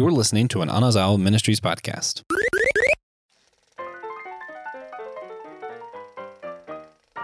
You're 0.00 0.10
listening 0.10 0.48
to 0.48 0.62
an 0.62 0.70
Anazao 0.70 1.20
Ministries 1.20 1.60
podcast. 1.60 2.22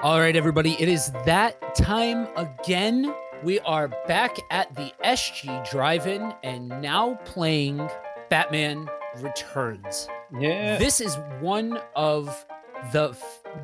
All 0.03 0.21
right, 0.21 0.37
everybody, 0.37 0.77
it 0.79 0.87
is 0.87 1.11
that 1.25 1.75
time 1.75 2.29
again. 2.37 3.15
We 3.43 3.61
are 3.61 3.89
back 4.07 4.37
at 4.51 4.75
the 4.75 4.93
SG 5.03 5.71
Drive 5.71 6.07
In 6.07 6.35
and 6.45 6.69
now 6.83 7.15
playing 7.25 7.89
Batman 8.29 8.91
Returns. 9.23 10.07
Yeah. 10.39 10.77
This 10.77 11.01
is 11.01 11.17
one 11.41 11.81
of 11.95 12.45
the, 12.93 13.17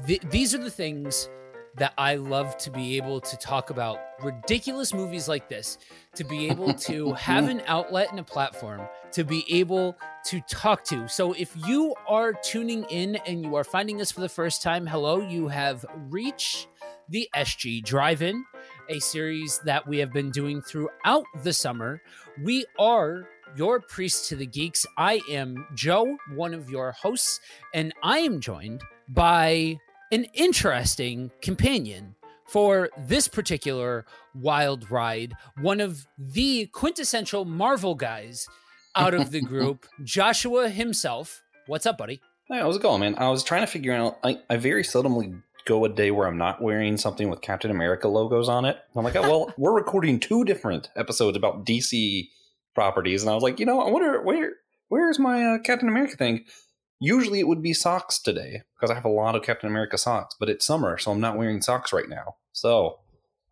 th- 0.06 0.22
these 0.30 0.54
are 0.54 0.58
the 0.64 0.70
things 0.70 1.28
that 1.76 1.94
I 1.96 2.16
love 2.16 2.56
to 2.58 2.70
be 2.70 2.96
able 2.96 3.20
to 3.20 3.36
talk 3.38 3.70
about 3.70 3.98
ridiculous 4.22 4.92
movies 4.92 5.28
like 5.28 5.48
this, 5.48 5.78
to 6.14 6.24
be 6.24 6.48
able 6.48 6.74
to 6.88 7.12
have 7.14 7.48
an 7.48 7.62
outlet 7.66 8.10
and 8.10 8.20
a 8.20 8.24
platform 8.24 8.82
to 9.12 9.24
be 9.24 9.44
able 9.50 9.96
to 10.26 10.40
talk 10.42 10.84
to. 10.84 11.08
So 11.08 11.32
if 11.32 11.54
you 11.66 11.94
are 12.08 12.32
tuning 12.32 12.84
in 12.84 13.16
and 13.26 13.44
you 13.44 13.54
are 13.56 13.64
finding 13.64 14.00
us 14.00 14.10
for 14.10 14.20
the 14.20 14.28
first 14.28 14.62
time, 14.62 14.86
hello, 14.86 15.20
you 15.20 15.48
have 15.48 15.84
reached 16.08 16.68
the 17.08 17.28
SG 17.34 17.84
Drive 17.84 18.22
In, 18.22 18.44
a 18.88 18.98
series 18.98 19.60
that 19.64 19.86
we 19.86 19.98
have 19.98 20.12
been 20.12 20.30
doing 20.30 20.62
throughout 20.62 21.24
the 21.42 21.52
summer. 21.52 22.00
We 22.42 22.64
are 22.78 23.28
your 23.54 23.80
priest 23.80 24.28
to 24.30 24.36
the 24.36 24.46
geeks. 24.46 24.86
I 24.96 25.20
am 25.28 25.66
Joe, 25.74 26.16
one 26.34 26.54
of 26.54 26.70
your 26.70 26.92
hosts, 26.92 27.40
and 27.74 27.92
I 28.02 28.20
am 28.20 28.40
joined 28.40 28.82
by 29.08 29.78
an 30.12 30.26
interesting 30.34 31.30
companion 31.40 32.14
for 32.46 32.90
this 32.98 33.28
particular 33.28 34.04
wild 34.34 34.90
ride, 34.90 35.32
one 35.62 35.80
of 35.80 36.06
the 36.18 36.66
quintessential 36.66 37.46
Marvel 37.46 37.94
guys 37.94 38.46
out 38.94 39.14
of 39.14 39.30
the 39.30 39.40
group, 39.48 39.86
Joshua 40.04 40.68
himself. 40.68 41.40
What's 41.66 41.86
up, 41.86 41.96
buddy? 41.96 42.20
Hey, 42.46 42.58
how's 42.58 42.76
it 42.76 42.82
going, 42.82 43.00
man? 43.00 43.14
I 43.16 43.30
was 43.30 43.42
trying 43.42 43.62
to 43.62 43.66
figure 43.66 43.94
out. 43.94 44.18
I, 44.22 44.38
I 44.50 44.58
very 44.58 44.82
seldomly 44.82 45.40
go 45.64 45.82
a 45.86 45.88
day 45.88 46.10
where 46.10 46.26
I'm 46.26 46.36
not 46.36 46.60
wearing 46.60 46.98
something 46.98 47.30
with 47.30 47.40
Captain 47.40 47.70
America 47.70 48.06
logos 48.06 48.50
on 48.50 48.66
it. 48.66 48.76
I'm 48.94 49.04
like, 49.04 49.16
oh, 49.16 49.22
well, 49.22 49.54
we're 49.56 49.72
recording 49.72 50.20
two 50.20 50.44
different 50.44 50.90
episodes 50.94 51.38
about 51.38 51.64
DC 51.64 52.28
properties, 52.74 53.22
and 53.22 53.30
I 53.30 53.34
was 53.34 53.42
like, 53.42 53.58
you 53.58 53.64
know, 53.64 53.80
I 53.80 53.90
wonder 53.90 54.20
where 54.20 54.52
where's 54.88 55.18
my 55.18 55.42
uh, 55.42 55.58
Captain 55.60 55.88
America 55.88 56.18
thing. 56.18 56.44
Usually 57.04 57.40
it 57.40 57.48
would 57.48 57.62
be 57.62 57.74
socks 57.74 58.20
today 58.20 58.62
because 58.76 58.88
I 58.88 58.94
have 58.94 59.04
a 59.04 59.08
lot 59.08 59.34
of 59.34 59.42
Captain 59.42 59.68
America 59.68 59.98
socks, 59.98 60.36
but 60.38 60.48
it's 60.48 60.64
summer, 60.64 60.98
so 60.98 61.10
I'm 61.10 61.20
not 61.20 61.36
wearing 61.36 61.60
socks 61.60 61.92
right 61.92 62.08
now. 62.08 62.36
So, 62.52 63.00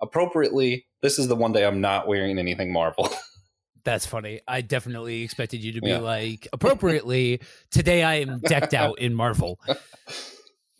appropriately, 0.00 0.86
this 1.02 1.18
is 1.18 1.26
the 1.26 1.34
one 1.34 1.52
day 1.52 1.66
I'm 1.66 1.80
not 1.80 2.06
wearing 2.06 2.38
anything 2.38 2.72
Marvel. 2.72 3.08
That's 3.84 4.06
funny. 4.06 4.40
I 4.46 4.60
definitely 4.60 5.22
expected 5.22 5.64
you 5.64 5.72
to 5.72 5.80
be 5.80 5.88
yeah. 5.88 5.98
like, 5.98 6.46
appropriately, 6.52 7.40
today 7.72 8.04
I 8.04 8.20
am 8.20 8.38
decked 8.38 8.72
out 8.72 9.00
in 9.00 9.14
Marvel. 9.16 9.58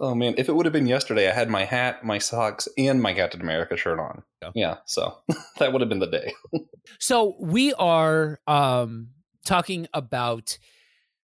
Oh 0.02 0.14
man, 0.14 0.34
if 0.38 0.48
it 0.48 0.56
would 0.56 0.64
have 0.64 0.72
been 0.72 0.86
yesterday, 0.86 1.28
I 1.28 1.34
had 1.34 1.50
my 1.50 1.66
hat, 1.66 2.02
my 2.02 2.16
socks, 2.16 2.66
and 2.78 3.02
my 3.02 3.12
Captain 3.12 3.42
America 3.42 3.76
shirt 3.76 3.98
on. 3.98 4.22
Yeah, 4.41 4.50
yeah 4.54 4.76
so 4.86 5.18
that 5.58 5.72
would 5.74 5.82
have 5.82 5.91
been 5.91 5.98
the 5.98 6.06
day. 6.06 6.32
so 6.98 7.36
we 7.38 7.74
are 7.74 8.41
um 8.46 9.08
talking 9.44 9.88
about 9.92 10.56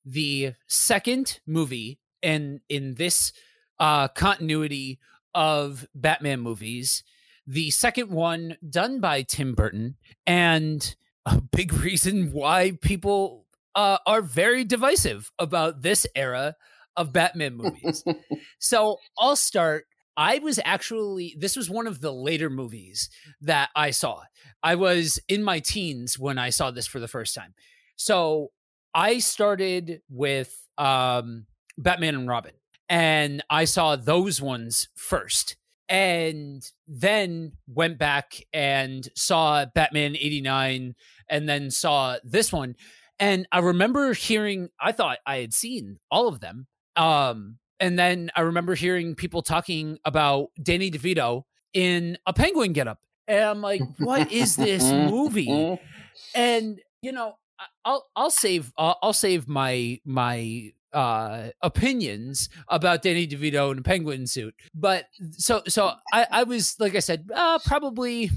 the 0.05 0.55
second 0.67 1.41
movie 1.47 1.99
and 2.23 2.61
in 2.69 2.95
this 2.95 3.33
uh 3.79 4.09
continuity 4.09 4.99
of 5.35 5.87
Batman 5.95 6.41
movies. 6.41 7.05
The 7.47 7.71
second 7.71 8.11
one 8.11 8.57
done 8.69 9.01
by 9.01 9.23
Tim 9.23 9.55
Burton 9.55 9.97
and 10.27 10.95
a 11.27 11.41
big 11.41 11.73
reason 11.85 12.33
why 12.33 12.79
people 12.81 13.47
uh, 13.75 13.99
are 14.07 14.23
very 14.23 14.65
divisive 14.65 15.31
about 15.39 15.83
this 15.83 16.07
era 16.15 16.57
of 16.97 17.13
Batman 17.13 17.55
movies. 17.55 18.05
so 18.59 18.99
I'll 19.19 19.37
start. 19.37 19.87
I 20.15 20.41
was 20.41 20.61
actually, 20.65 21.35
this 21.39 21.57
was 21.57 21.71
one 21.71 21.87
of 21.87 22.01
the 22.03 22.13
later 22.13 22.51
movies 22.51 23.09
that 23.41 23.71
I 23.75 23.93
saw. 23.93 24.23
I 24.63 24.75
was 24.75 25.19
in 25.27 25.43
my 25.43 25.59
teens 25.59 26.19
when 26.19 26.39
I 26.39 26.51
saw 26.51 26.71
this 26.71 26.87
for 26.87 27.01
the 27.01 27.09
first 27.09 27.35
time. 27.35 27.55
So 27.97 28.51
I 28.95 29.19
started 29.19 30.03
with 30.11 30.55
um, 30.79 31.47
Batman 31.79 32.15
and 32.15 32.29
Robin, 32.29 32.53
and 32.89 33.43
I 33.49 33.65
saw 33.65 33.97
those 33.97 34.41
ones 34.41 34.89
first 34.95 35.57
and 35.89 36.63
then 36.87 37.53
went 37.67 37.99
back 37.99 38.35
and 38.53 39.09
saw 39.15 39.67
Batman 39.75 40.17
89 40.17 40.95
and 41.29 41.49
then 41.49 41.71
saw 41.71 42.17
this 42.25 42.53
one 42.53 42.77
and 43.19 43.47
I 43.53 43.59
remember 43.59 44.15
hearing 44.15 44.71
I 44.81 44.93
thought 44.93 45.19
I 45.27 45.37
had 45.39 45.53
seen 45.53 45.99
all 46.11 46.29
of 46.29 46.41
them 46.41 46.67
um 46.97 47.59
and 47.79 47.99
then 47.99 48.31
I 48.35 48.41
remember 48.43 48.75
hearing 48.75 49.15
people 49.15 49.43
talking 49.43 49.99
about 50.05 50.49
Danny 50.63 50.91
DeVito 50.91 51.43
in 51.75 52.17
a 52.27 52.33
penguin 52.33 52.73
getup 52.73 52.99
and 53.29 53.45
I'm 53.45 53.61
like 53.61 53.83
what 53.99 54.33
is 54.33 54.57
this 54.57 54.85
movie? 54.91 55.79
And 56.35 56.79
you 57.01 57.11
know 57.11 57.37
I'll 57.85 58.09
I'll 58.17 58.31
save 58.31 58.73
I'll, 58.77 58.99
I'll 59.03 59.13
save 59.13 59.49
my 59.49 60.01
my 60.05 60.73
uh, 60.93 61.49
opinions 61.63 62.49
about 62.69 63.03
Danny 63.03 63.27
DeVito 63.27 63.73
in 63.73 63.79
a 63.79 63.83
penguin 63.83 64.27
suit. 64.27 64.55
But 64.75 65.07
so 65.33 65.63
so 65.69 65.93
I, 66.13 66.27
I 66.31 66.43
was 66.45 66.77
like 66.79 66.95
I 66.95 67.01
said, 67.01 67.31
uh, 67.35 67.59
probably 67.65 68.31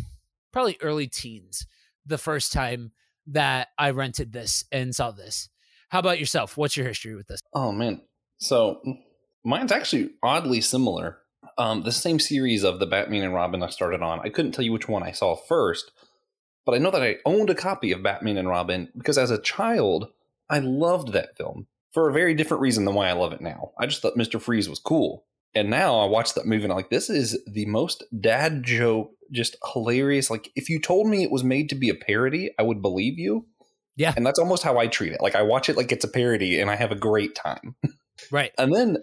probably 0.51 0.77
early 0.81 1.07
teens 1.07 1.67
the 2.05 2.17
first 2.17 2.53
time 2.53 2.91
that 3.27 3.69
I 3.77 3.91
rented 3.91 4.31
this 4.31 4.65
and 4.71 4.95
saw 4.95 5.11
this. 5.11 5.49
How 5.89 5.99
about 5.99 6.19
yourself? 6.19 6.57
What's 6.57 6.77
your 6.77 6.87
history 6.87 7.15
with 7.15 7.27
this? 7.27 7.41
Oh 7.53 7.71
man. 7.71 8.01
So 8.37 8.81
mine's 9.43 9.71
actually 9.71 10.11
oddly 10.21 10.61
similar. 10.61 11.19
Um, 11.57 11.83
the 11.83 11.91
same 11.91 12.19
series 12.19 12.63
of 12.63 12.79
the 12.79 12.85
Batman 12.85 13.23
and 13.23 13.33
Robin 13.33 13.63
I 13.63 13.69
started 13.69 14.01
on. 14.01 14.19
I 14.19 14.29
couldn't 14.29 14.51
tell 14.51 14.65
you 14.65 14.73
which 14.73 14.89
one 14.89 15.03
I 15.03 15.11
saw 15.11 15.35
first, 15.35 15.91
but 16.65 16.75
I 16.75 16.79
know 16.79 16.91
that 16.91 17.03
I 17.03 17.17
owned 17.25 17.49
a 17.49 17.55
copy 17.55 17.91
of 17.91 18.03
Batman 18.03 18.37
and 18.37 18.47
Robin 18.47 18.89
because 18.97 19.17
as 19.17 19.31
a 19.31 19.41
child, 19.41 20.07
I 20.49 20.59
loved 20.59 21.13
that 21.13 21.37
film 21.37 21.67
for 21.93 22.09
a 22.09 22.13
very 22.13 22.33
different 22.33 22.61
reason 22.61 22.85
than 22.85 22.95
why 22.95 23.07
I 23.07 23.13
love 23.13 23.33
it 23.33 23.41
now. 23.41 23.71
I 23.79 23.85
just 23.85 24.01
thought 24.01 24.17
Mr. 24.17 24.41
Freeze 24.41 24.67
was 24.67 24.79
cool. 24.79 25.25
And 25.53 25.69
now 25.69 25.99
I 25.99 26.05
watch 26.05 26.33
that 26.33 26.45
movie 26.45 26.63
and 26.63 26.73
I'm 26.73 26.77
like, 26.77 26.89
this 26.89 27.09
is 27.09 27.41
the 27.47 27.65
most 27.67 28.03
dad 28.19 28.63
joke, 28.63 29.11
just 29.31 29.55
hilarious. 29.71 30.29
Like, 30.29 30.51
if 30.55 30.69
you 30.69 30.81
told 30.81 31.07
me 31.07 31.23
it 31.23 31.31
was 31.31 31.45
made 31.45 31.69
to 31.69 31.75
be 31.75 31.89
a 31.89 31.95
parody, 31.95 32.51
I 32.59 32.63
would 32.63 32.81
believe 32.81 33.17
you. 33.17 33.45
Yeah. 33.95 34.13
And 34.17 34.25
that's 34.25 34.39
almost 34.39 34.63
how 34.63 34.77
I 34.77 34.87
treat 34.87 35.13
it. 35.13 35.21
Like, 35.21 35.35
I 35.35 35.43
watch 35.43 35.69
it 35.69 35.77
like 35.77 35.93
it's 35.93 36.03
a 36.03 36.09
parody 36.09 36.59
and 36.59 36.69
I 36.69 36.75
have 36.75 36.91
a 36.91 36.95
great 36.95 37.35
time. 37.35 37.75
Right. 38.31 38.53
and 38.57 38.73
then 38.73 38.97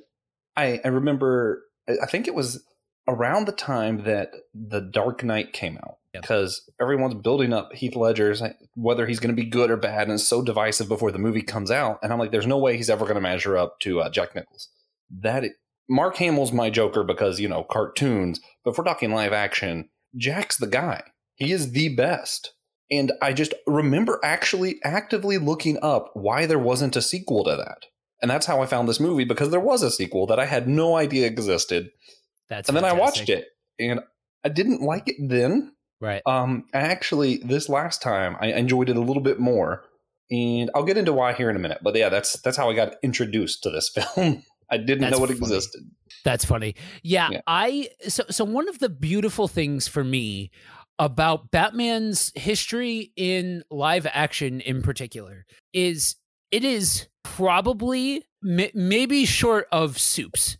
I, 0.56 0.80
I 0.82 0.88
remember, 0.88 1.64
I 1.86 2.06
think 2.06 2.26
it 2.26 2.34
was 2.34 2.64
around 3.06 3.46
the 3.46 3.52
time 3.52 4.04
that 4.04 4.32
The 4.54 4.80
Dark 4.80 5.22
Knight 5.22 5.52
came 5.52 5.76
out 5.76 5.98
because 6.12 6.62
yep. 6.66 6.74
everyone's 6.80 7.14
building 7.14 7.52
up 7.52 7.72
Heath 7.72 7.96
Ledger's 7.96 8.42
whether 8.74 9.06
he's 9.06 9.20
going 9.20 9.34
to 9.34 9.42
be 9.42 9.48
good 9.48 9.70
or 9.70 9.76
bad, 9.76 10.02
and 10.02 10.12
it's 10.12 10.24
so 10.24 10.42
divisive 10.42 10.88
before 10.88 11.10
the 11.10 11.18
movie 11.18 11.42
comes 11.42 11.70
out. 11.70 11.98
And 12.02 12.12
I'm 12.12 12.18
like, 12.18 12.30
there's 12.30 12.46
no 12.46 12.58
way 12.58 12.76
he's 12.76 12.90
ever 12.90 13.04
going 13.04 13.16
to 13.16 13.20
measure 13.20 13.56
up 13.56 13.80
to 13.80 14.00
uh, 14.00 14.10
Jack 14.10 14.34
Nichols. 14.34 14.68
That 15.10 15.44
it, 15.44 15.52
Mark 15.88 16.16
Hamill's 16.16 16.52
my 16.52 16.70
Joker 16.70 17.04
because 17.04 17.40
you 17.40 17.48
know 17.48 17.64
cartoons, 17.64 18.40
but 18.64 18.72
if 18.72 18.78
we're 18.78 18.84
talking 18.84 19.12
live 19.12 19.32
action, 19.32 19.88
Jack's 20.16 20.56
the 20.56 20.66
guy. 20.66 21.02
He 21.34 21.52
is 21.52 21.72
the 21.72 21.94
best. 21.94 22.52
And 22.90 23.10
I 23.22 23.32
just 23.32 23.54
remember 23.66 24.20
actually 24.22 24.78
actively 24.84 25.38
looking 25.38 25.78
up 25.82 26.10
why 26.12 26.44
there 26.44 26.58
wasn't 26.58 26.96
a 26.96 27.02
sequel 27.02 27.42
to 27.44 27.56
that. 27.56 27.86
And 28.20 28.30
that's 28.30 28.46
how 28.46 28.62
I 28.62 28.66
found 28.66 28.88
this 28.88 29.00
movie 29.00 29.24
because 29.24 29.50
there 29.50 29.60
was 29.60 29.82
a 29.82 29.90
sequel 29.90 30.26
that 30.26 30.38
I 30.38 30.44
had 30.44 30.68
no 30.68 30.94
idea 30.94 31.26
existed. 31.26 31.90
That's 32.48 32.68
and 32.68 32.76
fantastic. 32.76 32.82
then 32.82 32.84
I 32.84 33.02
watched 33.02 33.28
it 33.30 33.46
and 33.78 34.00
I 34.44 34.50
didn't 34.50 34.82
like 34.82 35.08
it 35.08 35.16
then, 35.18 35.72
Right. 36.02 36.20
Um, 36.26 36.64
actually, 36.74 37.36
this 37.36 37.68
last 37.68 38.02
time 38.02 38.36
I 38.40 38.48
enjoyed 38.48 38.90
it 38.90 38.96
a 38.96 39.00
little 39.00 39.22
bit 39.22 39.38
more, 39.38 39.84
and 40.32 40.68
I'll 40.74 40.82
get 40.82 40.98
into 40.98 41.12
why 41.12 41.32
here 41.32 41.48
in 41.48 41.54
a 41.54 41.60
minute. 41.60 41.78
But 41.80 41.94
yeah, 41.94 42.08
that's 42.08 42.40
that's 42.40 42.56
how 42.56 42.68
I 42.68 42.74
got 42.74 42.96
introduced 43.04 43.62
to 43.62 43.70
this 43.70 43.88
film. 44.16 44.42
I 44.68 44.78
didn't 44.78 45.02
that's 45.02 45.16
know 45.16 45.24
it 45.24 45.28
funny. 45.28 45.38
existed. 45.38 45.82
That's 46.24 46.44
funny. 46.44 46.74
Yeah, 47.04 47.28
yeah, 47.30 47.40
I 47.46 47.88
so 48.08 48.24
so 48.30 48.44
one 48.44 48.68
of 48.68 48.80
the 48.80 48.88
beautiful 48.88 49.46
things 49.46 49.86
for 49.86 50.02
me 50.02 50.50
about 50.98 51.52
Batman's 51.52 52.32
history 52.34 53.12
in 53.14 53.62
live 53.70 54.06
action 54.12 54.60
in 54.60 54.82
particular 54.82 55.46
is 55.72 56.16
it 56.50 56.64
is 56.64 57.06
probably 57.22 58.24
maybe 58.42 59.24
short 59.24 59.68
of 59.70 60.00
Supes 60.00 60.58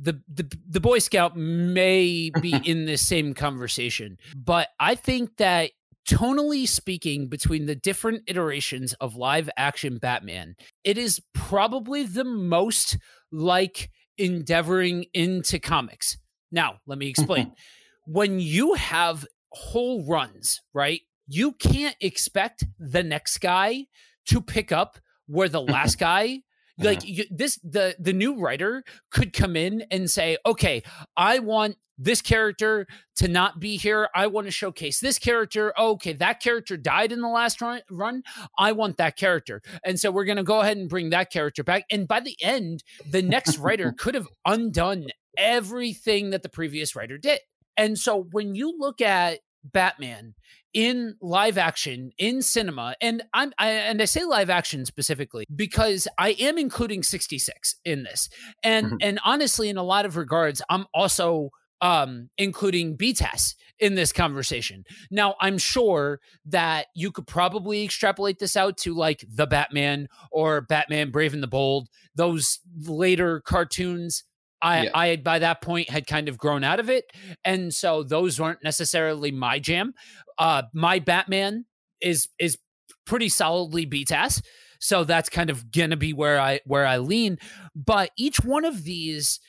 the, 0.00 0.20
the 0.28 0.58
the 0.68 0.80
Boy 0.80 0.98
Scout 0.98 1.36
may 1.36 2.30
be 2.40 2.54
in 2.64 2.86
this 2.86 3.06
same 3.06 3.34
conversation, 3.34 4.18
but 4.34 4.68
I 4.78 4.94
think 4.94 5.36
that 5.38 5.72
tonally 6.08 6.66
speaking, 6.66 7.28
between 7.28 7.66
the 7.66 7.74
different 7.74 8.22
iterations 8.26 8.94
of 8.94 9.16
live 9.16 9.50
action 9.56 9.98
Batman, 9.98 10.56
it 10.84 10.96
is 10.98 11.20
probably 11.34 12.04
the 12.04 12.24
most 12.24 12.96
like 13.30 13.90
endeavoring 14.16 15.06
into 15.12 15.58
comics. 15.58 16.16
Now, 16.50 16.78
let 16.86 16.98
me 16.98 17.08
explain. 17.08 17.52
when 18.06 18.40
you 18.40 18.74
have 18.74 19.26
whole 19.52 20.04
runs, 20.06 20.60
right? 20.72 21.00
You 21.26 21.52
can't 21.52 21.96
expect 22.00 22.64
the 22.78 23.02
next 23.02 23.38
guy 23.38 23.84
to 24.28 24.40
pick 24.40 24.72
up 24.72 24.98
where 25.26 25.48
the 25.48 25.60
last 25.60 25.98
guy 25.98 26.40
Uh-huh. 26.78 26.88
like 26.90 27.04
you, 27.04 27.24
this 27.30 27.58
the 27.62 27.96
the 27.98 28.12
new 28.12 28.38
writer 28.38 28.84
could 29.10 29.32
come 29.32 29.56
in 29.56 29.84
and 29.90 30.10
say 30.10 30.36
okay 30.46 30.82
i 31.16 31.38
want 31.38 31.76
this 31.98 32.22
character 32.22 32.86
to 33.16 33.26
not 33.26 33.58
be 33.58 33.76
here. 33.76 34.08
I 34.14 34.28
want 34.28 34.46
to 34.46 34.52
showcase 34.52 35.00
this 35.00 35.18
character. 35.18 35.74
Oh, 35.76 35.92
okay 35.92 36.12
that 36.14 36.40
character 36.40 36.76
died 36.76 37.12
in 37.12 37.20
the 37.20 37.28
last 37.28 37.60
run, 37.60 37.80
run. 37.90 38.22
I 38.56 38.72
want 38.72 38.98
that 38.98 39.16
character. 39.16 39.60
And 39.84 39.98
so 39.98 40.10
we're 40.10 40.24
going 40.24 40.36
to 40.36 40.44
go 40.44 40.60
ahead 40.60 40.76
and 40.76 40.88
bring 40.88 41.10
that 41.10 41.32
character 41.32 41.64
back. 41.64 41.84
And 41.90 42.06
by 42.06 42.20
the 42.20 42.36
end 42.40 42.84
the 43.10 43.22
next 43.22 43.58
writer 43.58 43.92
could 43.98 44.14
have 44.14 44.28
undone 44.46 45.08
everything 45.36 46.30
that 46.30 46.42
the 46.42 46.48
previous 46.48 46.94
writer 46.94 47.18
did. 47.18 47.40
And 47.76 47.98
so 47.98 48.28
when 48.30 48.54
you 48.54 48.74
look 48.78 49.00
at 49.00 49.40
batman 49.64 50.34
in 50.74 51.16
live 51.20 51.56
action 51.56 52.10
in 52.18 52.42
cinema 52.42 52.94
and 53.00 53.22
i'm 53.32 53.52
I, 53.58 53.70
and 53.70 54.02
i 54.02 54.04
say 54.04 54.24
live 54.24 54.50
action 54.50 54.84
specifically 54.84 55.46
because 55.54 56.06
i 56.18 56.30
am 56.30 56.58
including 56.58 57.02
66 57.02 57.76
in 57.84 58.02
this 58.02 58.28
and 58.62 58.86
mm-hmm. 58.86 58.96
and 59.00 59.20
honestly 59.24 59.68
in 59.68 59.78
a 59.78 59.82
lot 59.82 60.04
of 60.04 60.16
regards 60.16 60.60
i'm 60.68 60.86
also 60.92 61.50
um 61.80 62.28
including 62.36 62.98
btas 62.98 63.54
in 63.78 63.94
this 63.94 64.12
conversation 64.12 64.84
now 65.10 65.36
i'm 65.40 65.56
sure 65.56 66.20
that 66.44 66.86
you 66.94 67.12
could 67.12 67.26
probably 67.26 67.84
extrapolate 67.84 68.38
this 68.38 68.56
out 68.56 68.76
to 68.76 68.94
like 68.94 69.24
the 69.32 69.46
batman 69.46 70.08
or 70.30 70.60
batman 70.60 71.10
brave 71.10 71.32
and 71.32 71.42
the 71.42 71.48
bold 71.48 71.88
those 72.14 72.58
later 72.86 73.40
cartoons 73.40 74.24
I, 74.60 74.82
yeah. 74.84 74.90
I 74.94 75.16
by 75.16 75.38
that 75.40 75.62
point 75.62 75.90
had 75.90 76.06
kind 76.06 76.28
of 76.28 76.38
grown 76.38 76.64
out 76.64 76.80
of 76.80 76.90
it, 76.90 77.04
and 77.44 77.72
so 77.72 78.02
those 78.02 78.40
weren't 78.40 78.62
necessarily 78.64 79.30
my 79.30 79.58
jam. 79.58 79.94
Uh, 80.36 80.62
my 80.74 80.98
Batman 80.98 81.64
is 82.00 82.28
is 82.38 82.58
pretty 83.06 83.28
solidly 83.28 83.86
BTAS, 83.86 84.42
so 84.80 85.04
that's 85.04 85.28
kind 85.28 85.50
of 85.50 85.70
gonna 85.70 85.96
be 85.96 86.12
where 86.12 86.40
I 86.40 86.60
where 86.64 86.86
I 86.86 86.98
lean. 86.98 87.38
But 87.74 88.10
each 88.16 88.38
one 88.40 88.64
of 88.64 88.84
these 88.84 89.40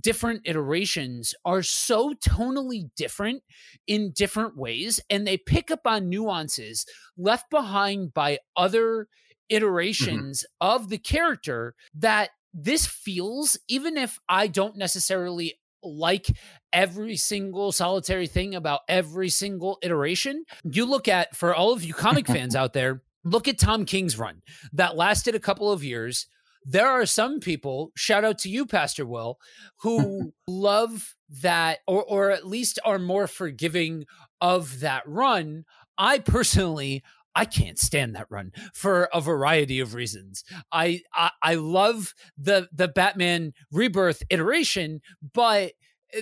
different 0.00 0.42
iterations 0.44 1.34
are 1.44 1.62
so 1.62 2.14
tonally 2.14 2.90
different 2.96 3.42
in 3.86 4.12
different 4.12 4.56
ways 4.56 5.00
and 5.10 5.26
they 5.26 5.36
pick 5.36 5.70
up 5.70 5.80
on 5.84 6.08
nuances 6.08 6.86
left 7.18 7.50
behind 7.50 8.14
by 8.14 8.38
other 8.56 9.02
mm-hmm. 9.02 9.56
iterations 9.56 10.44
mm-hmm. 10.62 10.74
of 10.74 10.88
the 10.88 10.98
character 10.98 11.74
that 11.94 12.30
this 12.54 12.86
feels 12.86 13.58
even 13.68 13.96
if 13.96 14.18
i 14.28 14.46
don't 14.46 14.76
necessarily 14.76 15.58
like 15.82 16.26
every 16.72 17.16
single 17.16 17.72
solitary 17.72 18.26
thing 18.26 18.54
about 18.54 18.80
every 18.88 19.28
single 19.28 19.78
iteration. 19.82 20.44
You 20.64 20.86
look 20.86 21.08
at, 21.08 21.36
for 21.36 21.54
all 21.54 21.72
of 21.72 21.84
you 21.84 21.94
comic 21.94 22.26
fans 22.26 22.56
out 22.56 22.72
there, 22.72 23.02
look 23.24 23.48
at 23.48 23.58
Tom 23.58 23.84
King's 23.84 24.18
run 24.18 24.42
that 24.72 24.96
lasted 24.96 25.34
a 25.34 25.40
couple 25.40 25.70
of 25.70 25.84
years. 25.84 26.26
There 26.64 26.86
are 26.86 27.06
some 27.06 27.40
people, 27.40 27.90
shout 27.96 28.24
out 28.24 28.38
to 28.40 28.48
you, 28.48 28.66
Pastor 28.66 29.04
Will, 29.04 29.38
who 29.80 30.32
love 30.46 31.14
that 31.42 31.78
or 31.86 32.04
or 32.04 32.30
at 32.30 32.46
least 32.46 32.78
are 32.84 32.98
more 32.98 33.26
forgiving 33.26 34.04
of 34.40 34.80
that 34.80 35.02
run. 35.06 35.64
I 35.98 36.18
personally 36.18 37.02
I 37.34 37.44
can't 37.44 37.78
stand 37.78 38.14
that 38.14 38.26
run 38.30 38.52
for 38.74 39.08
a 39.12 39.20
variety 39.20 39.80
of 39.80 39.94
reasons. 39.94 40.44
I, 40.70 41.00
I 41.14 41.30
I, 41.42 41.54
love 41.54 42.14
the 42.36 42.68
the 42.72 42.88
Batman 42.88 43.52
Rebirth 43.70 44.22
iteration, 44.30 45.00
but 45.32 45.72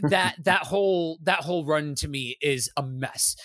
that 0.02 0.36
that 0.44 0.62
whole 0.64 1.18
that 1.22 1.40
whole 1.40 1.64
run 1.64 1.94
to 1.96 2.08
me 2.08 2.36
is 2.40 2.70
a 2.76 2.82
mess. 2.82 3.36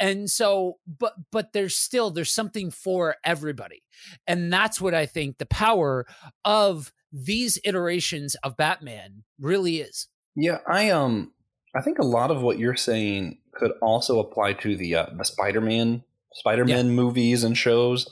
And 0.00 0.28
so 0.28 0.78
but 0.86 1.14
but 1.30 1.52
there's 1.52 1.76
still 1.76 2.10
there's 2.10 2.32
something 2.32 2.70
for 2.70 3.16
everybody. 3.24 3.82
And 4.26 4.52
that's 4.52 4.80
what 4.80 4.94
I 4.94 5.06
think 5.06 5.38
the 5.38 5.46
power 5.46 6.06
of 6.44 6.92
these 7.12 7.58
iterations 7.64 8.34
of 8.36 8.56
Batman 8.56 9.24
really 9.38 9.76
is. 9.80 10.08
Yeah, 10.34 10.58
I 10.66 10.90
um 10.90 11.32
I 11.74 11.82
think 11.82 11.98
a 11.98 12.04
lot 12.04 12.30
of 12.30 12.42
what 12.42 12.58
you're 12.58 12.76
saying 12.76 13.38
could 13.52 13.72
also 13.80 14.18
apply 14.18 14.54
to 14.54 14.76
the 14.76 14.94
uh, 14.96 15.06
the 15.16 15.24
Spider-Man 15.24 16.04
Spider-Man 16.34 16.86
yeah. 16.86 16.92
movies 16.92 17.44
and 17.44 17.56
shows. 17.56 18.08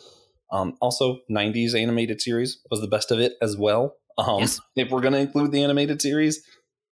Um, 0.53 0.77
also, 0.81 1.21
90s 1.31 1.81
animated 1.81 2.21
series 2.21 2.59
was 2.71 2.81
the 2.81 2.89
best 2.89 3.11
of 3.11 3.21
it 3.21 3.35
as 3.41 3.57
well. 3.57 3.97
Um, 4.19 4.41
yes. 4.41 4.61
If 4.77 4.91
we're 4.91 5.01
going 5.01 5.15
to 5.15 5.21
include 5.21 5.53
the 5.53 5.63
animated 5.63 6.03
series, 6.03 6.43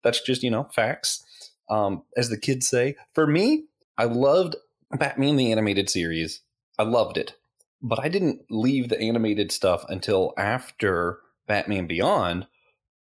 that's 0.03 0.21
just, 0.21 0.43
you 0.43 0.51
know, 0.51 0.67
facts. 0.73 1.23
Um, 1.69 2.03
as 2.17 2.29
the 2.29 2.37
kids 2.37 2.67
say. 2.67 2.95
For 3.13 3.25
me, 3.25 3.65
I 3.97 4.05
loved 4.05 4.55
Batman 4.91 5.37
the 5.37 5.51
animated 5.51 5.89
series. 5.89 6.41
I 6.77 6.83
loved 6.83 7.17
it. 7.17 7.35
But 7.81 7.99
I 7.99 8.09
didn't 8.09 8.41
leave 8.49 8.89
the 8.89 8.99
animated 8.99 9.51
stuff 9.51 9.85
until 9.89 10.33
after 10.37 11.19
Batman 11.47 11.87
Beyond 11.87 12.47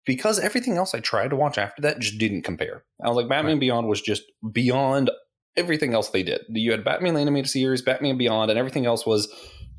because 0.05 0.39
everything 0.39 0.77
else 0.77 0.93
I 0.93 0.99
tried 0.99 1.29
to 1.29 1.35
watch 1.35 1.57
after 1.57 1.81
that 1.81 1.99
just 1.99 2.17
didn't 2.17 2.43
compare. 2.43 2.83
I 3.03 3.07
was 3.07 3.17
like, 3.17 3.29
Batman 3.29 3.53
right. 3.53 3.61
Beyond 3.61 3.87
was 3.87 4.01
just 4.01 4.23
beyond 4.51 5.11
everything 5.57 5.93
else 5.93 6.09
they 6.09 6.23
did. 6.23 6.41
You 6.49 6.71
had 6.71 6.83
Batman 6.83 7.13
the 7.13 7.21
animated 7.21 7.49
series, 7.49 7.81
Batman 7.81 8.17
Beyond, 8.17 8.49
and 8.49 8.59
everything 8.59 8.85
else 8.85 9.05
was, 9.05 9.27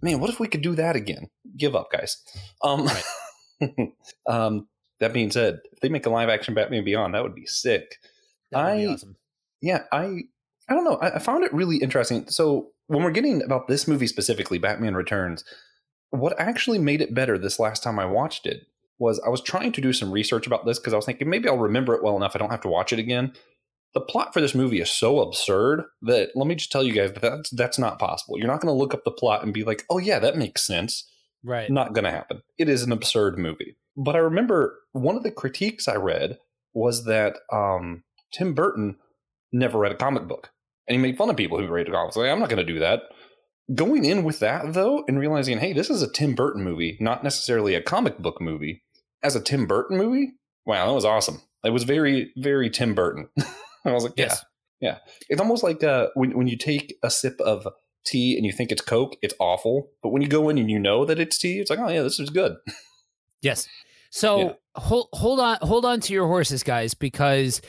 man, 0.03 0.21
what 0.21 0.31
if 0.31 0.41
we 0.41 0.49
could 0.49 0.63
do 0.63 0.75
that 0.75 0.97
again? 0.97 1.29
Give 1.57 1.77
up, 1.77 1.91
guys. 1.91 2.17
Um, 2.63 2.87
right. 2.87 3.93
um, 4.29 4.69
that 5.01 5.13
being 5.13 5.31
said, 5.31 5.61
if 5.73 5.81
they 5.81 5.89
make 5.89 6.07
a 6.07 6.11
live 6.11 6.29
action 6.29 6.55
Batman 6.55 6.85
Beyond, 6.85 7.15
that 7.15 7.23
would 7.23 7.35
be 7.35 7.47
sick. 7.47 7.97
That 8.51 8.65
would 8.65 8.73
I, 8.73 8.77
be 8.77 8.87
awesome. 8.87 9.17
Yeah, 9.61 9.83
I 9.93 10.21
I 10.69 10.75
don't 10.75 10.85
know. 10.85 10.97
I, 10.97 11.17
I 11.17 11.19
found 11.19 11.45
it 11.45 11.53
really 11.53 11.79
interesting. 11.79 12.29
So 12.29 12.71
when 12.87 13.03
we're 13.03 13.11
getting 13.11 13.43
about 13.43 13.69
this 13.69 13.87
movie 13.87 14.07
specifically, 14.07 14.59
Batman 14.59 14.95
Returns, 14.95 15.45
what 16.11 16.39
actually 16.39 16.79
made 16.79 17.01
it 17.01 17.15
better 17.15 17.39
this 17.39 17.59
last 17.59 17.83
time 17.83 17.99
I 17.99 18.07
watched 18.07 18.47
it 18.47 18.67
was 18.99 19.21
I 19.25 19.29
was 19.29 19.43
trying 19.43 19.73
to 19.73 19.81
do 19.81 19.93
some 19.93 20.11
research 20.11 20.47
about 20.47 20.65
this 20.65 20.79
because 20.79 20.93
I 20.93 20.97
was 20.97 21.07
thinking 21.07 21.29
maybe 21.29 21.49
I'll 21.49 21.59
remember 21.59 21.95
it 21.95 22.03
well 22.03 22.17
enough 22.17 22.33
I 22.35 22.39
don't 22.39 22.51
have 22.51 22.63
to 22.63 22.69
watch 22.69 22.93
it 22.93 22.99
again 22.99 23.33
the 23.97 24.01
plot 24.03 24.35
for 24.35 24.43
this 24.43 24.55
movie 24.55 24.79
is 24.79 24.91
so 24.91 25.21
absurd 25.21 25.83
that 26.03 26.29
let 26.35 26.47
me 26.47 26.55
just 26.55 26.71
tell 26.71 26.83
you 26.83 26.93
guys 26.93 27.13
that 27.13 27.23
that's, 27.23 27.49
that's 27.49 27.79
not 27.79 27.99
possible. 27.99 28.37
You're 28.37 28.47
not 28.47 28.61
going 28.61 28.75
to 28.75 28.79
look 28.79 28.93
up 28.93 29.05
the 29.05 29.11
plot 29.11 29.43
and 29.43 29.55
be 29.55 29.65
like, 29.65 29.85
oh, 29.89 29.97
yeah, 29.97 30.19
that 30.19 30.37
makes 30.37 30.67
sense. 30.67 31.11
Right. 31.43 31.71
Not 31.71 31.95
going 31.95 32.05
to 32.05 32.11
happen. 32.11 32.43
It 32.59 32.69
is 32.69 32.83
an 32.83 32.93
absurd 32.93 33.39
movie. 33.39 33.79
But 33.97 34.15
I 34.15 34.19
remember 34.19 34.81
one 34.93 35.17
of 35.17 35.23
the 35.23 35.31
critiques 35.31 35.89
I 35.89 35.95
read 35.95 36.37
was 36.75 37.07
that 37.07 37.39
um, 37.51 38.05
Tim 38.35 38.53
Burton 38.53 38.97
never 39.51 39.79
read 39.79 39.93
a 39.93 39.97
comic 39.97 40.29
book. 40.29 40.51
And 40.87 40.95
he 40.95 41.03
made 41.03 41.17
fun 41.17 41.31
of 41.31 41.37
people 41.37 41.59
who 41.59 41.67
read 41.67 41.91
comics. 41.91 42.17
Like, 42.17 42.31
I'm 42.31 42.39
not 42.39 42.51
going 42.51 42.65
to 42.65 42.71
do 42.71 42.81
that. 42.81 43.05
Going 43.75 44.05
in 44.05 44.25
with 44.25 44.41
that, 44.41 44.75
though, 44.75 45.07
and 45.09 45.19
realizing, 45.19 45.57
hey, 45.57 45.73
this 45.73 45.89
is 45.89 46.03
a 46.03 46.13
Tim 46.13 46.35
Burton 46.35 46.63
movie, 46.63 46.99
not 47.01 47.25
necessarily 47.25 47.75
a 47.75 47.83
comic 47.83 48.19
book 48.19 48.43
movie, 48.43 48.85
as 49.23 49.35
a 49.35 49.41
Tim 49.41 49.67
Burton 49.67 49.97
movie, 49.97 50.35
wow, 50.67 50.87
that 50.87 50.93
was 50.93 51.07
awesome. 51.07 51.41
It 51.65 51.71
was 51.71 51.85
very, 51.85 52.31
very 52.37 52.69
Tim 52.69 52.95
Burton. 52.95 53.31
And 53.87 53.93
I 53.93 53.95
was 53.95 54.05
like, 54.05 54.15
yes. 54.17 54.45
yeah, 54.81 54.89
yeah. 54.91 54.99
It's 55.29 55.41
almost 55.41 55.63
like 55.63 55.83
uh, 55.85 56.09
when 56.15 56.37
when 56.37 56.49
you 56.49 56.57
take 56.57 56.99
a 57.03 57.11
sip 57.11 57.41
of 57.41 57.67
tea 58.05 58.37
and 58.37 58.45
you 58.45 58.53
think 58.53 58.73
it's 58.73 58.83
Coke, 58.83 59.17
it's 59.23 59.35
awful. 59.39 59.91
But 60.03 60.09
when 60.11 60.23
you 60.23 60.29
go 60.29 60.49
in 60.49 60.59
and 60.59 60.71
you 60.71 60.79
know 60.79 61.05
that 61.05 61.21
it's 61.21 61.39
tea, 61.39 61.61
it's 61.61 61.71
like, 61.71 61.79
oh 61.79 61.89
yeah, 61.89 62.03
this 62.03 62.21
is 62.21 62.31
good. 62.31 62.57
Yes. 63.43 63.69
So 64.11 64.39
yeah. 64.39 64.53
hold 64.75 65.09
hold 65.13 65.39
on 65.39 65.59
hold 65.61 65.85
on 65.85 66.01
to 66.01 66.13
your 66.13 66.27
horses, 66.27 66.63
guys, 66.63 66.95
because 66.95 67.61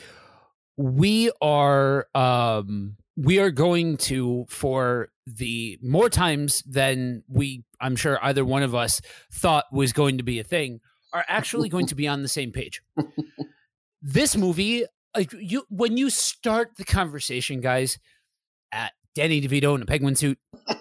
we 0.76 1.30
are 1.40 2.08
um 2.14 2.96
we 3.16 3.38
are 3.38 3.50
going 3.50 3.98
to 3.98 4.46
for 4.48 5.10
the 5.26 5.78
more 5.82 6.08
times 6.08 6.62
than 6.62 7.22
we 7.28 7.64
I'm 7.80 7.96
sure 7.96 8.18
either 8.22 8.44
one 8.44 8.62
of 8.62 8.74
us 8.74 9.00
thought 9.30 9.66
was 9.70 9.92
going 9.92 10.18
to 10.18 10.24
be 10.24 10.40
a 10.40 10.44
thing 10.44 10.80
are 11.12 11.24
actually 11.28 11.68
going 11.68 11.86
to 11.86 11.94
be 11.94 12.08
on 12.08 12.22
the 12.22 12.28
same 12.28 12.50
page. 12.50 12.82
this 14.02 14.36
movie 14.36 14.84
like 15.16 15.32
you 15.32 15.64
when 15.68 15.96
you 15.96 16.10
start 16.10 16.76
the 16.76 16.84
conversation, 16.84 17.60
guys, 17.60 17.98
at 18.72 18.92
Danny 19.14 19.40
DeVito 19.40 19.74
in 19.74 19.82
a 19.82 19.86
penguin 19.86 20.14
suit. 20.14 20.38
uh, 20.68 20.74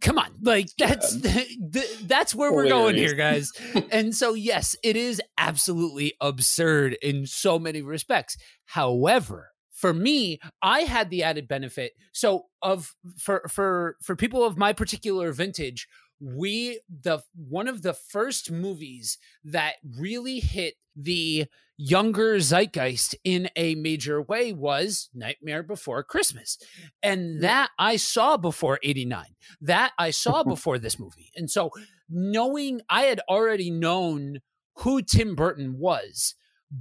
come 0.00 0.18
on, 0.18 0.30
like 0.42 0.68
that's 0.78 1.16
that's 2.02 2.34
where 2.34 2.52
we're 2.52 2.68
going 2.68 2.96
here, 2.96 3.14
guys. 3.14 3.52
and 3.90 4.14
so, 4.14 4.34
yes, 4.34 4.76
it 4.82 4.96
is 4.96 5.20
absolutely 5.38 6.14
absurd 6.20 6.96
in 7.02 7.26
so 7.26 7.58
many 7.58 7.82
respects. 7.82 8.36
However, 8.66 9.52
for 9.70 9.92
me, 9.92 10.40
I 10.62 10.80
had 10.80 11.10
the 11.10 11.22
added 11.22 11.48
benefit. 11.48 11.92
So, 12.12 12.46
of 12.62 12.94
for 13.18 13.42
for 13.48 13.96
for 14.02 14.16
people 14.16 14.44
of 14.44 14.56
my 14.56 14.72
particular 14.72 15.32
vintage, 15.32 15.88
we 16.20 16.80
the 16.88 17.20
one 17.34 17.68
of 17.68 17.82
the 17.82 17.94
first 17.94 18.50
movies 18.50 19.18
that 19.44 19.74
really 19.98 20.40
hit 20.40 20.74
the 20.94 21.46
younger 21.78 22.40
zeitgeist 22.40 23.14
in 23.22 23.50
a 23.54 23.74
major 23.74 24.22
way 24.22 24.52
was 24.52 25.10
Nightmare 25.14 25.62
Before 25.62 26.02
Christmas. 26.02 26.58
And 27.02 27.42
that 27.42 27.70
I 27.78 27.96
saw 27.96 28.36
before 28.36 28.78
89. 28.82 29.24
That 29.60 29.92
I 29.98 30.10
saw 30.10 30.42
before 30.44 30.78
this 30.78 30.98
movie. 30.98 31.30
And 31.36 31.50
so 31.50 31.70
knowing 32.08 32.80
I 32.88 33.02
had 33.02 33.20
already 33.28 33.70
known 33.70 34.40
who 34.78 35.02
Tim 35.02 35.34
Burton 35.34 35.78
was 35.78 36.34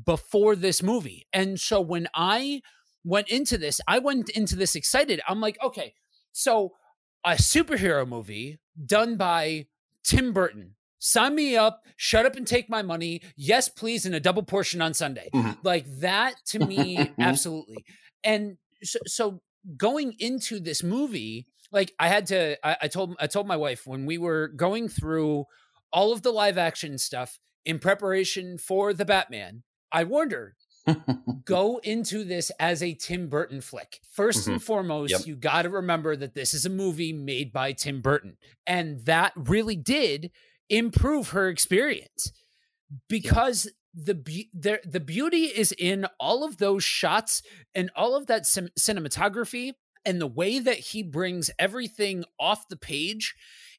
before 0.06 0.56
this 0.56 0.82
movie. 0.82 1.27
And 1.34 1.60
so 1.60 1.82
when 1.82 2.08
I 2.15 2.62
went 3.04 3.30
into 3.30 3.58
this, 3.58 3.82
I 3.88 4.00
went 4.00 4.30
into 4.30 4.56
this 4.56 4.75
excited. 4.75 5.22
I'm 5.27 5.42
like, 5.42 5.58
okay, 5.63 5.94
so 6.32 6.72
a 7.24 7.32
superhero 7.32 8.08
movie 8.08 8.60
done 8.84 9.17
by 9.17 9.67
Tim 10.03 10.34
Burton. 10.34 10.75
Sign 11.00 11.36
me 11.36 11.55
up, 11.55 11.86
shut 11.98 12.25
up 12.25 12.36
and 12.36 12.48
take 12.48 12.70
my 12.70 12.82
money. 12.82 13.22
Yes, 13.36 13.70
please, 13.70 14.05
and 14.05 14.15
a 14.15 14.20
double 14.20 14.44
portion 14.44 14.82
on 14.82 14.94
Sunday. 14.94 15.29
Mhm. 15.34 15.58
Like 15.63 15.86
that 16.00 16.36
to 16.48 16.60
me, 16.60 17.12
absolutely. 17.20 17.86
And 18.24 18.58
so, 18.82 19.00
so 19.05 19.41
going 19.77 20.15
into 20.20 20.60
this 20.60 20.82
movie, 20.82 21.48
like 21.72 21.94
I 22.00 22.08
had 22.08 22.27
to, 22.27 22.58
I, 22.67 22.77
I 22.84 22.88
told, 22.88 23.15
I 23.20 23.27
told 23.27 23.48
my 23.48 23.58
wife 23.58 23.86
when 23.86 24.05
we 24.05 24.17
were 24.17 24.48
going 24.48 24.88
through 24.89 25.46
all 25.91 26.12
of 26.12 26.24
the 26.24 26.32
live 26.32 26.58
action 26.58 26.98
stuff 26.98 27.39
in 27.65 27.79
preparation 27.79 28.58
for 28.58 28.94
the 28.94 29.05
Batman, 29.05 29.63
I 29.91 30.03
warned 30.05 30.32
her, 30.32 30.55
go 31.46 31.77
into 31.84 32.24
this 32.24 32.51
as 32.60 32.82
a 32.84 32.94
Tim 32.94 33.27
Burton 33.27 33.62
flick. 33.62 34.00
1st 34.18 34.48
and 34.48 34.63
foremost, 34.63 35.12
Yep. 35.12 35.25
you 35.27 35.36
got 35.36 35.63
to 35.63 35.70
remember 35.70 36.15
that 36.15 36.34
this 36.34 36.54
is 36.54 36.65
a 36.65 36.70
movie 36.70 37.13
made 37.13 37.51
by 37.51 37.72
Tim 37.74 38.01
Burton. 38.01 38.38
And 38.68 39.06
that 39.06 39.34
really 39.36 39.75
did 39.75 40.32
improve 40.70 41.30
her 41.30 41.50
experience 41.50 42.32
because 43.08 43.70
the 43.94 44.13
be- 44.15 44.50
there 44.54 44.82
the 44.84 45.00
beauty 45.00 45.46
is 45.46 45.72
in 45.77 46.06
all 46.20 46.44
of 46.44 46.58
those 46.58 46.84
shots 46.84 47.42
and 47.74 47.89
all 47.96 48.15
of 48.15 48.27
that 48.27 48.46
cin- 48.46 48.70
cinematography 48.77 49.74
and 50.04 50.20
the 50.20 50.27
way 50.27 50.60
that 50.60 50.77
he 50.77 51.01
brings 51.01 51.50
everything 51.58 52.25
off 52.39 52.68
the 52.68 52.75
page 52.75 53.36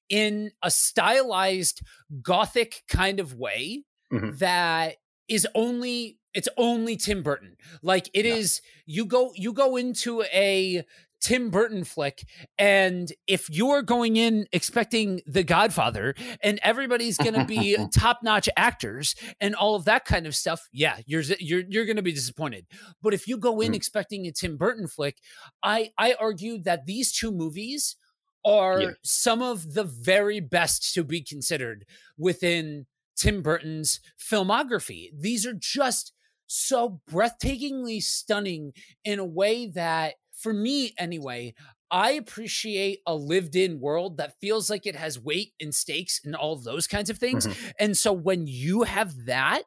in 0.08 0.50
a 0.62 0.70
stylized 0.70 1.82
gothic 2.22 2.82
kind 2.88 3.20
of 3.20 3.34
way 3.34 3.84
Mhm. 4.12 4.38
that 4.38 4.96
is 5.28 5.46
only 5.54 6.18
it's 6.36 6.48
only 6.56 6.96
Tim 6.96 7.24
Burton. 7.24 7.56
Like 7.82 8.08
it 8.14 8.26
is 8.26 8.60
you 8.86 9.06
go 9.06 9.32
you 9.34 9.52
go 9.52 9.76
into 9.76 10.22
a 10.24 10.84
Tim 11.20 11.50
Burton 11.50 11.82
flick 11.84 12.24
and 12.58 13.10
if 13.26 13.48
you're 13.50 13.82
going 13.82 14.16
in 14.16 14.46
expecting 14.52 15.22
The 15.26 15.42
Godfather 15.42 16.14
and 16.42 16.60
everybody's 16.62 17.16
going 17.18 17.34
to 17.34 17.46
be 17.46 17.76
top-notch 17.94 18.50
actors 18.56 19.14
and 19.40 19.54
all 19.54 19.74
of 19.74 19.86
that 19.86 20.04
kind 20.04 20.26
of 20.26 20.36
stuff, 20.36 20.68
yeah, 20.72 20.98
you're 21.06 21.22
you're 21.40 21.62
you're 21.68 21.86
going 21.86 21.96
to 21.96 22.02
be 22.02 22.12
disappointed. 22.12 22.66
But 23.02 23.14
if 23.14 23.26
you 23.26 23.38
go 23.38 23.60
in 23.62 23.72
Mm. 23.72 23.76
expecting 23.76 24.26
a 24.26 24.32
Tim 24.32 24.56
Burton 24.58 24.86
flick, 24.88 25.16
I 25.62 25.90
I 25.98 26.14
argue 26.20 26.62
that 26.64 26.86
these 26.86 27.12
two 27.12 27.32
movies 27.32 27.96
are 28.44 28.80
Yeah. 28.82 28.90
some 29.02 29.42
of 29.42 29.72
the 29.74 29.84
very 29.84 30.38
best 30.40 30.92
to 30.94 31.02
be 31.02 31.22
considered 31.22 31.86
within 32.18 32.86
Tim 33.16 33.42
Burton's 33.42 34.00
filmography. 34.20 35.08
These 35.18 35.46
are 35.46 35.54
just 35.54 36.12
so 36.46 37.00
breathtakingly 37.10 38.02
stunning 38.02 38.72
in 39.04 39.18
a 39.18 39.24
way 39.24 39.66
that, 39.68 40.14
for 40.32 40.52
me 40.52 40.92
anyway, 40.98 41.54
I 41.90 42.12
appreciate 42.12 42.98
a 43.06 43.14
lived 43.14 43.54
in 43.54 43.78
world 43.78 44.16
that 44.16 44.34
feels 44.40 44.68
like 44.68 44.86
it 44.86 44.96
has 44.96 45.20
weight 45.20 45.52
and 45.60 45.74
stakes 45.74 46.20
and 46.24 46.34
all 46.34 46.56
those 46.56 46.86
kinds 46.88 47.10
of 47.10 47.18
things. 47.18 47.46
Mhm. 47.46 47.72
And 47.78 47.96
so 47.96 48.12
when 48.12 48.46
you 48.48 48.82
have 48.82 49.26
that, 49.26 49.62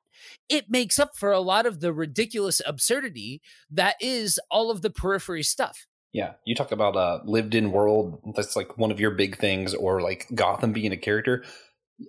it 0.50 0.66
makes 0.70 1.00
up 1.00 1.12
for 1.16 1.32
a 1.32 1.40
lot 1.40 1.66
of 1.66 1.80
the 1.80 1.94
ridiculous 1.94 2.62
absurdity 2.66 3.42
that 3.72 3.96
is 4.02 4.38
all 4.52 4.70
of 4.70 4.82
the 4.82 4.90
periphery 4.90 5.44
stuff. 5.44 5.88
Yeah, 6.12 6.34
you 6.46 6.56
talk 6.56 6.72
about 6.72 6.96
a 6.96 7.22
lived-in 7.24 7.72
world. 7.72 8.20
That's 8.36 8.56
like 8.56 8.78
one 8.78 8.92
of 8.92 9.00
your 9.00 9.12
big 9.12 9.38
things, 9.38 9.74
or 9.74 10.02
like 10.02 10.28
Gotham 10.36 10.74
being 10.74 10.92
a 10.92 10.98
character. 10.98 11.46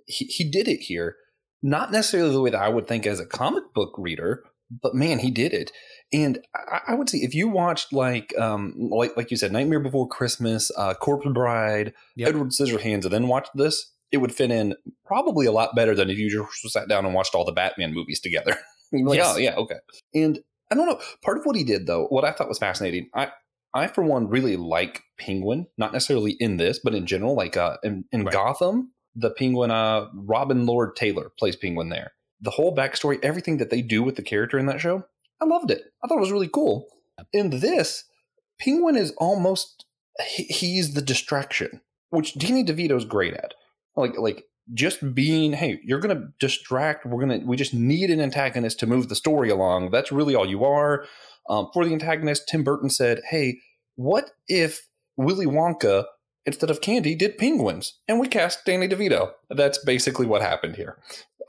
He, 0.07 0.25
he 0.25 0.43
did 0.43 0.67
it 0.67 0.79
here, 0.81 1.15
not 1.61 1.91
necessarily 1.91 2.31
the 2.31 2.41
way 2.41 2.49
that 2.49 2.61
I 2.61 2.69
would 2.69 2.87
think 2.87 3.05
as 3.05 3.19
a 3.19 3.25
comic 3.25 3.73
book 3.73 3.93
reader, 3.97 4.43
but 4.81 4.95
man, 4.95 5.19
he 5.19 5.31
did 5.31 5.53
it. 5.53 5.71
And 6.13 6.39
I, 6.55 6.79
I 6.89 6.95
would 6.95 7.09
say 7.09 7.19
if 7.19 7.33
you 7.35 7.47
watched 7.47 7.91
like, 7.93 8.33
um, 8.39 8.73
like 8.77 9.15
like 9.17 9.31
you 9.31 9.37
said, 9.37 9.51
Nightmare 9.51 9.79
Before 9.79 10.07
Christmas, 10.07 10.71
uh, 10.77 10.93
Corpse 10.93 11.27
Bride, 11.33 11.93
Yep. 12.15 12.29
Edward 12.29 12.47
Scissorhands, 12.49 13.03
and 13.03 13.11
then 13.11 13.27
watched 13.27 13.51
this, 13.55 13.91
it 14.11 14.17
would 14.17 14.33
fit 14.33 14.51
in 14.51 14.75
probably 15.05 15.45
a 15.45 15.51
lot 15.51 15.75
better 15.75 15.95
than 15.95 16.09
if 16.09 16.17
you 16.17 16.29
just 16.29 16.73
sat 16.73 16.87
down 16.89 17.05
and 17.05 17.13
watched 17.13 17.33
all 17.35 17.45
the 17.45 17.51
Batman 17.51 17.93
movies 17.93 18.19
together. 18.19 18.57
Like, 18.93 19.15
Yes. 19.19 19.35
oh 19.35 19.37
yeah, 19.37 19.55
okay. 19.55 19.77
And 20.13 20.39
I 20.69 20.75
don't 20.75 20.85
know. 20.85 20.99
Part 21.23 21.37
of 21.37 21.45
what 21.45 21.55
he 21.55 21.63
did, 21.63 21.87
though, 21.87 22.07
what 22.07 22.25
I 22.25 22.33
thought 22.33 22.49
was 22.49 22.57
fascinating, 22.59 23.09
I 23.15 23.31
I 23.73 23.87
for 23.87 24.03
one 24.03 24.27
really 24.27 24.57
like 24.57 25.01
Penguin, 25.17 25.67
not 25.77 25.93
necessarily 25.93 26.35
in 26.41 26.57
this, 26.57 26.77
but 26.83 26.93
in 26.93 27.05
general, 27.05 27.33
like 27.33 27.55
uh, 27.55 27.77
in, 27.83 28.03
in 28.11 28.25
Right. 28.25 28.33
Gotham, 28.33 28.91
the 29.15 29.29
Penguin, 29.31 29.71
uh, 29.71 30.07
Robin 30.13 30.65
Lord 30.65 30.97
Taylor 30.97 31.31
plays 31.39 31.55
Penguin 31.55 31.87
there. 31.87 32.11
The 32.41 32.51
whole 32.51 32.75
backstory, 32.75 33.19
everything 33.23 33.57
that 33.57 33.69
they 33.69 33.81
do 33.81 34.01
with 34.03 34.15
the 34.15 34.23
character 34.23 34.57
in 34.57 34.65
that 34.65 34.81
show, 34.81 35.05
I 35.41 35.45
loved 35.45 35.71
it. 35.71 35.83
I 36.03 36.07
thought 36.07 36.17
it 36.17 36.21
was 36.21 36.31
really 36.31 36.49
cool. 36.49 36.87
In 37.33 37.49
this, 37.51 38.05
Penguin 38.59 38.95
is 38.95 39.13
almost 39.17 39.85
he's 40.19 40.93
the 40.93 41.01
distraction, 41.01 41.81
which 42.09 42.37
Danny 42.37 42.63
DeVito's 42.63 43.05
great 43.05 43.33
at. 43.33 43.53
Like 43.95 44.17
like 44.17 44.45
just 44.73 45.13
being, 45.13 45.53
hey, 45.53 45.79
you're 45.83 45.99
gonna 45.99 46.29
distract. 46.39 47.05
We're 47.05 47.19
gonna 47.19 47.39
we 47.45 47.57
just 47.57 47.73
need 47.73 48.09
an 48.09 48.21
antagonist 48.21 48.79
to 48.79 48.87
move 48.87 49.09
the 49.09 49.15
story 49.15 49.49
along. 49.49 49.91
That's 49.91 50.11
really 50.11 50.35
all 50.35 50.47
you 50.47 50.63
are. 50.63 51.05
Um, 51.49 51.69
for 51.73 51.85
the 51.85 51.93
antagonist, 51.93 52.47
Tim 52.47 52.63
Burton 52.63 52.89
said, 52.89 53.21
"Hey, 53.29 53.59
what 53.95 54.31
if 54.47 54.87
Willy 55.17 55.45
Wonka 55.45 56.05
instead 56.45 56.69
of 56.69 56.81
candy 56.81 57.15
did 57.15 57.37
penguins?" 57.37 57.99
And 58.07 58.19
we 58.19 58.27
cast 58.27 58.65
Danny 58.65 58.87
DeVito. 58.87 59.31
That's 59.49 59.83
basically 59.83 60.25
what 60.25 60.41
happened 60.41 60.75
here. 60.75 60.97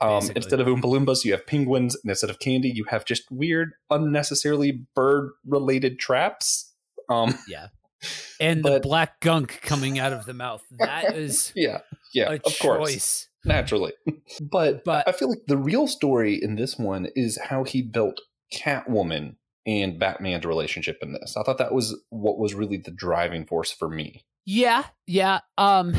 Um, 0.03 0.29
instead 0.35 0.59
of 0.59 0.67
Oompa 0.67 0.81
Loompas, 0.83 1.23
you 1.23 1.31
have 1.31 1.47
penguins, 1.47 1.95
and 1.95 2.09
instead 2.09 2.29
of 2.29 2.39
candy, 2.39 2.69
you 2.69 2.83
have 2.89 3.05
just 3.05 3.23
weird, 3.31 3.71
unnecessarily 3.89 4.85
bird-related 4.95 5.97
traps. 5.99 6.73
Um, 7.09 7.37
Yeah. 7.47 7.67
And 8.41 8.63
the 8.63 8.81
black 8.81 9.21
gunk 9.21 9.61
coming 9.61 9.97
out 9.97 10.11
of 10.11 10.25
the 10.25 10.33
mouth. 10.33 10.61
That 10.71 11.15
is 11.15 11.53
yeah, 11.55 11.79
yeah, 12.13 12.33
of 12.33 12.59
course, 12.59 13.29
naturally. 13.45 13.93
But, 14.41 14.83
But- 14.83 15.07
I 15.07 15.13
feel 15.13 15.29
like 15.29 15.45
the 15.47 15.57
real 15.57 15.87
story 15.87 16.37
in 16.41 16.55
this 16.55 16.77
one 16.77 17.07
is 17.15 17.39
how 17.45 17.63
he 17.63 17.81
built 17.81 18.19
Catwoman 18.53 19.35
and 19.65 19.97
Batman's 19.97 20.45
relationship 20.45 20.97
in 21.01 21.13
this. 21.13 21.37
I 21.37 21.43
thought 21.43 21.59
that 21.59 21.73
was 21.73 21.97
what 22.09 22.37
was 22.37 22.53
really 22.53 22.75
the 22.75 22.91
driving 22.91 23.45
force 23.45 23.71
for 23.71 23.87
me. 23.87 24.25
Yeah, 24.45 24.83
yeah. 25.07 25.39
Um, 25.57 25.95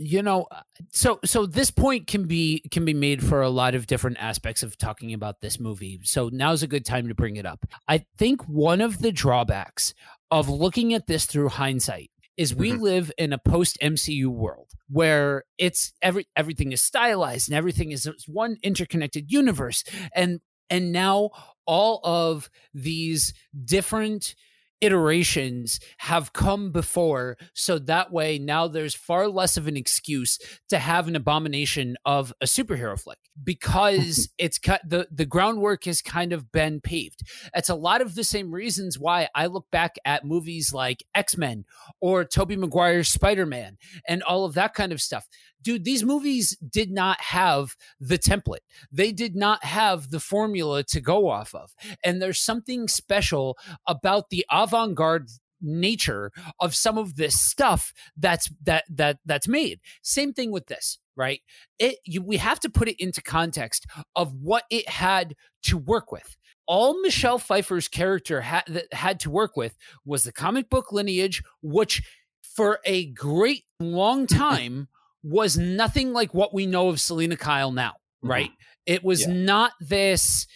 you 0.00 0.22
know, 0.22 0.46
so 0.92 1.20
so 1.24 1.44
this 1.44 1.70
point 1.70 2.06
can 2.06 2.26
be 2.26 2.62
can 2.70 2.84
be 2.84 2.94
made 2.94 3.22
for 3.22 3.42
a 3.42 3.50
lot 3.50 3.74
of 3.74 3.86
different 3.86 4.16
aspects 4.18 4.62
of 4.62 4.78
talking 4.78 5.12
about 5.12 5.40
this 5.42 5.60
movie. 5.60 6.00
So 6.04 6.30
now's 6.32 6.62
a 6.62 6.66
good 6.66 6.84
time 6.86 7.08
to 7.08 7.14
bring 7.14 7.36
it 7.36 7.44
up. 7.44 7.66
I 7.86 8.04
think 8.16 8.42
one 8.48 8.80
of 8.80 9.00
the 9.00 9.12
drawbacks 9.12 9.92
of 10.30 10.48
looking 10.48 10.94
at 10.94 11.06
this 11.06 11.26
through 11.26 11.50
hindsight 11.50 12.10
is 12.38 12.54
we 12.54 12.70
Mhm. 12.70 12.80
live 12.80 13.12
in 13.18 13.32
a 13.34 13.38
post 13.38 13.76
MCU 13.82 14.30
world 14.30 14.70
where 14.88 15.44
it's 15.58 15.92
every 16.00 16.26
everything 16.34 16.72
is 16.72 16.80
stylized 16.80 17.48
and 17.48 17.56
everything 17.56 17.90
is 17.92 18.08
one 18.26 18.56
interconnected 18.62 19.30
universe 19.30 19.84
and 20.14 20.40
and 20.70 20.92
now 20.92 21.30
all 21.66 22.00
of 22.04 22.48
these 22.72 23.34
different 23.64 24.34
iterations 24.80 25.80
have 25.98 26.32
come 26.32 26.72
before. 26.72 27.36
So 27.54 27.78
that 27.80 28.12
way 28.12 28.38
now 28.38 28.68
there's 28.68 28.94
far 28.94 29.28
less 29.28 29.56
of 29.56 29.66
an 29.66 29.76
excuse 29.76 30.38
to 30.68 30.78
have 30.78 31.08
an 31.08 31.16
abomination 31.16 31.96
of 32.04 32.32
a 32.40 32.46
superhero 32.46 33.00
flick 33.00 33.18
because 33.42 34.28
it's 34.38 34.58
cut 34.58 34.80
the 34.86 35.08
the 35.10 35.26
groundwork 35.26 35.84
has 35.84 36.02
kind 36.02 36.32
of 36.32 36.50
been 36.52 36.80
paved. 36.80 37.22
It's 37.54 37.68
a 37.68 37.74
lot 37.74 38.00
of 38.00 38.14
the 38.14 38.24
same 38.24 38.52
reasons 38.52 38.98
why 38.98 39.28
i 39.34 39.46
look 39.46 39.66
back 39.70 39.96
at 40.04 40.24
movies 40.24 40.72
like 40.72 41.04
x-men 41.14 41.64
or 42.00 42.24
tobey 42.24 42.56
maguire's 42.56 43.08
spider-man 43.08 43.76
and 44.08 44.22
all 44.22 44.44
of 44.44 44.54
that 44.54 44.74
kind 44.74 44.92
of 44.92 45.00
stuff 45.00 45.26
dude 45.62 45.84
these 45.84 46.04
movies 46.04 46.56
did 46.56 46.90
not 46.90 47.20
have 47.20 47.76
the 48.00 48.18
template. 48.18 48.64
They 48.90 49.12
did 49.12 49.36
not 49.36 49.64
have 49.64 50.10
the 50.10 50.20
formula 50.20 50.82
to 50.84 51.00
go 51.00 51.28
off 51.28 51.54
of. 51.54 51.74
And 52.04 52.20
there's 52.20 52.40
something 52.40 52.88
special 52.88 53.58
about 53.86 54.30
the 54.30 54.44
avant-garde 54.50 55.28
nature 55.62 56.32
of 56.58 56.74
some 56.74 56.96
of 56.96 57.16
this 57.16 57.38
stuff 57.38 57.92
that's 58.16 58.50
that 58.62 58.84
that 58.88 59.18
that's 59.26 59.48
made. 59.48 59.80
Same 60.02 60.32
thing 60.32 60.50
with 60.50 60.66
this 60.66 60.98
right? 61.20 61.42
It 61.78 61.96
you, 62.06 62.22
we 62.22 62.38
have 62.38 62.60
to 62.60 62.70
put 62.70 62.88
it 62.88 62.96
into 62.98 63.22
context 63.22 63.86
of 64.16 64.32
what 64.32 64.64
it 64.70 64.88
had 64.88 65.34
to 65.64 65.76
work 65.76 66.10
with. 66.10 66.36
All 66.66 66.98
michelle 67.02 67.38
pfeiffer's 67.38 67.88
character 67.88 68.40
had 68.40 68.86
had 68.92 69.20
to 69.20 69.30
work 69.30 69.54
with 69.54 69.76
was 70.04 70.22
the 70.22 70.32
comic 70.32 70.70
book 70.70 70.92
lineage 70.92 71.42
which 71.62 72.02
for 72.42 72.80
a 72.86 73.10
great 73.12 73.64
long 73.78 74.26
time 74.26 74.88
was 75.22 75.56
nothing 75.58 76.12
like 76.12 76.32
what 76.34 76.52
we 76.54 76.66
know 76.66 76.88
of 76.88 77.00
selina 77.00 77.36
kyle 77.36 77.72
now 77.72 77.94
right 78.22 78.50
it 78.86 79.02
was 79.04 79.22
Yeah. 79.22 79.32
not 79.32 79.72
this 79.80 80.46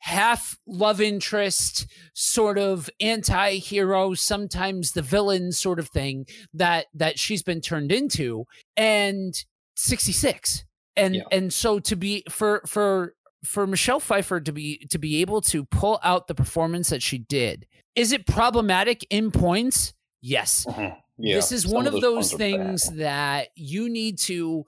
half 0.00 0.56
love 0.66 1.00
interest 1.00 1.86
sort 2.14 2.58
of 2.58 2.88
anti-hero 3.00 4.14
sometimes 4.14 4.92
the 4.92 5.02
villain 5.02 5.50
sort 5.52 5.78
of 5.80 5.88
thing 5.88 6.26
that 6.54 6.86
that 6.94 7.18
she's 7.18 7.42
been 7.42 7.60
turned 7.60 7.90
into 7.90 8.44
and 8.76 9.34
66 9.76 10.64
and 10.96 11.16
Yeah. 11.16 11.22
and 11.32 11.52
so 11.52 11.78
to 11.80 11.96
be 11.96 12.22
for 12.30 12.62
for 12.66 13.14
for 13.44 13.66
Michelle 13.66 14.00
Pfeiffer 14.00 14.40
to 14.40 14.52
be 14.52 14.78
to 14.90 14.98
be 14.98 15.20
able 15.20 15.40
to 15.42 15.64
pull 15.66 15.98
out 16.02 16.26
the 16.26 16.34
performance 16.34 16.88
that 16.90 17.02
she 17.02 17.18
did 17.18 17.66
is 17.94 18.12
it 18.12 18.26
problematic 18.26 19.04
in 19.10 19.30
points 19.30 19.92
yes 20.20 20.66
Mhm. 20.68 20.96
Yeah, 21.18 21.36
this 21.36 21.52
is 21.52 21.66
one 21.66 21.86
of, 21.86 21.94
those 21.94 22.02
those 22.02 22.14
ones 22.14 22.30
bad. 22.32 22.38
things 22.38 22.90
that 22.96 23.48
you 23.54 23.88
need 23.88 24.18
to 24.20 24.66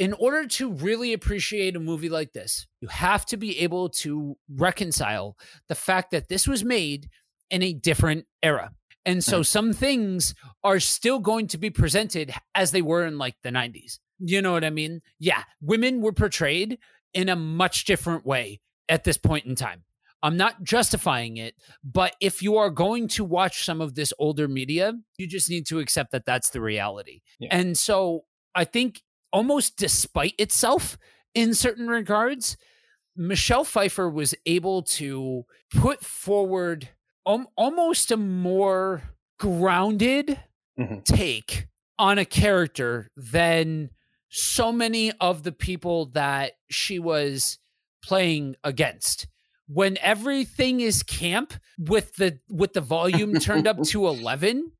in 0.00 0.14
order 0.14 0.46
to 0.46 0.72
really 0.72 1.12
appreciate 1.12 1.76
a 1.76 1.80
movie 1.80 2.08
like 2.08 2.32
this, 2.32 2.66
you 2.80 2.88
have 2.88 3.26
to 3.26 3.36
be 3.36 3.58
able 3.58 3.90
to 3.90 4.34
reconcile 4.48 5.36
the 5.68 5.74
fact 5.74 6.10
that 6.12 6.28
this 6.28 6.48
was 6.48 6.64
made 6.64 7.10
in 7.50 7.62
a 7.62 7.74
different 7.74 8.24
era. 8.42 8.72
And 9.04 9.22
so 9.22 9.40
mm. 9.40 9.46
some 9.46 9.74
things 9.74 10.34
are 10.64 10.80
still 10.80 11.18
going 11.18 11.48
to 11.48 11.58
be 11.58 11.68
presented 11.68 12.32
as 12.54 12.70
they 12.70 12.80
were 12.80 13.04
in 13.04 13.18
like 13.18 13.36
the 13.42 13.50
90s. 13.50 13.98
You 14.18 14.40
know 14.40 14.52
what 14.52 14.64
I 14.64 14.70
mean? 14.70 15.02
Yeah, 15.18 15.42
women 15.60 16.00
were 16.00 16.12
portrayed 16.12 16.78
in 17.12 17.28
a 17.28 17.36
much 17.36 17.84
different 17.84 18.24
way 18.24 18.60
at 18.88 19.04
this 19.04 19.18
point 19.18 19.44
in 19.44 19.54
time. 19.54 19.84
I'm 20.22 20.36
not 20.36 20.62
justifying 20.62 21.38
it, 21.38 21.54
but 21.82 22.14
if 22.20 22.42
you 22.42 22.56
are 22.56 22.70
going 22.70 23.08
to 23.08 23.24
watch 23.24 23.64
some 23.64 23.80
of 23.80 23.94
this 23.94 24.12
older 24.18 24.48
media, 24.48 24.92
you 25.16 25.26
just 25.26 25.48
need 25.48 25.66
to 25.68 25.78
accept 25.78 26.12
that 26.12 26.26
that's 26.26 26.50
the 26.50 26.60
reality. 26.60 27.22
Yeah. 27.38 27.48
And 27.52 27.76
so 27.78 28.24
I 28.54 28.64
think 28.64 29.02
almost 29.32 29.76
despite 29.76 30.34
itself 30.38 30.98
in 31.34 31.54
certain 31.54 31.88
regards, 31.88 32.56
Michelle 33.16 33.64
Pfeiffer 33.64 34.08
was 34.08 34.34
able 34.46 34.82
to 34.82 35.44
put 35.74 36.04
forward 36.04 36.88
um, 37.26 37.46
almost 37.56 38.10
a 38.10 38.16
more 38.16 39.02
grounded 39.38 40.40
mm-hmm. 40.78 41.00
take 41.04 41.68
on 41.98 42.18
a 42.18 42.24
character 42.24 43.08
than 43.16 43.90
so 44.30 44.72
many 44.72 45.12
of 45.20 45.42
the 45.42 45.52
people 45.52 46.06
that 46.06 46.52
she 46.70 46.98
was 46.98 47.58
playing 48.02 48.56
against 48.64 49.26
when 49.72 49.96
everything 50.00 50.80
is 50.80 51.02
camp 51.02 51.54
with 51.78 52.16
the 52.16 52.40
with 52.48 52.72
the 52.72 52.80
volume 52.80 53.38
turned 53.38 53.68
up 53.68 53.80
to 53.82 54.06
11 54.08 54.72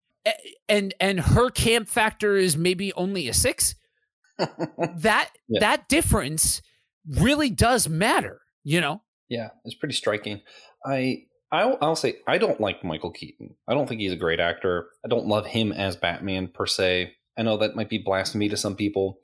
and 0.69 0.95
and 0.99 1.21
her 1.21 1.49
camp 1.51 1.89
factor 1.89 2.37
is 2.37 2.57
maybe 2.57 2.93
only 2.95 3.29
a 3.29 3.35
6 3.35 3.75
that 4.39 5.31
yeah. 5.49 5.61
that 5.61 5.89
difference 5.89 6.61
really 7.07 7.51
does 7.51 7.89
matter 7.89 8.41
you 8.65 8.81
know 8.81 9.03
yeah 9.29 9.51
it's 9.65 9.77
pretty 9.77 9.95
striking 9.95 10.41
i 10.85 11.23
I'll, 11.53 11.79
I'll, 11.81 11.97
say 11.97 12.19
I 12.29 12.39
don't 12.39 12.61
like 12.61 12.85
Michael 12.85 13.11
Keaton. 13.11 13.57
I 13.67 13.75
don't 13.75 13.89
think 13.89 14.01
he's 14.01 14.13
a 14.13 14.17
great 14.17 14.39
actor. 14.39 14.87
I 15.05 15.09
don't 15.09 15.27
love 15.27 15.47
him 15.47 15.73
as 15.73 15.97
Batman 15.97 16.47
per 16.47 16.65
se. 16.65 17.13
I 17.37 17.43
know 17.43 17.57
that 17.57 17.75
might 17.75 17.89
be 17.89 17.99
blasphemy 17.99 18.49
to 18.51 18.57
some 18.57 18.77
people, 18.77 19.19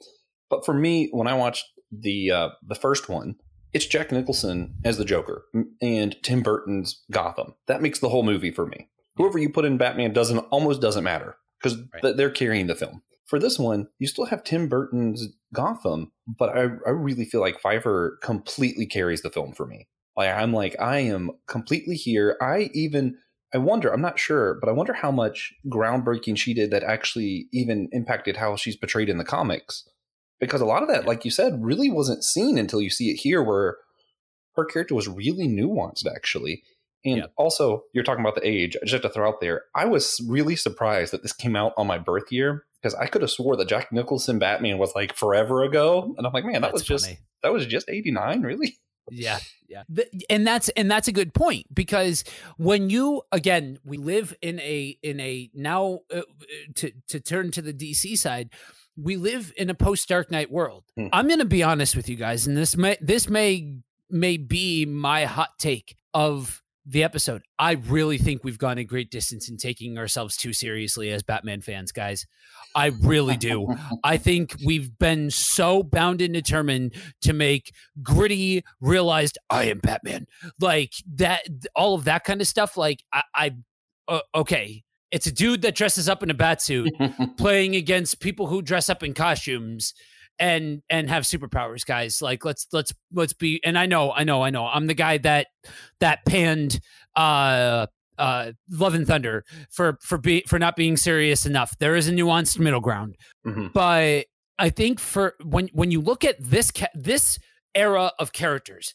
but 0.51 0.67
for 0.67 0.75
me, 0.75 1.09
when 1.13 1.29
I 1.29 1.35
watched 1.35 1.67
the 1.93 2.33
uh, 2.33 2.49
the 2.67 2.75
first 2.75 3.09
one, 3.09 3.37
it's 3.77 3.85
Jack 3.85 4.11
Nicholson 4.11 4.75
as 4.87 4.97
the 4.97 5.05
Joker 5.05 5.45
and 5.83 6.17
Tim 6.23 6.41
Burton's 6.41 7.05
Gotham. 7.11 7.57
That 7.67 7.83
makes 7.83 7.99
the 7.99 8.09
whole 8.09 8.23
movie 8.23 8.51
for 8.51 8.65
me. 8.65 8.89
Whoever 9.17 9.39
you 9.39 9.51
put 9.51 9.67
in 9.67 9.77
Batman 9.77 10.15
doesn't 10.15 10.39
almost 10.39 10.81
doesn't 10.81 11.05
matter 11.05 11.37
because 11.61 11.79
right. 11.93 12.01
th- 12.01 12.17
they're 12.17 12.31
carrying 12.31 12.69
the 12.69 12.75
film. 12.75 13.03
For 13.27 13.39
this 13.39 13.59
one, 13.59 13.89
you 13.99 14.07
still 14.07 14.25
have 14.25 14.45
Tim 14.45 14.67
Burton's 14.67 15.29
Gotham, 15.53 16.13
but 16.27 16.57
I, 16.57 16.63
I 16.87 16.91
really 16.91 17.27
feel 17.27 17.43
like 17.43 17.61
Pfeiffer 17.61 18.19
completely 18.23 18.87
carries 18.87 19.21
the 19.21 19.31
film 19.31 19.53
for 19.53 19.67
me. 19.67 19.89
Like 20.17 20.31
I'm 20.31 20.55
like 20.55 20.75
I 20.81 21.01
am 21.01 21.33
completely 21.47 21.97
here. 21.97 22.39
I 22.41 22.71
even 22.73 23.19
I 23.53 23.59
wonder, 23.59 23.93
I'm 23.93 24.01
not 24.01 24.19
sure, 24.19 24.57
but 24.59 24.71
I 24.71 24.73
wonder 24.73 24.95
how 24.95 25.11
much 25.11 25.53
groundbreaking 25.69 26.39
she 26.39 26.55
did 26.55 26.71
that 26.71 26.83
actually 26.83 27.49
even 27.53 27.91
impacted 27.93 28.39
how 28.39 28.57
she's 28.57 28.77
portrayed 28.77 29.11
in 29.11 29.19
the 29.19 29.25
comics 29.25 29.87
because 30.41 30.61
a 30.61 30.67
lot 30.67 30.83
of 30.83 30.89
that, 30.89 31.07
like 31.07 31.25
you 31.25 31.31
said, 31.31 31.65
really 31.65 31.91
wasn't 31.91 32.25
seen 32.25 32.59
until 32.59 32.81
you 32.81 32.91
see 32.91 33.11
it 33.11 33.17
here, 33.17 33.43
where 33.43 33.77
her 34.57 34.65
character 34.65 34.95
was 34.95 35.09
really 35.09 35.49
nuanced, 35.49 36.07
actually. 36.07 36.63
And 37.05 37.19
yep. 37.19 37.33
also, 37.37 37.85
you're 37.93 38.05
talking 38.05 38.25
about 38.25 38.35
the 38.35 38.47
age. 38.47 38.77
I 38.77 38.85
just 38.85 38.95
have 38.95 39.03
to 39.03 39.09
throw 39.09 39.29
out 39.29 39.41
there, 39.41 39.63
I 39.75 39.85
was 39.87 40.21
really 40.27 40.57
surprised 40.57 41.13
that 41.13 41.23
this 41.23 41.33
came 41.33 41.55
out 41.55 41.73
on 41.77 41.87
my 41.87 41.99
birth 41.99 42.33
year 42.33 42.65
because 42.83 42.95
I 42.95 43.07
could 43.07 43.23
have 43.23 43.31
swore 43.31 43.57
that 43.57 43.69
Jack 43.69 43.93
Nicholson 43.93 44.39
Batman 44.39 44.79
was 44.79 44.93
like 44.95 45.15
forever 45.15 45.63
ago, 45.63 46.15
and 46.17 46.27
I'm 46.27 46.33
like, 46.33 46.45
man, 46.45 46.63
that 46.63 46.73
that's 46.73 46.89
was 46.89 47.03
funny. 47.03 47.15
just 47.15 47.23
that 47.43 47.53
was 47.53 47.67
just 47.67 47.89
'89, 47.89 48.43
really. 48.43 48.77
Yeah, 49.09 49.39
yeah, 49.69 49.85
and 50.29 50.45
that's 50.45 50.69
and 50.71 50.91
that's 50.91 51.07
a 51.07 51.13
good 51.13 51.33
point 51.33 51.73
because 51.73 52.25
when 52.57 52.91
you 52.91 53.23
again, 53.31 53.79
we 53.85 53.99
live 53.99 54.35
in 54.43 54.59
a 54.61 54.99
in 55.03 55.21
a 55.21 55.49
now 55.55 56.01
uh, 56.13 56.23
to 56.77 56.91
to 57.09 57.21
turn 57.21 57.53
to 57.53 57.63
the 57.63 57.73
DC 57.73 58.19
side, 58.19 58.51
we 58.97 59.17
live 59.17 59.53
in 59.57 59.71
a 59.71 59.75
post 59.75 60.09
Dark 60.09 60.31
Knight 60.31 60.51
world. 60.51 60.85
Mm. 60.99 61.11
I'm 61.13 61.27
going 61.27 61.41
to 61.41 61.45
be 61.45 61.63
honest 61.63 61.97
with 61.97 62.09
you 62.09 62.17
guys, 62.17 62.47
and 62.47 62.57
this 62.57 62.77
may 62.77 62.97
this 63.01 63.29
may 63.29 63.79
may 64.11 64.37
be 64.37 64.87
my 64.87 65.25
hot 65.25 65.59
take 65.59 65.97
of 66.15 66.63
the 66.89 67.03
episode. 67.03 67.43
I 67.59 67.73
really 67.73 68.17
think 68.17 68.45
we've 68.45 68.59
gone 68.59 68.79
a 68.79 68.85
great 68.85 69.11
distance 69.11 69.49
in 69.49 69.57
taking 69.57 69.99
ourselves 69.99 70.37
too 70.37 70.53
seriously 70.53 71.11
as 71.11 71.23
Batman 71.23 71.61
fans, 71.61 71.91
guys. 71.91 72.27
I 72.77 72.87
really 73.03 73.37
do. 73.37 73.75
I 74.05 74.17
think 74.19 74.55
we've 74.65 74.97
been 74.97 75.31
so 75.31 75.83
bound 75.83 76.23
and 76.23 76.33
determined 76.33 76.95
to 77.23 77.33
make 77.33 77.73
gritty, 78.03 78.63
realized 78.81 79.37
I 79.51 79.65
am 79.65 79.81
Batman, 79.81 80.27
like 80.61 80.93
that, 81.15 81.43
all 81.75 81.97
of 81.97 82.05
that 82.05 82.23
kind 82.23 82.41
of 82.41 82.47
stuff. 82.47 82.77
Like 82.77 83.03
I, 83.13 83.23
I 83.35 83.57
uh, 84.09 84.21
okay, 84.35 84.85
it's 85.11 85.27
a 85.27 85.33
dude 85.33 85.63
that 85.63 85.75
dresses 85.75 86.09
up 86.09 86.23
in 86.23 86.31
a 86.31 86.35
bat 86.35 86.61
suit 86.61 86.93
playing 87.39 87.77
against 87.77 88.21
people 88.21 88.47
who 88.47 88.63
dress 88.63 88.89
up 88.89 89.03
in 89.03 89.15
costumes 89.15 89.95
and 90.39 90.83
and 90.91 91.09
have 91.09 91.23
superpowers 91.23 91.85
guys. 91.87 92.21
Like 92.21 92.45
let's 92.45 92.67
let's 92.73 92.93
let's 93.13 93.33
be 93.33 93.61
and 93.65 93.79
i 93.79 93.87
know 93.87 94.13
i 94.13 94.25
know 94.25 94.43
i 94.43 94.51
know. 94.51 94.67
I'm 94.67 94.87
the 94.87 94.95
guy 94.95 95.19
that 95.19 95.47
that 96.01 96.25
panned 96.27 96.81
uh 97.15 97.87
uh 98.19 98.53
love 98.71 98.95
and 98.95 99.07
thunder 99.07 99.45
for 99.71 99.99
for 100.03 100.19
be 100.19 100.43
for 100.47 100.59
not 100.59 100.77
being 100.77 100.97
serious 100.97 101.47
enough. 101.47 101.77
There 101.79 101.97
is 101.97 102.09
a 102.09 102.13
nuanced 102.13 102.59
middle 102.59 102.81
ground. 102.81 103.17
Mm-hmm. 103.47 103.69
but 103.73 104.27
i 104.59 104.71
think 104.71 104.99
for 104.99 105.35
when 105.45 105.69
when 105.73 105.91
you 105.91 106.01
look 106.01 106.25
at 106.25 106.37
this 106.41 106.71
ca- 106.71 106.89
this 106.95 107.39
era 107.75 108.11
of 108.19 108.33
characters 108.33 108.95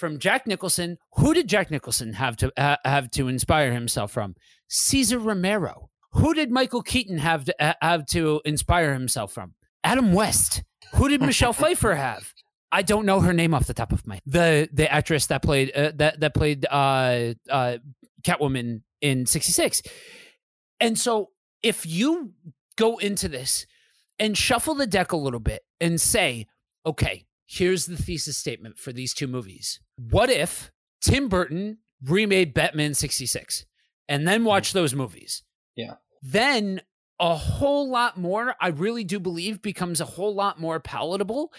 from 0.00 0.18
Jack 0.18 0.46
Nicholson. 0.46 0.98
Who 1.12 1.34
did 1.34 1.46
Jack 1.46 1.70
Nicholson 1.70 2.14
have 2.14 2.36
to 2.38 2.52
uh, 2.56 2.76
have 2.84 3.10
to 3.12 3.28
inspire 3.28 3.72
himself 3.72 4.10
from? 4.10 4.34
Cesar 4.68 5.18
Romero. 5.18 5.90
Who 6.12 6.34
did 6.34 6.50
Michael 6.50 6.82
Keaton 6.82 7.18
have 7.18 7.44
to 7.44 7.62
uh, 7.62 7.74
have 7.80 8.06
to 8.06 8.40
inspire 8.44 8.94
himself 8.94 9.32
from? 9.32 9.54
Adam 9.84 10.12
West. 10.12 10.64
Who 10.94 11.08
did 11.08 11.20
Michelle 11.20 11.52
Pfeiffer 11.60 11.94
have? 11.94 12.32
I 12.72 12.82
don't 12.82 13.06
know 13.06 13.20
her 13.20 13.32
name 13.32 13.54
off 13.54 13.66
the 13.66 13.74
top 13.74 13.92
of 13.92 14.06
my 14.06 14.20
the 14.26 14.68
the 14.72 14.90
actress 14.90 15.26
that 15.26 15.42
played 15.42 15.70
uh, 15.72 15.92
that 15.96 16.20
that 16.20 16.34
played 16.34 16.66
uh, 16.68 17.34
uh, 17.48 17.78
Catwoman 18.22 18.82
in 19.00 19.26
'66. 19.26 19.82
And 20.80 20.98
so, 20.98 21.30
if 21.62 21.84
you 21.84 22.32
go 22.76 22.96
into 22.96 23.28
this 23.28 23.66
and 24.18 24.36
shuffle 24.36 24.74
the 24.74 24.86
deck 24.86 25.12
a 25.12 25.16
little 25.16 25.40
bit 25.40 25.62
and 25.80 26.00
say, 26.00 26.46
okay, 26.86 27.26
here's 27.50 27.86
the 27.86 27.96
thesis 27.96 28.36
statement 28.36 28.78
for 28.78 28.92
these 28.92 29.12
two 29.12 29.26
movies. 29.26 29.80
What 29.96 30.30
if 30.30 30.70
Tim 31.02 31.28
Burton 31.28 31.78
remade 32.04 32.54
Batman 32.54 32.94
66 32.94 33.66
and 34.08 34.26
then 34.26 34.42
mm. 34.42 34.46
watch 34.46 34.72
those 34.72 34.94
movies? 34.94 35.42
Yeah. 35.76 35.94
Then 36.22 36.80
a 37.18 37.34
whole 37.34 37.90
lot 37.90 38.16
more, 38.16 38.54
I 38.60 38.68
really 38.68 39.02
do 39.02 39.18
believe, 39.18 39.62
becomes 39.62 40.00
a 40.00 40.04
whole 40.04 40.34
lot 40.34 40.60
more 40.60 40.78
palatable. 40.78 41.52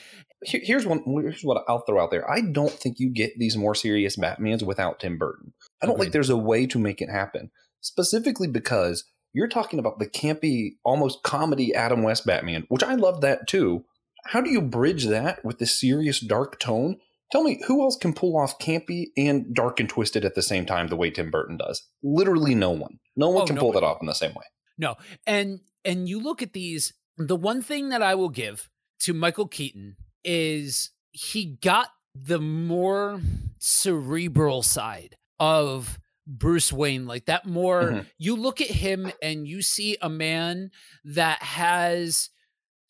Here's 0.44 0.88
one. 0.88 1.04
Here's 1.06 1.44
what 1.44 1.64
I'll 1.68 1.84
throw 1.86 2.02
out 2.02 2.10
there. 2.10 2.30
I 2.30 2.42
don't 2.42 2.72
think 2.72 3.00
you 3.00 3.12
get 3.14 3.38
these 3.38 3.56
more 3.56 3.76
serious 3.76 4.16
Batmans 4.16 4.64
without 4.64 5.00
Tim 5.00 5.18
Burton. 5.18 5.54
I 5.84 5.86
don't 5.86 5.96
Agreed. 5.96 6.06
think 6.06 6.14
there's 6.14 6.32
a 6.32 6.38
way 6.38 6.66
to 6.68 6.80
make 6.80 7.02
it 7.02 7.10
happen. 7.12 7.52
Specifically 7.82 8.48
because 8.48 9.04
you're 9.34 9.48
talking 9.48 9.78
about 9.78 10.00
the 10.00 10.08
campy, 10.08 10.78
almost 10.84 11.22
comedy 11.22 11.76
Adam 11.76 12.02
West 12.02 12.26
Batman, 12.26 12.66
which 12.70 12.82
I 12.82 12.96
love 12.96 13.22
that 13.22 13.48
too 13.48 13.84
how 14.26 14.42
do 14.42 14.50
you 14.50 14.62
bridge 14.62 15.06
that 15.06 15.44
with 15.44 15.60
the 15.60 15.66
serious 15.66 16.20
dark 16.20 16.60
tone? 16.60 16.98
Tell 17.32 17.44
me, 17.44 17.62
who 17.68 17.82
else 17.82 17.96
can 17.96 18.14
pull 18.14 18.38
off 18.38 18.60
campy 18.60 19.08
and 19.16 19.54
dark 19.56 19.80
and 19.80 19.88
twisted 19.88 20.26
at 20.26 20.36
the 20.36 20.42
same 20.42 20.66
time 20.66 20.88
the 20.88 20.98
way 20.98 21.10
Tim 21.10 21.32
Burton 21.32 21.58
does? 21.58 21.82
Literally 22.04 22.56
no 22.56 22.72
one. 22.72 23.00
No 23.16 23.30
one 23.30 23.44
oh, 23.44 23.46
can 23.46 23.58
pull 23.58 23.72
that 23.74 23.84
off 23.84 24.00
in 24.02 24.08
the 24.08 24.14
same 24.14 24.34
way. 24.34 24.44
No. 24.78 24.96
And 25.26 25.62
and 25.86 26.08
you 26.10 26.20
look 26.20 26.42
at 26.42 26.54
these, 26.54 26.94
the 27.18 27.36
one 27.36 27.62
thing 27.62 27.90
that 27.90 28.02
I 28.02 28.16
will 28.16 28.30
give 28.30 28.70
to 29.02 29.14
Michael 29.14 29.48
Keaton 29.48 29.96
is 30.24 30.92
he 31.12 31.58
got 31.62 31.88
the 32.14 32.40
more 32.40 33.22
cerebral 33.60 34.64
side 34.64 35.16
of 35.40 36.00
Bruce 36.28 36.72
Wayne, 36.72 37.08
like 37.08 37.26
that 37.26 37.46
more 37.46 37.84
mm-hmm. 37.84 38.00
you 38.18 38.36
look 38.36 38.62
at 38.62 38.70
him 38.70 39.12
and 39.22 39.48
you 39.48 39.62
see 39.62 39.98
a 40.02 40.10
man 40.10 40.72
that 41.04 41.42
has 41.42 42.30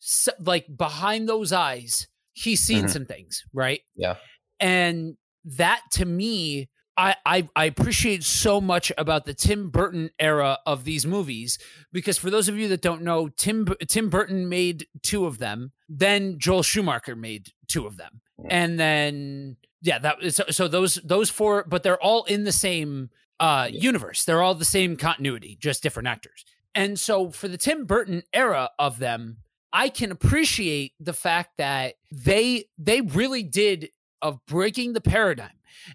so, 0.04 0.32
like 0.40 0.66
behind 0.76 1.28
those 1.28 1.52
eyes, 1.52 2.08
he's 2.32 2.60
seen 2.60 2.78
mm-hmm. 2.78 2.88
some 2.88 3.04
things, 3.06 3.44
right? 3.52 3.82
Yeah. 3.94 4.16
And 4.58 5.16
that 5.44 5.80
to 5.92 6.04
me, 6.04 6.70
I, 6.96 7.14
I, 7.24 7.48
I 7.54 7.66
appreciate 7.66 8.24
so 8.24 8.60
much 8.60 8.90
about 8.98 9.26
the 9.26 9.32
Tim 9.32 9.70
Burton 9.70 10.10
era 10.18 10.58
of 10.66 10.82
these 10.82 11.06
movies 11.06 11.56
because 11.92 12.18
for 12.18 12.30
those 12.30 12.48
of 12.48 12.58
you 12.58 12.66
that 12.68 12.82
don't 12.82 13.02
know, 13.02 13.28
Tim 13.28 13.64
Tim 13.86 14.10
Burton 14.10 14.48
made 14.48 14.86
two 15.02 15.24
of 15.24 15.38
them. 15.38 15.70
Then 15.88 16.36
Joel 16.36 16.64
Schumacher 16.64 17.14
made 17.14 17.52
two 17.68 17.86
of 17.86 17.96
them, 17.96 18.22
and 18.50 18.80
then 18.80 19.56
yeah, 19.82 20.00
that 20.00 20.34
so, 20.34 20.44
so 20.50 20.66
those 20.66 20.96
those 20.96 21.30
four, 21.30 21.64
but 21.68 21.84
they're 21.84 22.02
all 22.02 22.24
in 22.24 22.42
the 22.42 22.52
same 22.52 23.10
uh, 23.38 23.68
yeah. 23.70 23.80
universe. 23.80 24.24
They're 24.24 24.42
all 24.42 24.56
the 24.56 24.64
same 24.64 24.96
continuity, 24.96 25.56
just 25.60 25.82
different 25.82 26.08
actors. 26.08 26.44
And 26.74 26.98
so 26.98 27.30
for 27.30 27.48
the 27.48 27.58
Tim 27.58 27.84
Burton 27.84 28.22
era 28.32 28.70
of 28.78 28.98
them, 28.98 29.38
I 29.72 29.88
can 29.88 30.10
appreciate 30.10 30.92
the 31.00 31.12
fact 31.12 31.50
that 31.58 31.94
they 32.10 32.66
they 32.78 33.00
really 33.00 33.42
did 33.42 33.88
of 34.20 34.38
breaking 34.46 34.92
the 34.92 35.00
paradigm. 35.00 35.50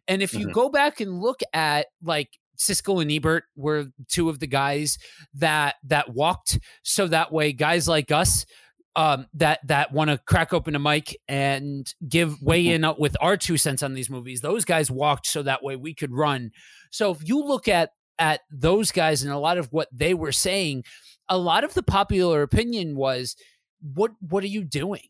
And 0.08 0.22
if 0.22 0.34
you 0.34 0.48
mm-hmm. 0.48 0.54
go 0.54 0.70
back 0.70 1.00
and 1.00 1.20
look 1.20 1.42
at 1.54 1.88
like 2.04 2.30
Siskel 2.58 3.02
and 3.02 3.12
Ebert 3.12 3.44
were 3.56 3.86
two 4.10 4.30
of 4.30 4.40
the 4.40 4.48
guys 4.48 4.98
that 5.36 5.76
that 5.86 6.14
walked 6.14 6.60
so 6.84 7.08
that 7.08 7.32
way 7.32 7.54
guys 7.54 7.88
like 7.88 8.12
us 8.12 8.46
um, 8.96 9.28
that 9.36 9.60
that 9.68 9.94
want 9.94 10.10
to 10.10 10.18
crack 10.18 10.54
open 10.54 10.76
a 10.76 10.80
mic 10.80 11.16
and 11.28 11.94
give 12.10 12.42
weigh 12.42 12.66
mm-hmm. 12.66 12.84
in 12.84 12.96
with 12.98 13.16
our 13.22 13.38
two 13.38 13.58
cents 13.58 13.84
on 13.84 13.94
these 13.94 14.10
movies. 14.10 14.42
Those 14.42 14.66
guys 14.66 14.90
walked 14.90 15.28
so 15.28 15.44
that 15.44 15.64
way 15.64 15.76
we 15.76 15.94
could 15.94 16.12
run. 16.12 16.50
So 16.92 17.12
if 17.12 17.20
you 17.28 17.44
look 17.44 17.68
at 17.68 17.92
at 18.20 18.42
those 18.50 18.92
guys 18.92 19.22
and 19.22 19.32
a 19.32 19.38
lot 19.38 19.60
of 19.60 19.68
what 19.72 19.88
they 19.92 20.16
were 20.16 20.32
saying, 20.32 20.84
a 21.30 21.38
lot 21.38 21.64
of 21.64 21.76
the 21.76 21.84
popular 21.84 22.42
opinion 22.42 22.96
was, 22.96 23.36
"What 23.82 24.12
what 24.20 24.44
are 24.44 24.48
you 24.48 24.64
doing? 24.64 25.08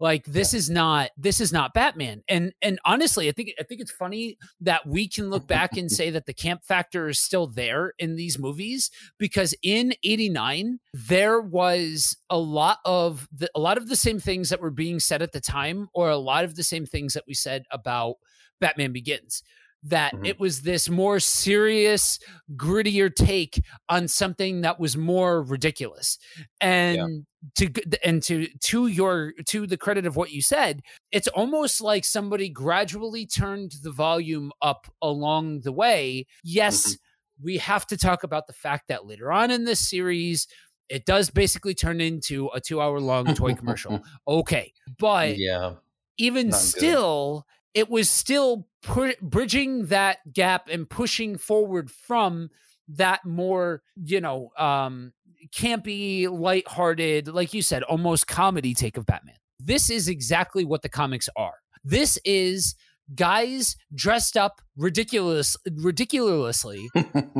Like 0.00 0.24
this 0.24 0.54
is 0.54 0.70
not 0.70 1.10
this 1.18 1.40
is 1.40 1.52
not 1.52 1.74
Batman. 1.74 2.22
And 2.26 2.54
and 2.62 2.80
honestly, 2.86 3.28
I 3.28 3.32
think 3.32 3.52
I 3.60 3.62
think 3.62 3.82
it's 3.82 3.90
funny 3.90 4.38
that 4.62 4.86
we 4.86 5.06
can 5.06 5.28
look 5.28 5.46
back 5.46 5.76
and 5.76 5.90
say 5.92 6.08
that 6.10 6.24
the 6.24 6.32
camp 6.32 6.64
factor 6.64 7.08
is 7.08 7.20
still 7.20 7.46
there 7.46 7.92
in 7.98 8.16
these 8.16 8.38
movies 8.38 8.90
because 9.18 9.54
in 9.62 9.92
89 10.02 10.78
there 10.94 11.40
was 11.40 12.16
a 12.30 12.38
lot 12.38 12.78
of 12.86 13.28
the 13.30 13.50
a 13.54 13.60
lot 13.60 13.76
of 13.76 13.88
the 13.88 13.96
same 13.96 14.18
things 14.18 14.48
that 14.48 14.62
were 14.62 14.70
being 14.70 15.00
said 15.00 15.20
at 15.20 15.32
the 15.32 15.40
time 15.40 15.88
or 15.92 16.08
a 16.08 16.16
lot 16.16 16.44
of 16.44 16.56
the 16.56 16.64
same 16.64 16.86
things 16.86 17.12
that 17.12 17.24
we 17.28 17.34
said 17.34 17.64
about 17.70 18.14
Batman 18.58 18.92
Begins 18.92 19.42
that 19.84 20.14
mm-hmm. 20.14 20.26
it 20.26 20.38
was 20.38 20.62
this 20.62 20.88
more 20.88 21.20
serious, 21.20 22.18
grittier 22.54 23.14
take 23.14 23.62
on 23.88 24.08
something 24.08 24.60
that 24.60 24.78
was 24.78 24.96
more 24.96 25.42
ridiculous. 25.42 26.18
And 26.60 27.24
yeah. 27.58 27.68
to 27.68 27.98
and 28.04 28.22
to 28.24 28.46
to 28.46 28.86
your 28.86 29.32
to 29.46 29.66
the 29.66 29.76
credit 29.76 30.06
of 30.06 30.16
what 30.16 30.30
you 30.30 30.42
said, 30.42 30.82
it's 31.12 31.28
almost 31.28 31.80
like 31.80 32.04
somebody 32.04 32.48
gradually 32.48 33.26
turned 33.26 33.72
the 33.82 33.92
volume 33.92 34.52
up 34.60 34.86
along 35.00 35.60
the 35.60 35.72
way. 35.72 36.26
Yes, 36.44 36.86
mm-hmm. 36.86 37.44
we 37.44 37.58
have 37.58 37.86
to 37.86 37.96
talk 37.96 38.22
about 38.22 38.46
the 38.46 38.52
fact 38.52 38.88
that 38.88 39.06
later 39.06 39.32
on 39.32 39.50
in 39.50 39.64
this 39.64 39.88
series 39.88 40.46
it 40.90 41.06
does 41.06 41.30
basically 41.30 41.72
turn 41.72 42.00
into 42.00 42.48
a 42.48 42.60
2-hour 42.60 43.00
long 43.00 43.34
toy 43.34 43.54
commercial. 43.54 44.02
Okay. 44.26 44.72
But 44.98 45.38
yeah. 45.38 45.74
Even 46.18 46.52
still, 46.52 47.46
good 47.46 47.59
it 47.74 47.88
was 47.88 48.08
still 48.08 48.66
pu- 48.82 49.14
bridging 49.22 49.86
that 49.86 50.18
gap 50.32 50.68
and 50.70 50.88
pushing 50.88 51.38
forward 51.38 51.90
from 51.90 52.50
that 52.88 53.24
more, 53.24 53.82
you 53.96 54.20
know, 54.20 54.50
um, 54.56 55.12
campy, 55.54 56.28
lighthearted, 56.28 57.28
like 57.28 57.54
you 57.54 57.62
said, 57.62 57.82
almost 57.84 58.26
comedy 58.26 58.74
take 58.74 58.96
of 58.96 59.06
Batman. 59.06 59.36
This 59.58 59.90
is 59.90 60.08
exactly 60.08 60.64
what 60.64 60.82
the 60.82 60.88
comics 60.88 61.28
are. 61.36 61.54
This 61.84 62.18
is 62.24 62.74
guys 63.14 63.76
dressed 63.94 64.36
up 64.36 64.60
ridiculous, 64.76 65.56
ridiculously, 65.76 66.88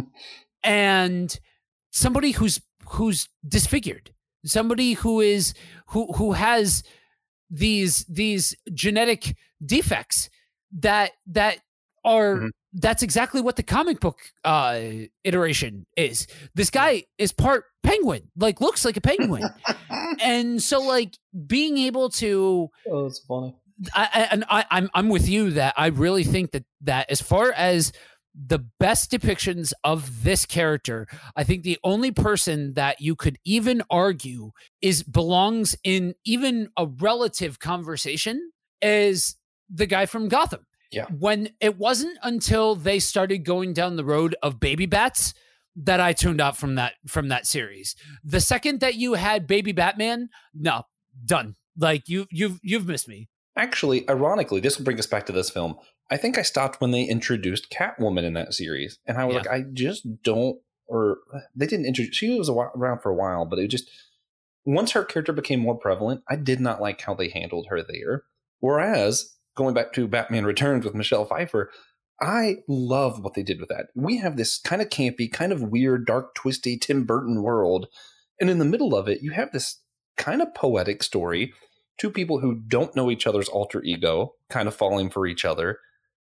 and 0.63 1.39
somebody 1.91 2.33
who's 2.33 2.61
who's 2.91 3.29
disfigured, 3.47 4.13
somebody 4.45 4.95
who 4.95 5.21
is 5.21 5.55
who 5.89 6.13
who 6.15 6.33
has 6.33 6.83
these 7.51 8.05
these 8.09 8.55
genetic 8.73 9.37
defects 9.65 10.31
that 10.79 11.13
that 11.27 11.59
are 12.05 12.37
mm-hmm. 12.37 12.49
that's 12.75 13.03
exactly 13.03 13.41
what 13.41 13.57
the 13.57 13.63
comic 13.63 14.01
book 14.01 14.19
uh 14.45 14.81
iteration 15.25 15.87
is. 15.97 16.27
This 16.55 16.71
guy 16.71 17.05
is 17.19 17.33
part 17.33 17.65
penguin 17.83 18.31
like 18.37 18.61
looks 18.61 18.85
like 18.85 18.97
a 18.97 19.01
penguin. 19.01 19.45
And 20.23 20.63
so 20.63 20.81
like 20.81 21.17
being 21.47 21.79
able 21.79 22.11
to 22.11 22.69
oh 22.91 23.07
it's 23.07 23.21
funny. 23.21 23.57
I, 23.95 24.29
and 24.31 24.45
I, 24.51 24.67
I'm 24.71 24.91
I'm 24.93 25.09
with 25.09 25.29
you 25.29 25.53
that 25.53 25.75
I 25.77 25.87
really 25.87 26.25
think 26.25 26.51
that 26.51 26.65
that 26.83 27.11
as 27.11 27.23
far 27.23 27.53
as 27.53 27.93
the 28.35 28.59
best 28.79 29.11
depictions 29.11 29.73
of 29.83 30.23
this 30.23 30.47
character, 30.47 31.07
I 31.37 31.45
think 31.45 31.63
the 31.63 31.79
only 31.83 32.13
person 32.13 32.75
that 32.75 33.01
you 33.01 33.17
could 33.17 33.39
even 33.45 33.83
argue 33.91 34.51
is 34.81 35.03
belongs 35.03 35.77
in 35.83 36.15
even 36.25 36.71
a 36.77 36.87
relative 36.87 37.59
conversation 37.59 38.53
is 38.81 39.37
the 39.73 39.87
guy 39.87 40.07
from 40.07 40.29
Gotham. 40.29 40.67
Yeah. 40.91 41.07
When 41.07 41.51
it 41.61 41.79
wasn't 41.79 42.19
until 42.23 42.75
they 42.75 42.99
started 42.99 43.45
going 43.45 43.73
down 43.73 43.97
the 43.97 44.05
road 44.05 44.35
of 44.43 44.59
baby 44.59 44.87
bats 44.87 45.35
that 45.77 46.01
I 46.01 46.13
tuned 46.13 46.41
out 46.41 46.57
from 46.57 46.75
that 46.75 46.95
from 47.07 47.29
that 47.29 47.47
series. 47.47 47.95
The 48.25 48.41
second 48.41 48.81
that 48.81 48.97
you 48.97 49.15
had 49.15 49.47
baby 49.47 49.73
Batman, 49.73 50.29
no, 50.55 50.83
done. 51.25 51.57
Like 51.79 52.09
you 52.09 52.27
you've 52.31 52.59
you've 52.63 52.87
missed 52.87 53.09
me. 53.09 53.29
Actually, 53.57 54.09
ironically, 54.09 54.61
this 54.61 54.79
will 54.79 54.85
bring 54.85 54.99
us 54.99 55.07
back 55.07 55.27
to 55.27 55.33
this 55.33 55.51
film. 55.51 55.77
I 56.11 56.17
think 56.17 56.39
I 56.39 56.43
stopped 56.43 56.81
when 56.81 56.91
they 56.91 57.05
introduced 57.05 57.71
Catwoman 57.71 58.25
in 58.25 58.35
that 58.35 58.55
series, 58.55 58.99
and 59.07 59.17
I 59.17 59.25
was 59.25 59.35
yeah. 59.35 59.41
like, 59.41 59.51
I 59.51 59.65
just 59.73 60.23
don't. 60.23 60.59
Or 60.87 61.19
they 61.55 61.67
didn't 61.67 61.87
introduce. 61.87 62.17
She 62.17 62.37
was 62.37 62.49
around 62.49 63.01
for 63.01 63.11
a 63.11 63.15
while, 63.15 63.45
but 63.45 63.61
it 63.61 63.69
just 63.69 63.89
once 64.65 64.91
her 64.93 65.05
character 65.05 65.33
became 65.33 65.61
more 65.61 65.79
prevalent, 65.79 66.23
I 66.29 66.37
did 66.37 66.61
not 66.61 66.81
like 66.81 67.01
how 67.01 67.15
they 67.15 67.29
handled 67.29 67.69
her 67.71 67.83
there. 67.83 68.25
Whereas 68.59 69.37
going 69.57 69.75
back 69.75 69.93
to 69.95 70.09
Batman 70.09 70.45
Returns 70.45 70.85
with 70.85 70.95
Michelle 70.95 71.25
Pfeiffer, 71.25 71.71
I 72.21 72.57
love 72.69 73.23
what 73.23 73.35
they 73.35 73.43
did 73.43 73.61
with 73.61 73.71
that. 73.71 73.87
We 73.95 74.19
have 74.19 74.37
this 74.37 74.59
kind 74.59 74.83
of 74.83 74.89
campy, 74.89 75.31
kind 75.31 75.53
of 75.53 75.63
weird, 75.63 76.07
dark, 76.07 76.35
twisty 76.35 76.77
Tim 76.77 77.05
Burton 77.05 77.43
world. 77.43 77.87
And 78.41 78.51
in 78.51 78.59
the 78.59 78.65
middle 78.65 78.95
of 78.95 79.09
it, 79.09 79.23
you 79.23 79.33
have 79.33 79.53
this 79.53 79.81
kind 80.17 80.43
of 80.43 80.55
poetic 80.55 81.03
story 81.03 81.53
two 82.01 82.11
people 82.11 82.41
who 82.41 82.55
don't 82.55 82.97
know 82.97 83.11
each 83.11 83.27
other's 83.27 83.49
alter 83.49 83.83
ego 83.83 84.35
kind 84.49 84.67
of 84.67 84.75
falling 84.75 85.11
for 85.11 85.27
each 85.27 85.45
other 85.45 85.79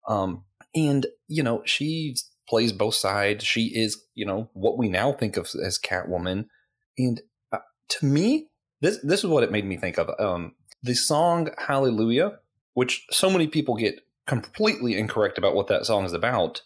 um, 0.09 0.44
and 0.74 1.07
you 1.26 1.42
know 1.42 1.62
she 1.64 2.16
plays 2.48 2.72
both 2.72 2.94
sides 2.94 3.44
she 3.44 3.66
is 3.74 4.02
you 4.14 4.24
know 4.24 4.50
what 4.54 4.78
we 4.78 4.88
now 4.88 5.12
think 5.12 5.37
of 5.37 5.48
as 5.64 5.78
catwoman 5.78 6.46
and 6.96 7.20
uh, 7.52 7.59
to 7.88 8.07
me 8.07 8.48
this 8.81 8.98
this 9.02 9.20
is 9.20 9.26
what 9.26 9.44
it 9.44 9.52
made 9.52 9.66
me 9.66 9.76
think 9.76 9.98
of 9.98 10.11
um, 10.18 10.52
the 10.83 10.94
song 10.94 11.50
hallelujah 11.59 12.38
which 12.79 13.05
so 13.11 13.29
many 13.29 13.49
people 13.49 13.75
get 13.75 14.03
completely 14.29 14.97
incorrect 14.97 15.37
about 15.37 15.53
what 15.53 15.67
that 15.67 15.85
song 15.85 16.05
is 16.05 16.12
about 16.12 16.62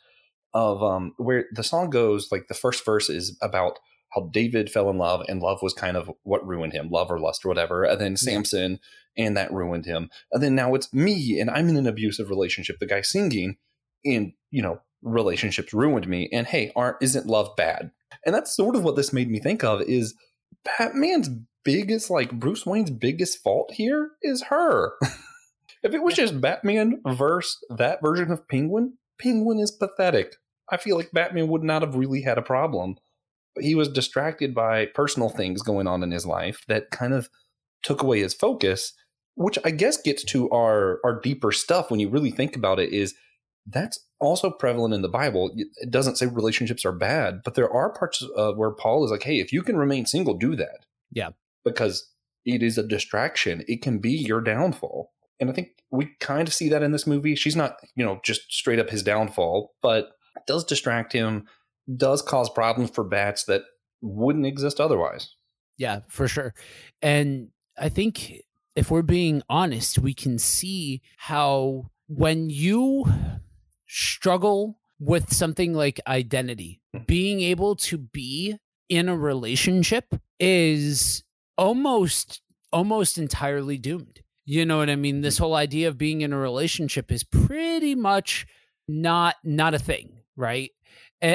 of 0.52 0.82
um, 0.82 1.14
where 1.16 1.46
the 1.54 1.62
song 1.62 1.88
goes 1.88 2.30
like 2.30 2.48
the 2.48 2.54
first 2.54 2.84
verse 2.84 3.08
is 3.08 3.38
about 3.40 3.78
how 4.10 4.28
David 4.30 4.70
fell 4.70 4.90
in 4.90 4.98
love 4.98 5.24
and 5.26 5.40
love 5.40 5.60
was 5.62 5.72
kind 5.72 5.96
of 5.96 6.10
what 6.22 6.46
ruined 6.46 6.74
him, 6.74 6.90
love 6.90 7.10
or 7.10 7.18
lust 7.18 7.46
or 7.46 7.48
whatever. 7.48 7.84
And 7.84 7.98
then 7.98 8.18
Samson 8.18 8.78
and 9.16 9.38
that 9.38 9.54
ruined 9.54 9.86
him. 9.86 10.10
And 10.30 10.42
then 10.42 10.54
now 10.54 10.74
it's 10.74 10.92
me 10.92 11.40
and 11.40 11.48
I'm 11.48 11.70
in 11.70 11.78
an 11.78 11.86
abusive 11.86 12.28
relationship. 12.28 12.78
The 12.78 12.84
guy 12.84 13.00
singing 13.00 13.56
and, 14.04 14.34
you 14.50 14.60
know, 14.60 14.82
relationships 15.00 15.72
ruined 15.72 16.06
me. 16.06 16.28
And 16.30 16.46
hey, 16.46 16.72
aren't 16.76 16.98
isn't 17.00 17.26
love 17.26 17.56
bad? 17.56 17.90
And 18.26 18.34
that's 18.34 18.54
sort 18.54 18.76
of 18.76 18.84
what 18.84 18.96
this 18.96 19.14
made 19.14 19.30
me 19.30 19.40
think 19.40 19.64
of 19.64 19.80
is 19.80 20.14
Batman's 20.62 21.30
biggest, 21.64 22.10
like 22.10 22.38
Bruce 22.38 22.66
Wayne's 22.66 22.90
biggest 22.90 23.42
fault 23.42 23.72
here 23.72 24.10
is 24.20 24.42
her. 24.50 24.92
if 25.82 25.94
it 25.94 26.02
was 26.02 26.14
just 26.14 26.40
Batman 26.40 27.00
versus 27.06 27.58
that 27.70 28.00
version 28.02 28.30
of 28.30 28.46
Penguin, 28.48 28.94
Penguin 29.20 29.58
is 29.58 29.70
pathetic. 29.70 30.36
I 30.70 30.76
feel 30.76 30.96
like 30.96 31.12
Batman 31.12 31.48
would 31.48 31.62
not 31.62 31.82
have 31.82 31.96
really 31.96 32.22
had 32.22 32.38
a 32.38 32.42
problem. 32.42 32.96
But 33.54 33.64
he 33.64 33.74
was 33.74 33.88
distracted 33.88 34.54
by 34.54 34.86
personal 34.86 35.28
things 35.28 35.60
going 35.60 35.86
on 35.86 36.02
in 36.02 36.10
his 36.10 36.24
life 36.24 36.64
that 36.68 36.90
kind 36.90 37.12
of 37.12 37.28
took 37.82 38.02
away 38.02 38.20
his 38.20 38.32
focus 38.32 38.94
which 39.34 39.58
i 39.64 39.70
guess 39.70 40.00
gets 40.00 40.24
to 40.24 40.48
our 40.50 41.00
our 41.04 41.20
deeper 41.20 41.52
stuff 41.52 41.90
when 41.90 42.00
you 42.00 42.08
really 42.08 42.30
think 42.30 42.56
about 42.56 42.78
it 42.78 42.92
is 42.92 43.14
that's 43.66 43.98
also 44.18 44.50
prevalent 44.50 44.92
in 44.92 45.02
the 45.02 45.08
bible. 45.08 45.52
It 45.56 45.90
doesn't 45.90 46.16
say 46.16 46.26
relationships 46.26 46.84
are 46.84 46.92
bad 46.92 47.40
but 47.44 47.54
there 47.54 47.70
are 47.70 47.92
parts 47.92 48.24
uh, 48.36 48.52
where 48.52 48.70
paul 48.70 49.04
is 49.04 49.10
like 49.10 49.22
hey 49.22 49.38
if 49.38 49.52
you 49.52 49.62
can 49.62 49.76
remain 49.76 50.06
single 50.06 50.34
do 50.34 50.56
that. 50.56 50.86
Yeah. 51.12 51.30
Because 51.64 52.08
it 52.44 52.62
is 52.62 52.76
a 52.76 52.82
distraction. 52.82 53.64
It 53.68 53.82
can 53.82 53.98
be 53.98 54.12
your 54.12 54.40
downfall 54.40 55.11
and 55.42 55.50
i 55.50 55.52
think 55.52 55.68
we 55.90 56.08
kind 56.20 56.48
of 56.48 56.54
see 56.54 56.70
that 56.70 56.82
in 56.82 56.92
this 56.92 57.06
movie 57.06 57.34
she's 57.34 57.56
not 57.56 57.76
you 57.94 58.04
know 58.04 58.18
just 58.24 58.50
straight 58.50 58.78
up 58.78 58.88
his 58.88 59.02
downfall 59.02 59.74
but 59.82 60.12
does 60.46 60.64
distract 60.64 61.12
him 61.12 61.46
does 61.96 62.22
cause 62.22 62.48
problems 62.50 62.90
for 62.90 63.04
bats 63.04 63.44
that 63.44 63.62
wouldn't 64.00 64.46
exist 64.46 64.80
otherwise. 64.80 65.34
Yeah, 65.78 66.00
for 66.08 66.28
sure. 66.28 66.54
And 67.00 67.48
I 67.78 67.88
think 67.88 68.42
if 68.76 68.90
we're 68.90 69.02
being 69.02 69.42
honest, 69.48 69.98
we 69.98 70.14
can 70.14 70.38
see 70.38 71.02
how 71.16 71.90
when 72.08 72.50
you 72.50 73.04
struggle 73.88 74.78
with 74.98 75.32
something 75.32 75.74
like 75.74 76.00
identity, 76.06 76.80
hmm. 76.94 77.02
being 77.06 77.40
able 77.40 77.76
to 77.76 77.98
be 77.98 78.56
in 78.88 79.08
a 79.08 79.16
relationship 79.16 80.14
is 80.38 81.24
almost 81.56 82.40
almost 82.72 83.18
entirely 83.18 83.76
doomed. 83.76 84.20
You 84.44 84.66
know 84.66 84.78
what 84.78 84.90
I 84.90 84.96
mean? 84.96 85.20
This 85.20 85.38
hmm. 85.38 85.44
whole 85.44 85.54
idea 85.54 85.88
of 85.88 85.98
being 85.98 86.20
in 86.20 86.32
a 86.32 86.38
relationship 86.38 87.12
is 87.12 87.24
pretty 87.24 87.94
much 87.94 88.46
not 88.88 89.36
not 89.44 89.74
a 89.74 89.78
thing, 89.78 90.12
right? 90.36 90.70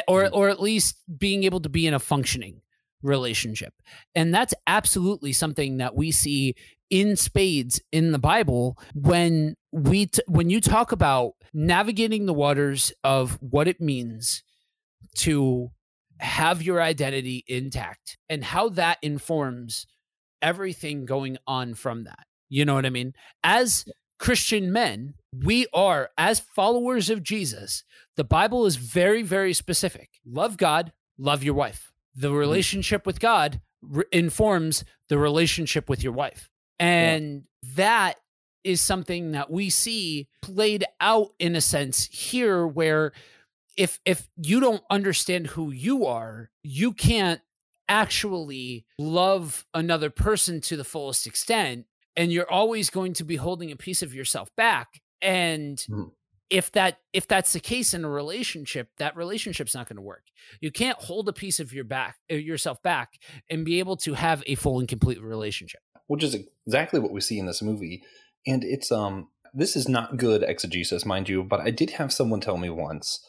Or 0.07 0.23
mm-hmm. 0.23 0.35
or 0.35 0.49
at 0.49 0.61
least 0.61 0.97
being 1.17 1.43
able 1.43 1.61
to 1.61 1.69
be 1.69 1.87
in 1.87 1.93
a 1.93 1.99
functioning 1.99 2.61
relationship. 3.01 3.73
And 4.15 4.33
that's 4.33 4.53
absolutely 4.65 5.33
something 5.33 5.77
that 5.77 5.95
we 5.95 6.11
see 6.11 6.55
in 6.89 7.15
spades 7.15 7.81
in 7.91 8.11
the 8.11 8.19
Bible 8.19 8.77
when 8.93 9.55
we 9.71 10.07
t- 10.07 10.21
when 10.27 10.49
you 10.49 10.61
talk 10.61 10.91
about 10.91 11.33
navigating 11.53 12.25
the 12.25 12.33
waters 12.33 12.91
of 13.03 13.37
what 13.41 13.67
it 13.67 13.81
means 13.81 14.43
to 15.15 15.69
have 16.19 16.63
your 16.63 16.81
identity 16.81 17.43
intact 17.47 18.17
and 18.29 18.43
how 18.43 18.69
that 18.69 18.97
informs 19.01 19.85
everything 20.41 21.05
going 21.05 21.37
on 21.45 21.73
from 21.73 22.03
that. 22.05 22.26
You 22.49 22.65
know 22.65 22.75
what 22.75 22.85
I 22.85 22.89
mean? 22.89 23.13
As 23.43 23.85
Christian 24.19 24.71
men, 24.71 25.13
we 25.31 25.67
are, 25.73 26.09
as 26.17 26.39
followers 26.39 27.09
of 27.09 27.23
Jesus, 27.23 27.83
the 28.15 28.23
Bible 28.23 28.65
is 28.65 28.75
very, 28.75 29.21
very 29.21 29.53
specific. 29.53 30.09
Love 30.25 30.57
God, 30.57 30.91
love 31.17 31.43
your 31.43 31.53
wife. 31.53 31.91
The 32.15 32.29
mm-hmm. 32.29 32.37
relationship 32.37 33.05
with 33.05 33.19
God 33.19 33.61
re- 33.81 34.05
informs 34.11 34.83
the 35.09 35.17
relationship 35.17 35.89
with 35.89 36.03
your 36.03 36.13
wife. 36.13 36.49
And 36.79 37.43
yeah. 37.61 37.69
that 37.75 38.15
is 38.63 38.81
something 38.81 39.31
that 39.31 39.49
we 39.49 39.69
see 39.69 40.27
played 40.41 40.83
out 40.99 41.29
in 41.39 41.55
a 41.55 41.61
sense 41.61 42.07
here 42.11 42.67
where 42.67 43.13
if 43.77 43.99
if 44.05 44.27
you 44.35 44.59
don't 44.59 44.83
understand 44.89 45.47
who 45.47 45.71
you 45.71 46.05
are, 46.05 46.49
you 46.63 46.91
can't 46.91 47.41
actually 47.87 48.85
love 48.99 49.65
another 49.73 50.09
person 50.09 50.59
to 50.59 50.75
the 50.75 50.83
fullest 50.83 51.25
extent 51.25 51.85
and 52.17 52.33
you're 52.33 52.51
always 52.51 52.89
going 52.89 53.13
to 53.13 53.23
be 53.23 53.37
holding 53.37 53.71
a 53.71 53.75
piece 53.77 54.01
of 54.01 54.13
yourself 54.13 54.49
back 54.57 55.01
and 55.21 55.77
mm. 55.89 56.11
if 56.49 56.71
that 56.73 56.99
if 57.13 57.27
that's 57.27 57.53
the 57.53 57.59
case 57.59 57.93
in 57.93 58.03
a 58.03 58.09
relationship 58.09 58.89
that 58.97 59.15
relationship's 59.15 59.73
not 59.73 59.87
going 59.87 59.95
to 59.95 60.01
work 60.01 60.23
you 60.59 60.71
can't 60.71 60.97
hold 60.97 61.29
a 61.29 61.33
piece 61.33 61.59
of 61.59 61.71
your 61.71 61.85
back 61.85 62.17
uh, 62.31 62.35
yourself 62.35 62.81
back 62.83 63.13
and 63.49 63.63
be 63.63 63.79
able 63.79 63.95
to 63.95 64.13
have 64.15 64.43
a 64.47 64.55
full 64.55 64.79
and 64.79 64.89
complete 64.89 65.21
relationship 65.21 65.81
which 66.07 66.23
is 66.23 66.35
exactly 66.65 66.99
what 66.99 67.11
we 67.11 67.21
see 67.21 67.39
in 67.39 67.45
this 67.45 67.61
movie 67.61 68.03
and 68.45 68.63
it's 68.63 68.91
um 68.91 69.29
this 69.53 69.75
is 69.75 69.87
not 69.87 70.17
good 70.17 70.43
exegesis 70.43 71.05
mind 71.05 71.29
you 71.29 71.43
but 71.43 71.61
i 71.61 71.69
did 71.69 71.91
have 71.91 72.11
someone 72.11 72.41
tell 72.41 72.57
me 72.57 72.69
once 72.69 73.23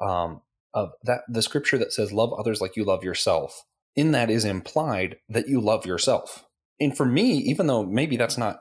um 0.00 0.40
of 0.74 0.92
that 1.02 1.22
the 1.28 1.42
scripture 1.42 1.78
that 1.78 1.92
says 1.92 2.12
love 2.12 2.32
others 2.32 2.60
like 2.60 2.76
you 2.76 2.84
love 2.84 3.02
yourself 3.02 3.64
in 3.98 4.12
that 4.12 4.30
is 4.30 4.44
implied 4.44 5.16
that 5.28 5.48
you 5.48 5.60
love 5.60 5.84
yourself. 5.84 6.44
And 6.80 6.96
for 6.96 7.04
me, 7.04 7.32
even 7.38 7.66
though 7.66 7.84
maybe 7.84 8.16
that's 8.16 8.38
not 8.38 8.58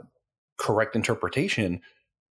correct 0.57 0.95
interpretation, 0.95 1.81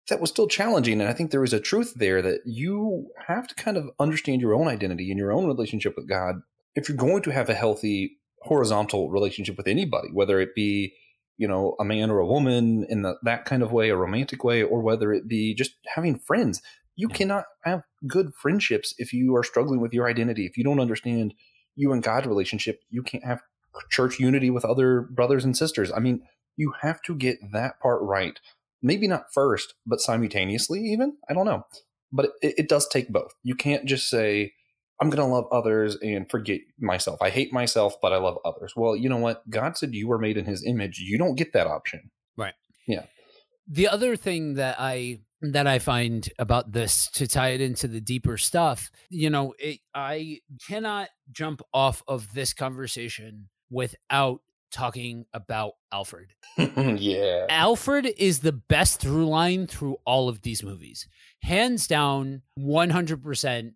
that 0.10 0.21
was 0.21 0.30
still 0.30 0.48
challenging. 0.48 1.02
And 1.02 1.10
I 1.10 1.13
think 1.13 1.32
there 1.32 1.43
is 1.43 1.54
a 1.54 1.60
truth 1.60 1.93
there 1.95 2.21
that 2.21 2.41
you 2.45 3.08
have 3.28 3.48
to 3.48 3.56
kind 3.56 3.78
of 3.78 3.89
understand 4.00 4.41
your 4.41 4.54
own 4.54 4.67
identity 4.67 5.10
and 5.10 5.17
your 5.17 5.32
own 5.32 5.48
relationship 5.48 5.95
with 5.95 6.08
God 6.08 6.36
if 6.76 6.89
you're 6.89 6.98
going 6.98 7.24
to 7.24 7.32
have 7.32 7.50
a 7.50 7.56
healthy 7.56 8.17
horizontal 8.41 9.10
relationship 9.10 9.58
with 9.58 9.67
anybody, 9.67 10.10
whether 10.13 10.39
it 10.39 10.54
be, 10.54 10.93
you 11.38 11.48
know, 11.48 11.76
a 11.80 11.86
man 11.86 12.12
or 12.12 12.19
a 12.19 12.28
woman 12.28 12.86
in 12.89 13.02
the, 13.02 13.15
that 13.24 13.45
kind 13.45 13.63
of 13.63 13.71
way, 13.71 13.89
a 13.89 13.95
romantic 13.95 14.43
way, 14.43 14.62
or 14.62 14.82
whether 14.82 15.12
it 15.12 15.28
be 15.28 15.56
just 15.56 15.71
having 15.95 16.19
friends. 16.19 16.62
You 16.95 17.08
yeah. 17.10 17.15
cannot 17.15 17.45
have 17.63 17.84
good 18.08 18.34
friendships 18.39 18.93
if 18.98 19.13
you 19.13 19.36
are 19.36 19.43
struggling 19.43 19.82
with 19.82 19.93
your 19.93 20.08
identity, 20.08 20.45
if 20.45 20.58
you 20.58 20.63
don't 20.63 20.80
understand 20.80 21.34
you 21.76 21.91
and 21.91 22.04
God 22.04 22.26
relationship, 22.26 22.80
you 22.89 23.04
can't 23.04 23.26
have 23.26 23.41
church 23.89 24.19
unity 24.19 24.49
with 24.49 24.65
other 24.65 25.01
brothers 25.01 25.45
and 25.45 25.55
sisters. 25.55 25.91
I 25.95 25.99
mean, 25.99 26.21
you 26.57 26.73
have 26.81 27.01
to 27.03 27.15
get 27.15 27.38
that 27.51 27.79
part 27.79 28.01
right. 28.01 28.39
Maybe 28.81 29.07
not 29.07 29.33
first, 29.33 29.73
but 29.85 29.99
simultaneously, 29.99 30.79
even. 30.81 31.17
I 31.29 31.33
don't 31.33 31.45
know. 31.45 31.65
But 32.11 32.31
it, 32.41 32.55
it 32.59 32.69
does 32.69 32.88
take 32.88 33.09
both. 33.09 33.33
You 33.43 33.55
can't 33.55 33.85
just 33.85 34.09
say, 34.09 34.53
I'm 35.01 35.09
going 35.09 35.27
to 35.27 35.33
love 35.33 35.47
others 35.51 35.97
and 36.01 36.29
forget 36.29 36.61
myself. 36.79 37.21
I 37.21 37.29
hate 37.29 37.51
myself, 37.51 37.95
but 38.01 38.13
I 38.13 38.17
love 38.17 38.38
others. 38.45 38.73
Well, 38.75 38.95
you 38.95 39.09
know 39.09 39.17
what? 39.17 39.49
God 39.49 39.77
said 39.77 39.93
you 39.93 40.07
were 40.07 40.19
made 40.19 40.38
in 40.38 40.45
his 40.45 40.63
image. 40.65 40.99
You 40.99 41.17
don't 41.17 41.35
get 41.35 41.53
that 41.53 41.67
option. 41.67 42.11
Right. 42.38 42.53
Yeah. 42.88 43.05
The 43.67 43.88
other 43.88 44.15
thing 44.15 44.53
that 44.55 44.75
I 44.79 45.19
that 45.41 45.67
I 45.67 45.79
find 45.79 46.27
about 46.39 46.71
this 46.71 47.09
to 47.11 47.27
tie 47.27 47.49
it 47.49 47.61
into 47.61 47.88
the 47.88 48.01
deeper 48.01 48.38
stuff. 48.38 48.89
You 49.09 49.29
know, 49.29 49.53
it, 49.59 49.79
I 49.93 50.39
cannot 50.67 51.09
jump 51.31 51.61
off 51.73 52.03
of 52.07 52.33
this 52.33 52.53
conversation 52.53 53.49
without 53.69 54.41
talking 54.71 55.25
about 55.34 55.73
Alfred. 55.91 56.34
yeah. 56.58 57.45
Alfred 57.49 58.13
is 58.17 58.39
the 58.39 58.51
best 58.51 58.99
through 58.99 59.28
line 59.28 59.67
through 59.67 59.97
all 60.06 60.28
of 60.28 60.41
these 60.41 60.63
movies. 60.63 61.08
Hands 61.41 61.86
down, 61.88 62.41
100%. 62.60 63.73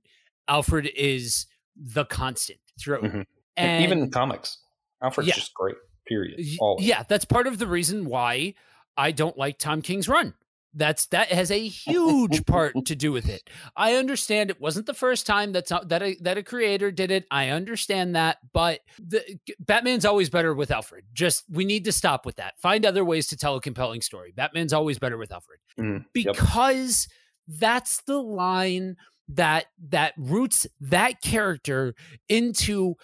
Alfred 0.48 0.90
is 0.96 1.46
the 1.76 2.06
constant 2.06 2.60
through. 2.80 3.02
Mm-hmm. 3.02 3.22
And, 3.56 3.84
even 3.84 4.00
in 4.00 4.12
comics, 4.12 4.58
Alfred's 5.02 5.30
yeah, 5.30 5.36
just 5.36 5.54
great, 5.54 5.76
period. 6.08 6.40
Always. 6.60 6.86
Yeah, 6.86 7.04
that's 7.08 7.26
part 7.26 7.48
of 7.48 7.58
the 7.58 7.68
reason 7.68 8.06
why 8.06 8.56
I 8.98 9.12
don't 9.12 9.38
like 9.38 9.58
Tom 9.58 9.82
King's 9.82 10.10
run 10.10 10.34
that's 10.74 11.08
that 11.08 11.30
has 11.30 11.52
a 11.52 11.68
huge 11.68 12.46
part 12.46 12.74
to 12.86 12.96
do 12.96 13.12
with 13.12 13.28
it. 13.30 13.50
I 13.76 13.96
understand 13.96 14.50
it 14.50 14.62
wasn't 14.62 14.86
the 14.86 14.94
first 14.94 15.26
time 15.26 15.52
that's 15.52 15.72
that 15.72 16.02
a, 16.02 16.16
that 16.22 16.38
a 16.38 16.44
creator 16.44 16.92
did 16.92 17.12
it. 17.12 17.26
I 17.32 17.50
understand 17.50 18.16
that, 18.16 18.38
but 18.54 18.82
the, 19.00 19.40
Batman's 19.60 20.06
always 20.06 20.30
better 20.30 20.54
with 20.54 20.72
Alfred. 20.72 21.06
Just 21.14 21.46
we 21.50 21.66
need 21.66 21.86
to 21.86 21.92
stop 21.92 22.26
with 22.26 22.36
that. 22.38 22.60
Find 22.60 22.86
other 22.86 23.04
ways 23.04 23.28
to 23.28 23.38
tell 23.38 23.56
a 23.56 23.62
compelling 23.62 24.02
story. 24.02 24.34
Batman's 24.36 24.74
always 24.74 25.00
better 25.00 25.18
with 25.18 25.32
Alfred 25.32 25.60
mm, 25.80 26.06
because 26.14 27.08
yep. 27.10 27.60
that's 27.60 28.02
the 28.04 28.22
line 28.22 28.96
that 29.30 29.66
that 29.90 30.14
roots 30.18 30.68
that 30.82 31.22
character 31.22 31.94
into 32.28 32.96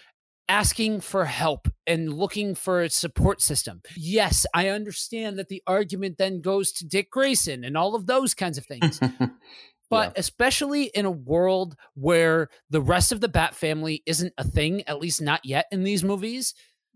asking 0.48 1.00
for 1.00 1.24
help 1.24 1.68
and 1.86 2.12
looking 2.12 2.54
for 2.54 2.82
a 2.82 2.90
support 2.90 3.40
system. 3.40 3.82
Yes, 3.96 4.46
I 4.54 4.68
understand 4.68 5.38
that 5.38 5.48
the 5.48 5.62
argument 5.66 6.18
then 6.18 6.40
goes 6.40 6.72
to 6.72 6.86
Dick 6.86 7.10
Grayson 7.10 7.64
and 7.64 7.76
all 7.76 7.94
of 7.94 8.06
those 8.06 8.34
kinds 8.34 8.58
of 8.58 8.66
things. 8.66 9.00
but 9.90 10.12
yeah. 10.12 10.12
especially 10.16 10.84
in 10.84 11.04
a 11.04 11.10
world 11.10 11.76
where 11.94 12.48
the 12.70 12.80
rest 12.80 13.12
of 13.12 13.20
the 13.20 13.28
Bat 13.28 13.54
family 13.54 14.02
isn't 14.06 14.34
a 14.38 14.44
thing, 14.44 14.82
at 14.86 15.00
least 15.00 15.20
not 15.20 15.44
yet 15.44 15.66
in 15.70 15.84
these 15.84 16.04
movies, 16.04 16.54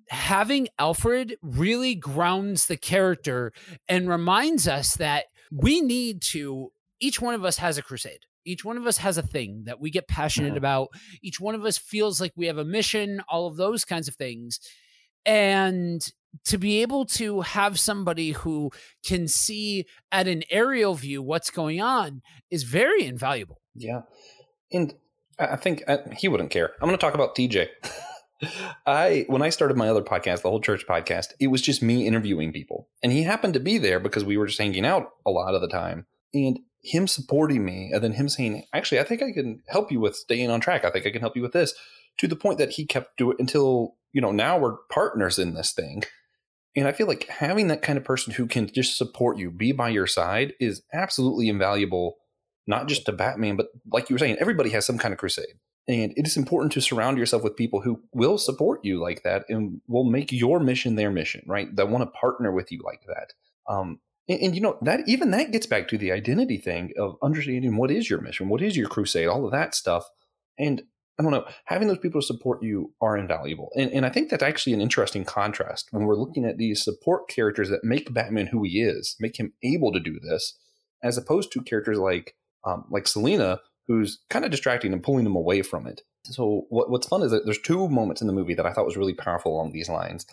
having 0.08 0.68
Alfred 0.78 1.36
really 1.42 1.94
grounds 1.94 2.66
the 2.66 2.76
character 2.76 3.52
and 3.88 4.08
reminds 4.08 4.66
us 4.66 4.96
that 4.96 5.26
we 5.52 5.80
need 5.80 6.22
to, 6.22 6.72
each 7.00 7.20
one 7.20 7.34
of 7.34 7.44
us 7.44 7.58
has 7.58 7.78
a 7.78 7.82
crusade 7.82 8.26
each 8.50 8.64
one 8.64 8.76
of 8.76 8.86
us 8.86 8.98
has 8.98 9.16
a 9.16 9.22
thing 9.22 9.62
that 9.64 9.80
we 9.80 9.90
get 9.90 10.08
passionate 10.08 10.56
about. 10.56 10.88
Each 11.22 11.40
one 11.40 11.54
of 11.54 11.64
us 11.64 11.78
feels 11.78 12.20
like 12.20 12.32
we 12.36 12.46
have 12.46 12.58
a 12.58 12.64
mission 12.64 13.22
all 13.28 13.46
of 13.46 13.56
those 13.56 13.84
kinds 13.84 14.08
of 14.08 14.16
things. 14.16 14.58
And 15.24 16.06
to 16.46 16.58
be 16.58 16.82
able 16.82 17.04
to 17.04 17.40
have 17.42 17.78
somebody 17.78 18.32
who 18.32 18.70
can 19.04 19.28
see 19.28 19.86
at 20.12 20.28
an 20.28 20.42
aerial 20.50 20.94
view 20.94 21.22
what's 21.22 21.50
going 21.50 21.80
on 21.80 22.22
is 22.50 22.62
very 22.62 23.04
invaluable. 23.04 23.60
Yeah. 23.74 24.02
And 24.72 24.94
i 25.38 25.56
think 25.56 25.82
uh, 25.88 25.98
he 26.16 26.28
wouldn't 26.28 26.50
care. 26.50 26.72
I'm 26.80 26.88
going 26.88 26.98
to 26.98 27.04
talk 27.04 27.14
about 27.14 27.34
tj 27.34 27.68
I 28.86 29.26
when 29.28 29.42
I 29.42 29.50
started 29.50 29.76
my 29.76 29.88
other 29.88 30.02
podcast, 30.02 30.42
the 30.42 30.50
whole 30.50 30.60
church 30.60 30.86
podcast, 30.86 31.28
it 31.38 31.48
was 31.48 31.60
just 31.60 31.82
me 31.82 32.06
interviewing 32.06 32.52
people. 32.52 32.88
And 33.02 33.12
he 33.12 33.22
happened 33.22 33.54
to 33.54 33.60
be 33.60 33.78
there 33.78 34.00
because 34.00 34.24
we 34.24 34.36
were 34.36 34.46
just 34.46 34.58
hanging 34.58 34.86
out 34.86 35.10
a 35.26 35.30
lot 35.30 35.54
of 35.54 35.60
the 35.60 35.68
time. 35.68 36.06
And 36.32 36.58
him 36.82 37.06
supporting 37.06 37.64
me 37.64 37.90
and 37.92 38.02
then 38.02 38.12
him 38.12 38.28
saying, 38.28 38.64
actually, 38.72 39.00
I 39.00 39.04
think 39.04 39.22
I 39.22 39.32
can 39.32 39.62
help 39.68 39.92
you 39.92 40.00
with 40.00 40.16
staying 40.16 40.50
on 40.50 40.60
track. 40.60 40.84
I 40.84 40.90
think 40.90 41.06
I 41.06 41.10
can 41.10 41.20
help 41.20 41.36
you 41.36 41.42
with 41.42 41.52
this 41.52 41.74
to 42.18 42.28
the 42.28 42.36
point 42.36 42.58
that 42.58 42.70
he 42.70 42.86
kept 42.86 43.16
doing 43.16 43.36
until, 43.38 43.94
you 44.12 44.20
know, 44.20 44.32
now 44.32 44.58
we're 44.58 44.76
partners 44.90 45.38
in 45.38 45.54
this 45.54 45.72
thing. 45.72 46.04
And 46.76 46.86
I 46.86 46.92
feel 46.92 47.06
like 47.06 47.26
having 47.28 47.68
that 47.68 47.82
kind 47.82 47.98
of 47.98 48.04
person 48.04 48.32
who 48.32 48.46
can 48.46 48.68
just 48.68 48.96
support 48.96 49.38
you, 49.38 49.50
be 49.50 49.72
by 49.72 49.88
your 49.88 50.06
side 50.06 50.54
is 50.60 50.82
absolutely 50.92 51.48
invaluable, 51.48 52.16
not 52.66 52.86
just 52.86 53.06
to 53.06 53.12
Batman, 53.12 53.56
but 53.56 53.66
like 53.92 54.08
you 54.08 54.14
were 54.14 54.18
saying, 54.18 54.36
everybody 54.40 54.70
has 54.70 54.86
some 54.86 54.98
kind 54.98 55.12
of 55.12 55.18
crusade. 55.18 55.58
And 55.88 56.12
it 56.16 56.26
is 56.26 56.36
important 56.36 56.72
to 56.72 56.80
surround 56.80 57.18
yourself 57.18 57.42
with 57.42 57.56
people 57.56 57.80
who 57.80 58.00
will 58.12 58.38
support 58.38 58.84
you 58.84 59.00
like 59.00 59.24
that 59.24 59.44
and 59.48 59.80
will 59.88 60.04
make 60.04 60.30
your 60.30 60.60
mission 60.60 60.94
their 60.94 61.10
mission, 61.10 61.42
right? 61.46 61.74
That 61.74 61.88
want 61.88 62.04
to 62.04 62.18
partner 62.18 62.52
with 62.52 62.70
you 62.70 62.80
like 62.84 63.02
that. 63.08 63.32
Um, 63.68 63.98
and, 64.30 64.40
and, 64.40 64.54
you 64.54 64.60
know 64.60 64.78
that 64.82 65.00
even 65.06 65.32
that 65.32 65.50
gets 65.50 65.66
back 65.66 65.88
to 65.88 65.98
the 65.98 66.12
identity 66.12 66.56
thing 66.56 66.92
of 66.96 67.16
understanding 67.22 67.76
what 67.76 67.90
is 67.90 68.08
your 68.08 68.20
mission, 68.20 68.48
what 68.48 68.62
is 68.62 68.76
your 68.76 68.88
crusade, 68.88 69.28
all 69.28 69.44
of 69.44 69.52
that 69.52 69.74
stuff. 69.74 70.04
And 70.58 70.82
I 71.18 71.22
don't 71.22 71.32
know, 71.32 71.44
having 71.66 71.88
those 71.88 71.98
people 71.98 72.20
to 72.20 72.26
support 72.26 72.62
you 72.62 72.94
are 73.02 73.16
invaluable. 73.16 73.70
And, 73.76 73.90
and 73.92 74.06
I 74.06 74.08
think 74.08 74.30
that's 74.30 74.42
actually 74.42 74.72
an 74.72 74.80
interesting 74.80 75.24
contrast 75.24 75.88
when 75.90 76.04
we're 76.04 76.16
looking 76.16 76.46
at 76.46 76.56
these 76.56 76.82
support 76.82 77.28
characters 77.28 77.68
that 77.68 77.84
make 77.84 78.14
Batman 78.14 78.46
who 78.46 78.62
he 78.62 78.80
is, 78.80 79.16
make 79.20 79.38
him 79.38 79.52
able 79.62 79.92
to 79.92 80.00
do 80.00 80.18
this, 80.18 80.56
as 81.02 81.18
opposed 81.18 81.52
to 81.52 81.62
characters 81.62 81.98
like 81.98 82.34
um, 82.64 82.84
like 82.90 83.08
Selina, 83.08 83.60
who's 83.88 84.20
kind 84.30 84.44
of 84.44 84.50
distracting 84.50 84.92
and 84.92 85.02
pulling 85.02 85.26
him 85.26 85.36
away 85.36 85.62
from 85.62 85.86
it. 85.86 86.02
So 86.24 86.66
what, 86.68 86.90
what's 86.90 87.06
fun 87.06 87.22
is 87.22 87.32
that 87.32 87.44
there's 87.44 87.60
two 87.60 87.88
moments 87.88 88.20
in 88.20 88.26
the 88.26 88.32
movie 88.32 88.54
that 88.54 88.66
I 88.66 88.72
thought 88.72 88.86
was 88.86 88.96
really 88.96 89.14
powerful 89.14 89.52
along 89.52 89.72
these 89.72 89.88
lines. 89.88 90.26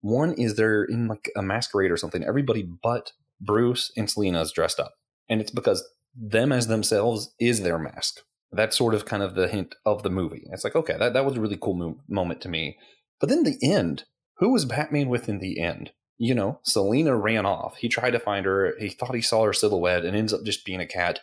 One 0.00 0.32
is 0.34 0.56
they're 0.56 0.84
in 0.84 1.08
like 1.08 1.30
a 1.36 1.42
masquerade 1.42 1.90
or 1.90 1.96
something. 1.96 2.24
Everybody 2.24 2.68
but 2.82 3.12
Bruce 3.40 3.92
and 3.96 4.10
Selina 4.10 4.40
is 4.40 4.52
dressed 4.52 4.80
up. 4.80 4.94
And 5.28 5.40
it's 5.40 5.50
because 5.50 5.86
them 6.14 6.52
as 6.52 6.66
themselves 6.66 7.34
is 7.40 7.62
their 7.62 7.78
mask. 7.78 8.20
That's 8.52 8.76
sort 8.76 8.94
of 8.94 9.04
kind 9.04 9.22
of 9.22 9.34
the 9.34 9.48
hint 9.48 9.74
of 9.84 10.02
the 10.02 10.10
movie. 10.10 10.46
It's 10.52 10.64
like, 10.64 10.76
okay, 10.76 10.96
that, 10.98 11.12
that 11.14 11.24
was 11.24 11.36
a 11.36 11.40
really 11.40 11.58
cool 11.60 11.74
mo- 11.74 12.00
moment 12.08 12.40
to 12.42 12.48
me. 12.48 12.78
But 13.20 13.28
then 13.28 13.42
the 13.42 13.58
end, 13.62 14.04
who 14.38 14.52
was 14.52 14.64
Batman 14.64 15.08
with 15.08 15.28
in 15.28 15.40
the 15.40 15.60
end? 15.60 15.90
You 16.16 16.34
know, 16.34 16.60
Selina 16.62 17.16
ran 17.16 17.46
off. 17.46 17.76
He 17.78 17.88
tried 17.88 18.12
to 18.12 18.20
find 18.20 18.46
her. 18.46 18.74
He 18.78 18.90
thought 18.90 19.14
he 19.14 19.20
saw 19.20 19.44
her 19.44 19.52
silhouette 19.52 20.04
and 20.04 20.16
ends 20.16 20.32
up 20.32 20.44
just 20.44 20.64
being 20.64 20.80
a 20.80 20.86
cat. 20.86 21.20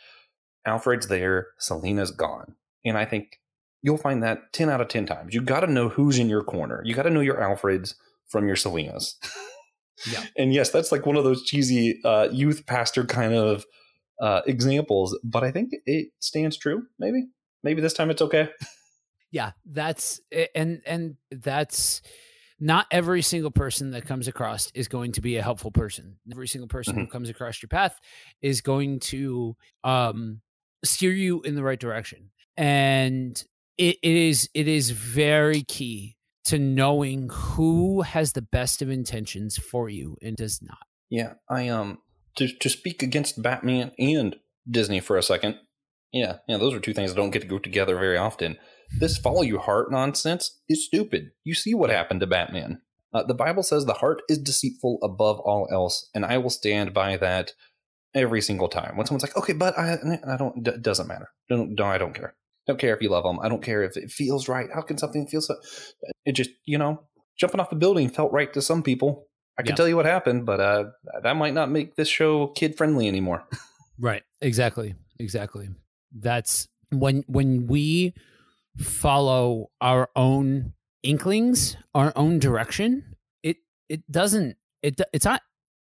Alfred's 0.65 1.08
there. 1.08 1.47
Selina's 1.58 2.12
gone. 2.12 2.56
And 2.84 2.97
I 2.97 3.06
think 3.06 3.39
you'll 3.82 3.97
find 3.97 4.21
that 4.24 4.52
10 4.54 4.69
out 4.69 4.82
of 4.82 4.89
10 4.89 5.06
times. 5.06 5.34
You 5.34 5.41
got 5.41 5.62
to 5.62 5.67
know 5.67 5.89
who's 5.89 6.19
in 6.19 6.30
your 6.30 6.43
corner. 6.43 6.82
You 6.86 6.93
got 6.93 7.04
to 7.04 7.10
know 7.10 7.21
your 7.21 7.38
Alfreds 7.38 7.95
from 8.28 8.47
your 8.47 8.58
Selinas. 8.58 9.13
yeah. 10.09 10.23
And 10.37 10.53
yes, 10.53 10.69
that's 10.69 10.91
like 10.91 11.05
one 11.05 11.17
of 11.17 11.23
those 11.23 11.43
cheesy 11.43 11.99
uh, 12.03 12.29
youth 12.31 12.65
pastor 12.65 13.05
kind 13.05 13.33
of 13.33 13.65
uh, 14.21 14.41
examples, 14.45 15.17
but 15.23 15.43
I 15.43 15.51
think 15.51 15.71
it 15.85 16.09
stands 16.19 16.57
true. 16.57 16.83
Maybe, 16.99 17.25
maybe 17.63 17.81
this 17.81 17.93
time 17.93 18.09
it's 18.09 18.21
okay. 18.21 18.49
Yeah, 19.31 19.51
that's 19.65 20.19
and 20.53 20.81
and 20.85 21.15
that's 21.31 22.01
not 22.59 22.85
every 22.91 23.21
single 23.21 23.49
person 23.49 23.91
that 23.91 24.05
comes 24.05 24.27
across 24.27 24.69
is 24.75 24.87
going 24.87 25.13
to 25.13 25.21
be 25.21 25.37
a 25.37 25.41
helpful 25.41 25.71
person. 25.71 26.17
Every 26.31 26.47
single 26.47 26.67
person 26.67 26.93
mm-hmm. 26.93 27.05
who 27.05 27.07
comes 27.07 27.29
across 27.29 27.61
your 27.61 27.69
path 27.69 27.99
is 28.41 28.61
going 28.61 28.99
to 28.99 29.55
um, 29.83 30.41
steer 30.85 31.11
you 31.11 31.41
in 31.41 31.55
the 31.55 31.63
right 31.63 31.79
direction. 31.79 32.29
And 32.57 33.41
it, 33.77 33.97
it 34.03 34.15
is 34.15 34.49
it 34.53 34.67
is 34.67 34.91
very 34.91 35.63
key 35.63 36.17
to 36.45 36.58
knowing 36.58 37.30
who 37.32 38.01
has 38.01 38.34
the 38.34 38.41
best 38.41 38.82
of 38.82 38.89
intentions 38.89 39.58
for 39.58 39.89
you 39.89 40.17
and 40.21 40.36
does 40.36 40.62
not. 40.62 40.80
Yeah, 41.10 41.34
I 41.49 41.67
um 41.67 41.99
to 42.38 42.47
to 42.47 42.69
speak 42.69 43.04
against 43.04 43.41
Batman 43.41 43.91
and 43.99 44.36
Disney 44.69 44.99
for 44.99 45.17
a 45.17 45.23
second. 45.23 45.58
Yeah, 46.12 46.38
yeah, 46.47 46.58
those 46.58 46.73
are 46.73 46.80
two 46.80 46.93
things 46.93 47.12
that 47.12 47.17
don't 47.19 47.32
get 47.32 47.41
to 47.41 47.47
go 47.47 47.60
together 47.60 47.95
very 47.95 48.17
often. 48.17 48.58
This 48.99 49.17
follow 49.23 49.41
your 49.41 49.62
heart 49.62 49.91
nonsense 49.91 50.60
is 50.67 50.86
stupid. 50.86 51.32
You 51.43 51.54
see 51.54 51.73
what 51.73 51.89
happened 51.89 52.19
to 52.21 52.27
Batman. 52.27 52.82
Uh, 53.13 53.23
the 53.23 53.34
Bible 53.34 53.63
says 53.63 53.86
the 53.86 53.93
heart 53.93 54.21
is 54.30 54.38
deceitful 54.38 54.99
above 55.04 55.39
all 55.41 55.67
else, 55.71 56.10
and 56.15 56.25
I 56.25 56.38
will 56.38 56.49
stand 56.49 56.93
by 56.93 57.17
that 57.17 57.51
every 58.13 58.41
single 58.41 58.69
time. 58.69 58.95
When 58.95 59.06
someone's 59.06 59.23
like, 59.23 59.38
"Okay, 59.38 59.54
but 59.54 59.77
I, 59.77 59.97
I 60.25 60.38
don't," 60.38 60.65
it 60.65 60.82
doesn't 60.82 61.08
matter. 61.08 61.30
Don't, 61.49 61.75
don't, 61.75 61.88
I 61.88 61.97
don't 61.97 62.13
care. 62.13 62.36
Don't 62.67 62.80
care 62.80 62.95
if 62.95 63.02
you 63.02 63.10
love 63.10 63.24
them. 63.24 63.39
I 63.41 63.50
don't 63.50 63.63
care 63.63 63.84
if 63.84 63.97
it 63.97 64.12
feels 64.12 64.47
right. 64.47 64.69
How 64.74 64.82
can 64.82 64.97
something 64.97 65.28
feel 65.28 65.41
so? 65.41 65.56
It 66.26 66.34
just, 66.34 66.52
you 66.65 66.78
know, 66.78 67.04
jumping 67.38 67.60
off 67.60 67.69
the 67.69 67.76
building 67.76 68.10
felt 68.10 68.32
right 68.32 68.52
to 68.54 68.62
some 68.62 68.84
people. 68.84 69.28
I 69.58 69.63
can 69.63 69.71
yeah. 69.71 69.76
tell 69.76 69.88
you 69.88 69.95
what 69.95 70.06
happened, 70.06 70.45
but 70.45 70.60
uh, 70.60 70.86
that 71.24 71.36
might 71.36 71.54
not 71.54 71.69
make 71.69 71.95
this 71.95 72.08
show 72.08 72.47
kid 72.47 72.78
friendly 72.78 73.08
anymore. 73.08 73.43
right. 74.00 74.24
Exactly. 74.41 74.95
Exactly. 75.19 75.69
That's 76.13 76.67
when 76.89 77.24
when 77.28 77.67
we 77.67 78.13
follow 78.78 79.69
our 79.82 80.10
own 80.15 80.74
inklings, 81.04 81.78
our 81.93 82.13
own 82.15 82.39
direction. 82.39 83.15
It 83.43 83.58
it 83.89 84.10
doesn't 84.10 84.58
it 84.82 85.00
it's 85.13 85.26
not 85.26 85.41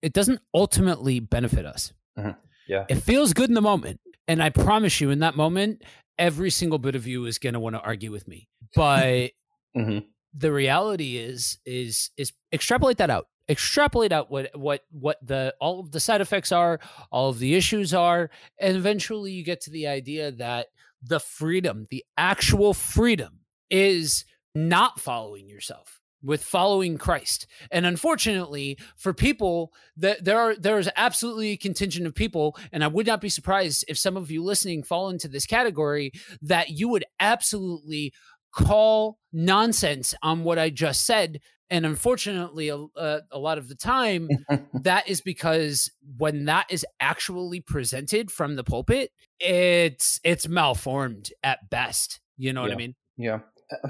it 0.03 0.13
doesn't 0.13 0.41
ultimately 0.55 1.21
benefit 1.21 1.67
us. 1.67 1.93
Mm-hmm. 2.19 2.31
Yeah. 2.69 2.85
It 2.89 2.97
feels 2.97 3.33
good 3.33 3.49
in 3.49 3.55
the 3.55 3.63
moment. 3.63 4.01
And 4.27 4.43
I 4.43 4.51
promise 4.51 5.01
you, 5.01 5.11
in 5.11 5.21
that 5.21 5.37
moment, 5.37 5.83
every 6.19 6.51
single 6.51 6.79
bit 6.79 6.95
of 6.95 7.07
you 7.07 7.27
is 7.27 7.39
going 7.39 7.55
to 7.55 7.61
want 7.61 7.77
to 7.77 7.81
argue 7.81 8.11
with 8.11 8.27
me. 8.29 8.49
But 8.75 9.33
mm-hmm. 9.77 9.99
the 10.35 10.53
reality 10.53 11.17
is, 11.17 11.59
is, 11.65 12.11
is 12.17 12.33
extrapolate 12.53 12.99
that 12.99 13.11
out. 13.11 13.29
Extrapolate 13.49 14.13
out 14.13 14.31
what, 14.31 14.51
what, 14.55 14.83
what 14.91 15.17
the 15.27 15.55
all 15.59 15.81
of 15.81 15.91
the 15.91 16.01
side 16.01 16.21
effects 16.21 16.53
are, 16.53 16.81
all 17.11 17.31
of 17.31 17.39
the 17.39 17.55
issues 17.55 17.95
are, 17.95 18.29
and 18.61 18.77
eventually 18.77 19.33
you 19.33 19.43
get 19.43 19.63
to 19.63 19.71
the 19.71 19.87
idea 19.87 20.31
that 20.33 20.67
the 21.03 21.19
freedom, 21.19 21.87
the 21.91 22.05
actual 22.19 22.75
freedom, 22.75 23.41
is 23.71 24.27
not 24.55 25.01
following 25.01 25.49
yourself 25.49 25.99
with 26.23 26.43
following 26.43 26.99
Christ. 26.99 27.47
And 27.71 27.87
unfortunately, 27.87 28.79
for 28.97 29.15
people 29.15 29.73
that 29.97 30.25
there 30.25 30.39
are 30.39 30.57
there 30.57 30.79
is 30.79 30.91
absolutely 30.97 31.51
a 31.51 31.57
contingent 31.57 32.07
of 32.07 32.15
people, 32.15 32.57
and 32.73 32.83
I 32.83 32.89
would 32.89 33.07
not 33.07 33.21
be 33.21 33.29
surprised 33.29 33.85
if 33.89 33.99
some 33.99 34.17
of 34.17 34.31
you 34.31 34.43
listening 34.43 34.83
fall 34.83 35.09
into 35.09 35.29
this 35.29 35.47
category 35.47 36.13
that 36.43 36.71
you 36.71 36.89
would 36.89 37.05
absolutely 37.21 38.13
call 38.53 39.19
nonsense 39.33 40.15
on 40.23 40.45
what 40.45 40.59
I 40.59 40.71
just 40.71 41.07
said. 41.07 41.41
And 41.71 41.85
unfortunately, 41.85 42.71
a, 42.71 42.79
a, 42.97 43.21
a 43.31 43.39
lot 43.39 43.59
of 43.59 43.69
the 43.69 43.75
time, 43.75 44.29
that 44.83 45.09
is 45.09 45.21
because 45.21 45.91
when 46.17 46.47
that 46.47 46.67
is 46.71 46.85
actually 46.99 47.61
presented 47.61 48.31
from 48.31 48.57
the 48.57 48.65
pulpit, 48.65 49.11
it's 49.39 50.19
it's 50.25 50.49
malformed 50.49 51.31
at 51.43 51.71
best. 51.71 52.21
You 52.37 52.53
know 52.53 52.63
yeah. 52.63 52.69
what 52.69 52.73
I 52.73 52.77
mean? 52.77 52.95
Yeah. 53.17 53.41
Uh, 53.71 53.89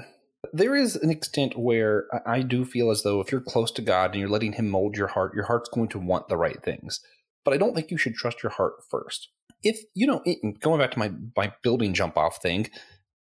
There 0.53 0.75
is 0.75 0.95
an 0.95 1.09
extent 1.09 1.57
where 1.57 2.05
I 2.25 2.41
do 2.41 2.65
feel 2.65 2.91
as 2.91 3.03
though 3.03 3.19
if 3.19 3.31
you're 3.31 3.41
close 3.41 3.71
to 3.71 3.81
God 3.81 4.11
and 4.11 4.19
you're 4.19 4.29
letting 4.29 4.53
Him 4.53 4.69
mold 4.69 4.95
your 4.95 5.07
heart, 5.07 5.33
your 5.33 5.45
heart's 5.45 5.69
going 5.69 5.89
to 5.89 5.99
want 5.99 6.27
the 6.27 6.37
right 6.37 6.61
things. 6.63 7.01
But 7.43 7.53
I 7.53 7.57
don't 7.57 7.75
think 7.75 7.91
you 7.91 7.97
should 7.97 8.15
trust 8.15 8.43
your 8.43 8.51
heart 8.51 8.75
first. 8.89 9.29
If, 9.63 9.81
you 9.93 10.07
know, 10.07 10.23
going 10.61 10.79
back 10.79 10.91
to 10.91 10.99
my, 10.99 11.11
my 11.35 11.53
building 11.61 11.93
jump 11.93 12.17
off 12.17 12.41
thing, 12.41 12.69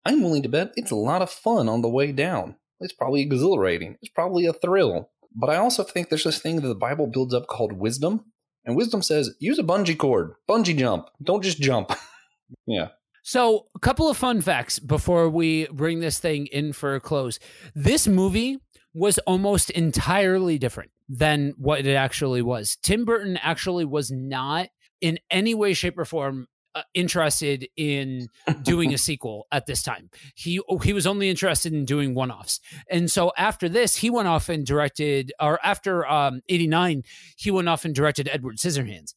I'm 0.04 0.22
willing 0.22 0.42
to 0.42 0.48
bet 0.48 0.72
it's 0.76 0.90
a 0.90 0.96
lot 0.96 1.22
of 1.22 1.30
fun 1.30 1.68
on 1.68 1.82
the 1.82 1.88
way 1.88 2.12
down. 2.12 2.56
It's 2.80 2.92
probably 2.92 3.22
exhilarating. 3.22 3.96
It's 4.02 4.12
probably 4.12 4.46
a 4.46 4.52
thrill. 4.52 5.10
But 5.34 5.50
I 5.50 5.56
also 5.56 5.82
think 5.82 6.08
there's 6.08 6.24
this 6.24 6.38
thing 6.38 6.56
that 6.56 6.68
the 6.68 6.74
Bible 6.74 7.06
builds 7.06 7.34
up 7.34 7.46
called 7.46 7.72
wisdom. 7.72 8.24
And 8.64 8.76
wisdom 8.76 9.00
says 9.02 9.34
use 9.38 9.58
a 9.58 9.62
bungee 9.62 9.96
cord, 9.96 10.34
bungee 10.48 10.76
jump. 10.76 11.08
Don't 11.22 11.42
just 11.42 11.60
jump. 11.60 11.92
yeah. 12.66 12.88
So, 13.28 13.66
a 13.74 13.80
couple 13.80 14.08
of 14.08 14.16
fun 14.16 14.40
facts 14.40 14.78
before 14.78 15.28
we 15.28 15.66
bring 15.72 15.98
this 15.98 16.20
thing 16.20 16.46
in 16.46 16.72
for 16.72 16.94
a 16.94 17.00
close. 17.00 17.40
This 17.74 18.06
movie 18.06 18.58
was 18.94 19.18
almost 19.26 19.68
entirely 19.70 20.58
different 20.58 20.92
than 21.08 21.52
what 21.58 21.84
it 21.84 21.94
actually 21.96 22.40
was. 22.40 22.78
Tim 22.84 23.04
Burton 23.04 23.36
actually 23.38 23.84
was 23.84 24.12
not 24.12 24.68
in 25.00 25.18
any 25.28 25.54
way, 25.54 25.74
shape, 25.74 25.98
or 25.98 26.04
form 26.04 26.46
uh, 26.76 26.82
interested 26.94 27.66
in 27.76 28.28
doing 28.62 28.94
a 28.94 28.98
sequel 29.08 29.48
at 29.50 29.66
this 29.66 29.82
time. 29.82 30.08
He 30.36 30.60
he 30.84 30.92
was 30.92 31.04
only 31.04 31.28
interested 31.28 31.72
in 31.72 31.84
doing 31.84 32.14
one-offs. 32.14 32.60
And 32.88 33.10
so 33.10 33.32
after 33.36 33.68
this, 33.68 33.96
he 33.96 34.08
went 34.08 34.28
off 34.28 34.48
and 34.48 34.64
directed 34.64 35.32
or 35.40 35.58
after 35.64 36.06
um 36.06 36.42
89, 36.48 37.02
he 37.36 37.50
went 37.50 37.68
off 37.68 37.84
and 37.84 37.92
directed 37.92 38.28
Edward 38.30 38.58
Scissorhands. 38.58 39.14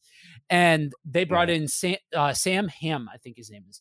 And 0.48 0.92
they 1.04 1.22
brought 1.22 1.48
in 1.48 1.68
Sam, 1.68 1.98
uh, 2.12 2.32
Sam 2.32 2.66
Hamm, 2.66 3.08
I 3.08 3.18
think 3.18 3.36
his 3.36 3.52
name 3.52 3.66
is 3.70 3.80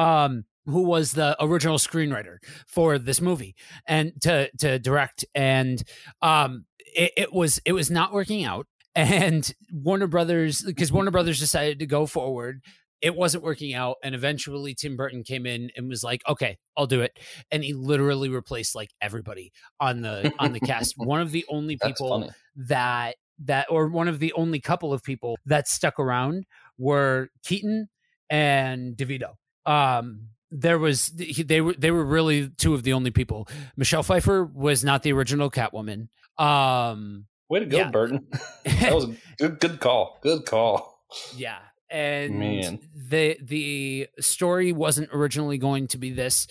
um, 0.00 0.44
who 0.64 0.82
was 0.82 1.12
the 1.12 1.36
original 1.44 1.76
screenwriter 1.76 2.38
for 2.66 2.98
this 2.98 3.20
movie 3.20 3.54
and 3.86 4.12
to 4.22 4.50
to 4.58 4.78
direct. 4.78 5.24
And 5.34 5.82
um 6.22 6.64
it, 6.78 7.12
it 7.16 7.32
was 7.32 7.60
it 7.64 7.72
was 7.72 7.90
not 7.90 8.12
working 8.12 8.44
out. 8.44 8.66
And 8.96 9.54
Warner 9.72 10.08
Brothers 10.08 10.62
because 10.62 10.90
Warner 10.90 11.12
Brothers 11.12 11.38
decided 11.38 11.78
to 11.78 11.86
go 11.86 12.06
forward 12.06 12.60
it 13.00 13.14
wasn't 13.14 13.44
working 13.44 13.72
out. 13.72 13.96
And 14.02 14.14
eventually 14.16 14.74
Tim 14.74 14.96
Burton 14.96 15.22
came 15.22 15.46
in 15.46 15.70
and 15.76 15.88
was 15.88 16.02
like 16.02 16.22
okay 16.28 16.58
I'll 16.76 16.88
do 16.88 17.00
it. 17.00 17.16
And 17.52 17.62
he 17.62 17.72
literally 17.72 18.30
replaced 18.30 18.74
like 18.74 18.90
everybody 19.00 19.52
on 19.78 20.00
the 20.00 20.32
on 20.40 20.52
the 20.52 20.60
cast. 20.60 20.94
One 20.96 21.20
of 21.20 21.30
the 21.30 21.44
only 21.48 21.78
people 21.80 22.32
that 22.56 23.14
that 23.44 23.68
or 23.70 23.88
one 23.88 24.08
of 24.08 24.18
the 24.18 24.32
only 24.32 24.60
couple 24.60 24.92
of 24.92 25.04
people 25.04 25.38
that 25.46 25.68
stuck 25.68 26.00
around 26.00 26.46
were 26.76 27.28
Keaton 27.44 27.88
and 28.28 28.96
DeVito 28.96 29.34
um, 29.66 30.28
there 30.50 30.78
was 30.78 31.10
they 31.10 31.60
were 31.60 31.74
they 31.74 31.90
were 31.90 32.04
really 32.04 32.48
two 32.48 32.74
of 32.74 32.82
the 32.82 32.92
only 32.92 33.10
people. 33.10 33.48
Michelle 33.76 34.02
Pfeiffer 34.02 34.44
was 34.44 34.84
not 34.84 35.02
the 35.02 35.12
original 35.12 35.50
Catwoman. 35.50 36.08
Um, 36.38 37.26
Way 37.48 37.60
to 37.60 37.66
go, 37.66 37.78
yeah. 37.78 37.90
Burton. 37.90 38.26
that 38.64 38.94
was 38.94 39.04
a 39.04 39.16
good 39.38 39.60
good 39.60 39.80
call. 39.80 40.18
Good 40.22 40.46
call. 40.46 41.04
Yeah. 41.36 41.58
And 41.90 42.38
Man. 42.38 42.78
the 42.94 43.36
the 43.42 44.08
story 44.20 44.72
wasn't 44.72 45.10
originally 45.12 45.58
going 45.58 45.88
to 45.88 45.98
be 45.98 46.10
this. 46.10 46.46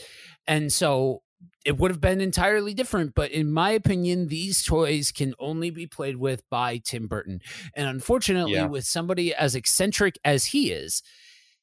And 0.47 0.71
so 0.71 1.21
it 1.65 1.77
would 1.77 1.91
have 1.91 2.01
been 2.01 2.21
entirely 2.21 2.73
different. 2.73 3.15
But 3.15 3.31
in 3.31 3.51
my 3.51 3.71
opinion, 3.71 4.27
these 4.27 4.63
toys 4.63 5.11
can 5.11 5.33
only 5.39 5.69
be 5.69 5.87
played 5.87 6.17
with 6.17 6.41
by 6.49 6.77
Tim 6.77 7.07
Burton. 7.07 7.41
And 7.73 7.87
unfortunately, 7.87 8.53
yeah. 8.53 8.65
with 8.67 8.85
somebody 8.85 9.33
as 9.33 9.55
eccentric 9.55 10.17
as 10.25 10.45
he 10.45 10.71
is, 10.71 11.01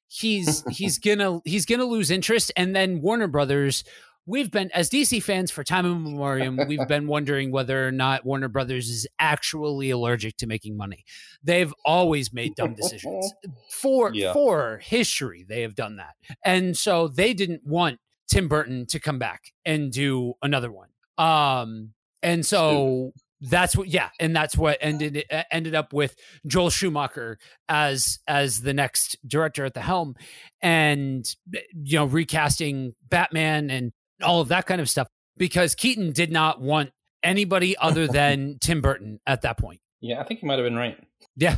he's 0.08 0.64
he's 0.70 0.98
gonna 0.98 1.40
he's 1.44 1.66
gonna 1.66 1.84
lose 1.84 2.10
interest. 2.10 2.52
And 2.56 2.74
then 2.74 3.00
warner 3.00 3.28
brothers 3.28 3.84
we've 4.26 4.50
been 4.50 4.70
as 4.72 4.90
dc 4.90 5.22
fans 5.22 5.50
for 5.50 5.62
time 5.62 5.86
immemorial 5.86 6.56
we've 6.66 6.88
been 6.88 7.06
wondering 7.06 7.52
whether 7.52 7.86
or 7.86 7.92
not 7.92 8.26
warner 8.26 8.48
brothers 8.48 8.90
is 8.90 9.06
actually 9.18 9.90
allergic 9.90 10.36
to 10.36 10.46
making 10.46 10.76
money. 10.76 11.04
They've 11.42 11.72
always 11.84 12.32
made 12.32 12.54
dumb 12.56 12.74
decisions. 12.74 13.32
For 13.70 14.12
yeah. 14.12 14.32
for 14.32 14.80
history 14.82 15.44
they 15.48 15.62
have 15.62 15.74
done 15.74 15.96
that. 15.96 16.14
And 16.44 16.76
so 16.76 17.08
they 17.08 17.32
didn't 17.32 17.62
want 17.64 17.98
tim 18.28 18.48
burton 18.48 18.86
to 18.86 18.98
come 18.98 19.18
back 19.18 19.52
and 19.64 19.92
do 19.92 20.34
another 20.42 20.70
one. 20.72 20.88
Um 21.18 21.92
and 22.22 22.44
so 22.44 23.12
that's 23.40 23.76
what 23.76 23.88
yeah 23.88 24.08
and 24.18 24.34
that's 24.34 24.56
what 24.56 24.78
ended 24.80 25.24
ended 25.50 25.74
up 25.74 25.92
with 25.92 26.16
Joel 26.46 26.70
Schumacher 26.70 27.38
as 27.68 28.18
as 28.26 28.62
the 28.62 28.72
next 28.72 29.16
director 29.26 29.64
at 29.64 29.74
the 29.74 29.82
helm 29.82 30.14
and 30.62 31.26
you 31.74 31.98
know 31.98 32.06
recasting 32.06 32.94
Batman 33.08 33.70
and 33.70 33.92
all 34.22 34.40
of 34.40 34.48
that 34.48 34.66
kind 34.66 34.80
of 34.80 34.88
stuff 34.88 35.08
because 35.36 35.74
Keaton 35.74 36.12
did 36.12 36.32
not 36.32 36.60
want 36.60 36.90
anybody 37.22 37.76
other 37.76 38.06
than 38.08 38.58
Tim 38.60 38.80
Burton 38.80 39.20
at 39.26 39.42
that 39.42 39.58
point. 39.58 39.80
Yeah, 40.00 40.20
I 40.20 40.24
think 40.24 40.42
you 40.42 40.48
might 40.48 40.58
have 40.58 40.66
been 40.66 40.76
right. 40.76 40.98
Yeah. 41.36 41.56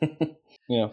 yeah. 0.68 0.88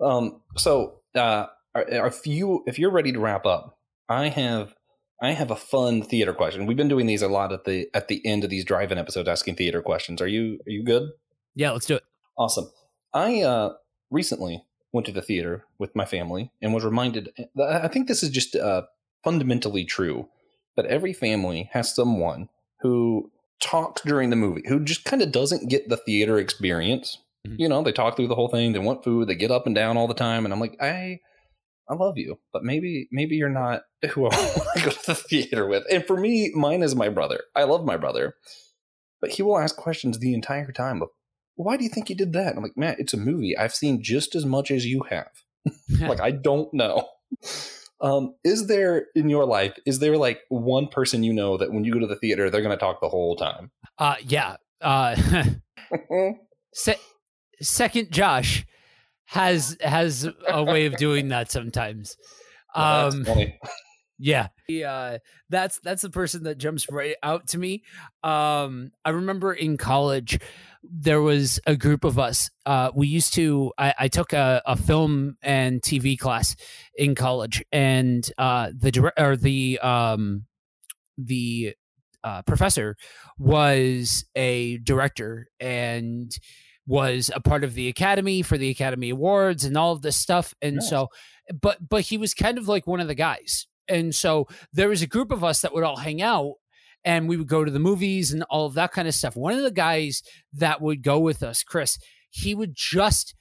Um, 0.00 0.40
so 0.56 1.00
uh, 1.14 1.46
if 1.74 2.26
you 2.26 2.64
if 2.66 2.78
you're 2.78 2.90
ready 2.90 3.12
to 3.12 3.20
wrap 3.20 3.46
up, 3.46 3.78
I 4.08 4.28
have 4.28 4.74
I 5.22 5.32
have 5.32 5.50
a 5.50 5.56
fun 5.56 6.02
theater 6.02 6.34
question. 6.34 6.66
We've 6.66 6.76
been 6.76 6.88
doing 6.88 7.06
these 7.06 7.22
a 7.22 7.28
lot 7.28 7.52
at 7.52 7.64
the 7.64 7.88
at 7.94 8.08
the 8.08 8.24
end 8.26 8.44
of 8.44 8.50
these 8.50 8.64
drive-in 8.64 8.98
episodes, 8.98 9.28
asking 9.28 9.56
theater 9.56 9.80
questions. 9.80 10.20
Are 10.20 10.26
you 10.26 10.58
are 10.66 10.70
you 10.70 10.82
good? 10.82 11.10
Yeah, 11.54 11.70
let's 11.70 11.86
do 11.86 11.96
it. 11.96 12.04
Awesome. 12.36 12.70
I 13.12 13.42
uh, 13.42 13.74
recently 14.10 14.64
went 14.92 15.06
to 15.06 15.12
the 15.12 15.22
theater 15.22 15.64
with 15.78 15.94
my 15.94 16.04
family 16.04 16.50
and 16.60 16.74
was 16.74 16.84
reminded. 16.84 17.30
I 17.60 17.88
think 17.88 18.08
this 18.08 18.22
is 18.22 18.30
just 18.30 18.56
uh, 18.56 18.82
fundamentally 19.22 19.84
true 19.84 20.28
that 20.76 20.86
every 20.86 21.12
family 21.12 21.70
has 21.72 21.94
someone 21.94 22.48
who 22.80 23.30
talks 23.60 24.02
during 24.02 24.30
the 24.30 24.36
movie 24.36 24.62
who 24.68 24.80
just 24.80 25.04
kind 25.04 25.22
of 25.22 25.32
doesn't 25.32 25.70
get 25.70 25.88
the 25.88 25.96
theater 25.96 26.38
experience. 26.38 27.18
Mm-hmm. 27.46 27.60
You 27.60 27.68
know, 27.68 27.82
they 27.82 27.92
talk 27.92 28.16
through 28.16 28.28
the 28.28 28.34
whole 28.34 28.48
thing. 28.48 28.72
They 28.72 28.78
want 28.78 29.04
food. 29.04 29.28
They 29.28 29.36
get 29.36 29.50
up 29.50 29.66
and 29.66 29.74
down 29.74 29.96
all 29.96 30.08
the 30.08 30.14
time, 30.14 30.44
and 30.44 30.52
I'm 30.52 30.60
like, 30.60 30.76
I 30.80 31.20
I 31.88 31.94
love 31.94 32.16
you, 32.16 32.38
but 32.52 32.64
maybe 32.64 33.08
maybe 33.12 33.36
you're 33.36 33.48
not 33.48 33.82
who 34.10 34.26
I 34.26 34.36
want 34.36 34.68
to 34.76 34.82
go 34.84 34.90
to 34.90 35.06
the 35.06 35.14
theater 35.14 35.66
with. 35.66 35.84
And 35.90 36.04
for 36.06 36.16
me, 36.16 36.52
mine 36.54 36.82
is 36.82 36.94
my 36.94 37.08
brother. 37.08 37.42
I 37.54 37.64
love 37.64 37.84
my 37.84 37.96
brother, 37.96 38.34
but 39.20 39.30
he 39.30 39.42
will 39.42 39.58
ask 39.58 39.76
questions 39.76 40.18
the 40.18 40.34
entire 40.34 40.72
time 40.72 41.02
of, 41.02 41.08
"Why 41.56 41.76
do 41.76 41.84
you 41.84 41.90
think 41.90 42.08
you 42.08 42.16
did 42.16 42.32
that?" 42.32 42.56
I'm 42.56 42.62
like, 42.62 42.76
"Man, 42.76 42.96
it's 42.98 43.14
a 43.14 43.18
movie. 43.18 43.56
I've 43.56 43.74
seen 43.74 44.02
just 44.02 44.34
as 44.34 44.46
much 44.46 44.70
as 44.70 44.86
you 44.86 45.04
have. 45.10 45.30
like, 46.00 46.20
I 46.20 46.30
don't 46.30 46.72
know." 46.72 47.08
Um, 48.00 48.34
is 48.44 48.66
there 48.66 49.06
in 49.14 49.30
your 49.30 49.46
life? 49.46 49.78
Is 49.86 49.98
there 49.98 50.18
like 50.18 50.40
one 50.48 50.88
person 50.88 51.22
you 51.22 51.32
know 51.32 51.56
that 51.56 51.72
when 51.72 51.84
you 51.84 51.92
go 51.92 52.00
to 52.00 52.06
the 52.06 52.16
theater, 52.16 52.50
they're 52.50 52.60
going 52.60 52.76
to 52.76 52.80
talk 52.80 53.00
the 53.00 53.08
whole 53.08 53.34
time? 53.34 53.70
Uh, 53.98 54.16
yeah. 54.20 54.56
Uh, 54.80 55.16
se- 56.74 57.00
second, 57.62 58.10
Josh 58.10 58.66
has 59.34 59.76
has 59.80 60.28
a 60.48 60.62
way 60.62 60.86
of 60.86 60.96
doing 60.96 61.28
that 61.28 61.50
sometimes. 61.50 62.16
Um, 62.76 63.24
yeah, 64.18 64.48
uh, 64.84 65.18
that's 65.48 65.78
that's 65.84 66.02
the 66.02 66.10
person 66.10 66.42
that 66.42 66.58
jumps 66.58 66.90
right 66.90 67.14
out 67.22 67.46
to 67.50 67.58
me. 67.58 67.84
Um, 68.24 68.90
I 69.04 69.10
remember 69.10 69.52
in 69.52 69.76
college 69.76 70.40
there 70.82 71.22
was 71.22 71.60
a 71.68 71.76
group 71.76 72.02
of 72.02 72.18
us. 72.18 72.50
Uh, 72.66 72.90
we 72.92 73.06
used 73.06 73.34
to. 73.34 73.72
I, 73.78 73.94
I 73.96 74.08
took 74.08 74.32
a, 74.32 74.60
a, 74.66 74.74
film 74.74 75.36
and 75.40 75.80
TV 75.80 76.18
class 76.18 76.56
in 76.96 77.14
college, 77.14 77.62
and 77.70 78.28
uh, 78.38 78.72
the 78.76 78.90
direct 78.90 79.20
or 79.20 79.36
the 79.36 79.78
um, 79.78 80.46
the 81.16 81.76
uh, 82.24 82.42
professor 82.42 82.96
was 83.38 84.24
a 84.34 84.78
director 84.78 85.46
and 85.60 86.36
was 86.86 87.30
a 87.34 87.40
part 87.40 87.64
of 87.64 87.74
the 87.74 87.88
academy 87.88 88.42
for 88.42 88.58
the 88.58 88.70
academy 88.70 89.10
awards 89.10 89.64
and 89.64 89.76
all 89.76 89.92
of 89.92 90.02
this 90.02 90.16
stuff. 90.16 90.54
And 90.60 90.76
nice. 90.76 90.88
so 90.88 91.08
but 91.60 91.78
but 91.86 92.02
he 92.02 92.18
was 92.18 92.34
kind 92.34 92.58
of 92.58 92.68
like 92.68 92.86
one 92.86 93.00
of 93.00 93.08
the 93.08 93.14
guys. 93.14 93.66
And 93.88 94.14
so 94.14 94.48
there 94.72 94.88
was 94.88 95.02
a 95.02 95.06
group 95.06 95.30
of 95.30 95.44
us 95.44 95.60
that 95.60 95.74
would 95.74 95.84
all 95.84 95.96
hang 95.96 96.22
out 96.22 96.54
and 97.04 97.28
we 97.28 97.36
would 97.36 97.48
go 97.48 97.64
to 97.64 97.70
the 97.70 97.78
movies 97.78 98.32
and 98.32 98.42
all 98.44 98.64
of 98.66 98.74
that 98.74 98.92
kind 98.92 99.06
of 99.06 99.14
stuff. 99.14 99.36
One 99.36 99.52
of 99.52 99.62
the 99.62 99.70
guys 99.70 100.22
that 100.54 100.80
would 100.80 101.02
go 101.02 101.18
with 101.18 101.42
us 101.42 101.62
chris 101.62 101.98
he 102.34 102.54
would 102.54 102.74
just 102.74 103.34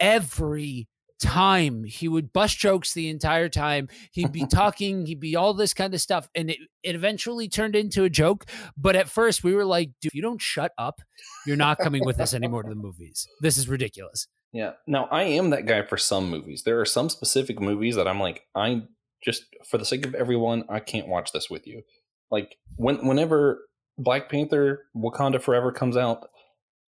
every 0.00 0.88
time. 1.22 1.84
He 1.84 2.08
would 2.08 2.32
bust 2.32 2.58
jokes 2.58 2.92
the 2.92 3.08
entire 3.08 3.48
time. 3.48 3.88
He'd 4.10 4.32
be 4.32 4.46
talking, 4.50 5.06
he'd 5.06 5.20
be 5.20 5.36
all 5.36 5.54
this 5.54 5.72
kind 5.72 5.94
of 5.94 6.00
stuff. 6.00 6.28
And 6.34 6.50
it, 6.50 6.58
it 6.82 6.94
eventually 6.94 7.48
turned 7.48 7.76
into 7.76 8.04
a 8.04 8.10
joke. 8.10 8.44
But 8.76 8.96
at 8.96 9.08
first, 9.08 9.44
we 9.44 9.54
were 9.54 9.64
like, 9.64 9.90
dude, 10.00 10.12
you 10.12 10.22
don't 10.22 10.42
shut 10.42 10.72
up, 10.76 11.00
you're 11.46 11.56
not 11.56 11.78
coming 11.78 12.04
with 12.04 12.20
us 12.20 12.34
anymore 12.34 12.62
to 12.62 12.68
the 12.68 12.74
movies. 12.74 13.26
This 13.40 13.56
is 13.56 13.68
ridiculous. 13.68 14.26
Yeah. 14.52 14.72
Now, 14.86 15.08
I 15.10 15.22
am 15.22 15.50
that 15.50 15.66
guy 15.66 15.82
for 15.82 15.96
some 15.96 16.28
movies. 16.28 16.64
There 16.64 16.80
are 16.80 16.84
some 16.84 17.08
specific 17.08 17.60
movies 17.60 17.96
that 17.96 18.06
I'm 18.06 18.20
like, 18.20 18.42
I 18.54 18.82
just, 19.24 19.44
for 19.64 19.78
the 19.78 19.84
sake 19.84 20.04
of 20.04 20.14
everyone, 20.14 20.64
I 20.68 20.80
can't 20.80 21.08
watch 21.08 21.32
this 21.32 21.48
with 21.48 21.66
you. 21.66 21.82
Like, 22.30 22.56
when, 22.76 23.06
whenever 23.06 23.66
Black 23.96 24.28
Panther 24.28 24.84
Wakanda 24.96 25.40
Forever 25.40 25.72
comes 25.72 25.96
out, 25.96 26.28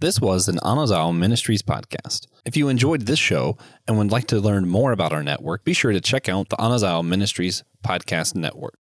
This 0.01 0.19
was 0.19 0.49
an 0.49 0.57
Anazao 0.65 1.15
Ministries 1.15 1.61
podcast. 1.61 2.27
If 2.47 2.57
you 2.57 2.69
enjoyed 2.69 3.03
this 3.03 3.19
show 3.19 3.59
and 3.87 3.99
would 3.99 4.11
like 4.11 4.27
to 4.29 4.41
learn 4.41 4.67
more 4.67 4.93
about 4.93 5.13
our 5.13 5.23
network, 5.23 5.63
be 5.63 5.75
sure 5.75 5.93
to 5.93 6.01
check 6.01 6.27
out 6.27 6.49
the 6.49 6.57
Anazao 6.57 7.07
Ministries 7.07 7.63
podcast 7.85 8.35
network. 8.35 8.80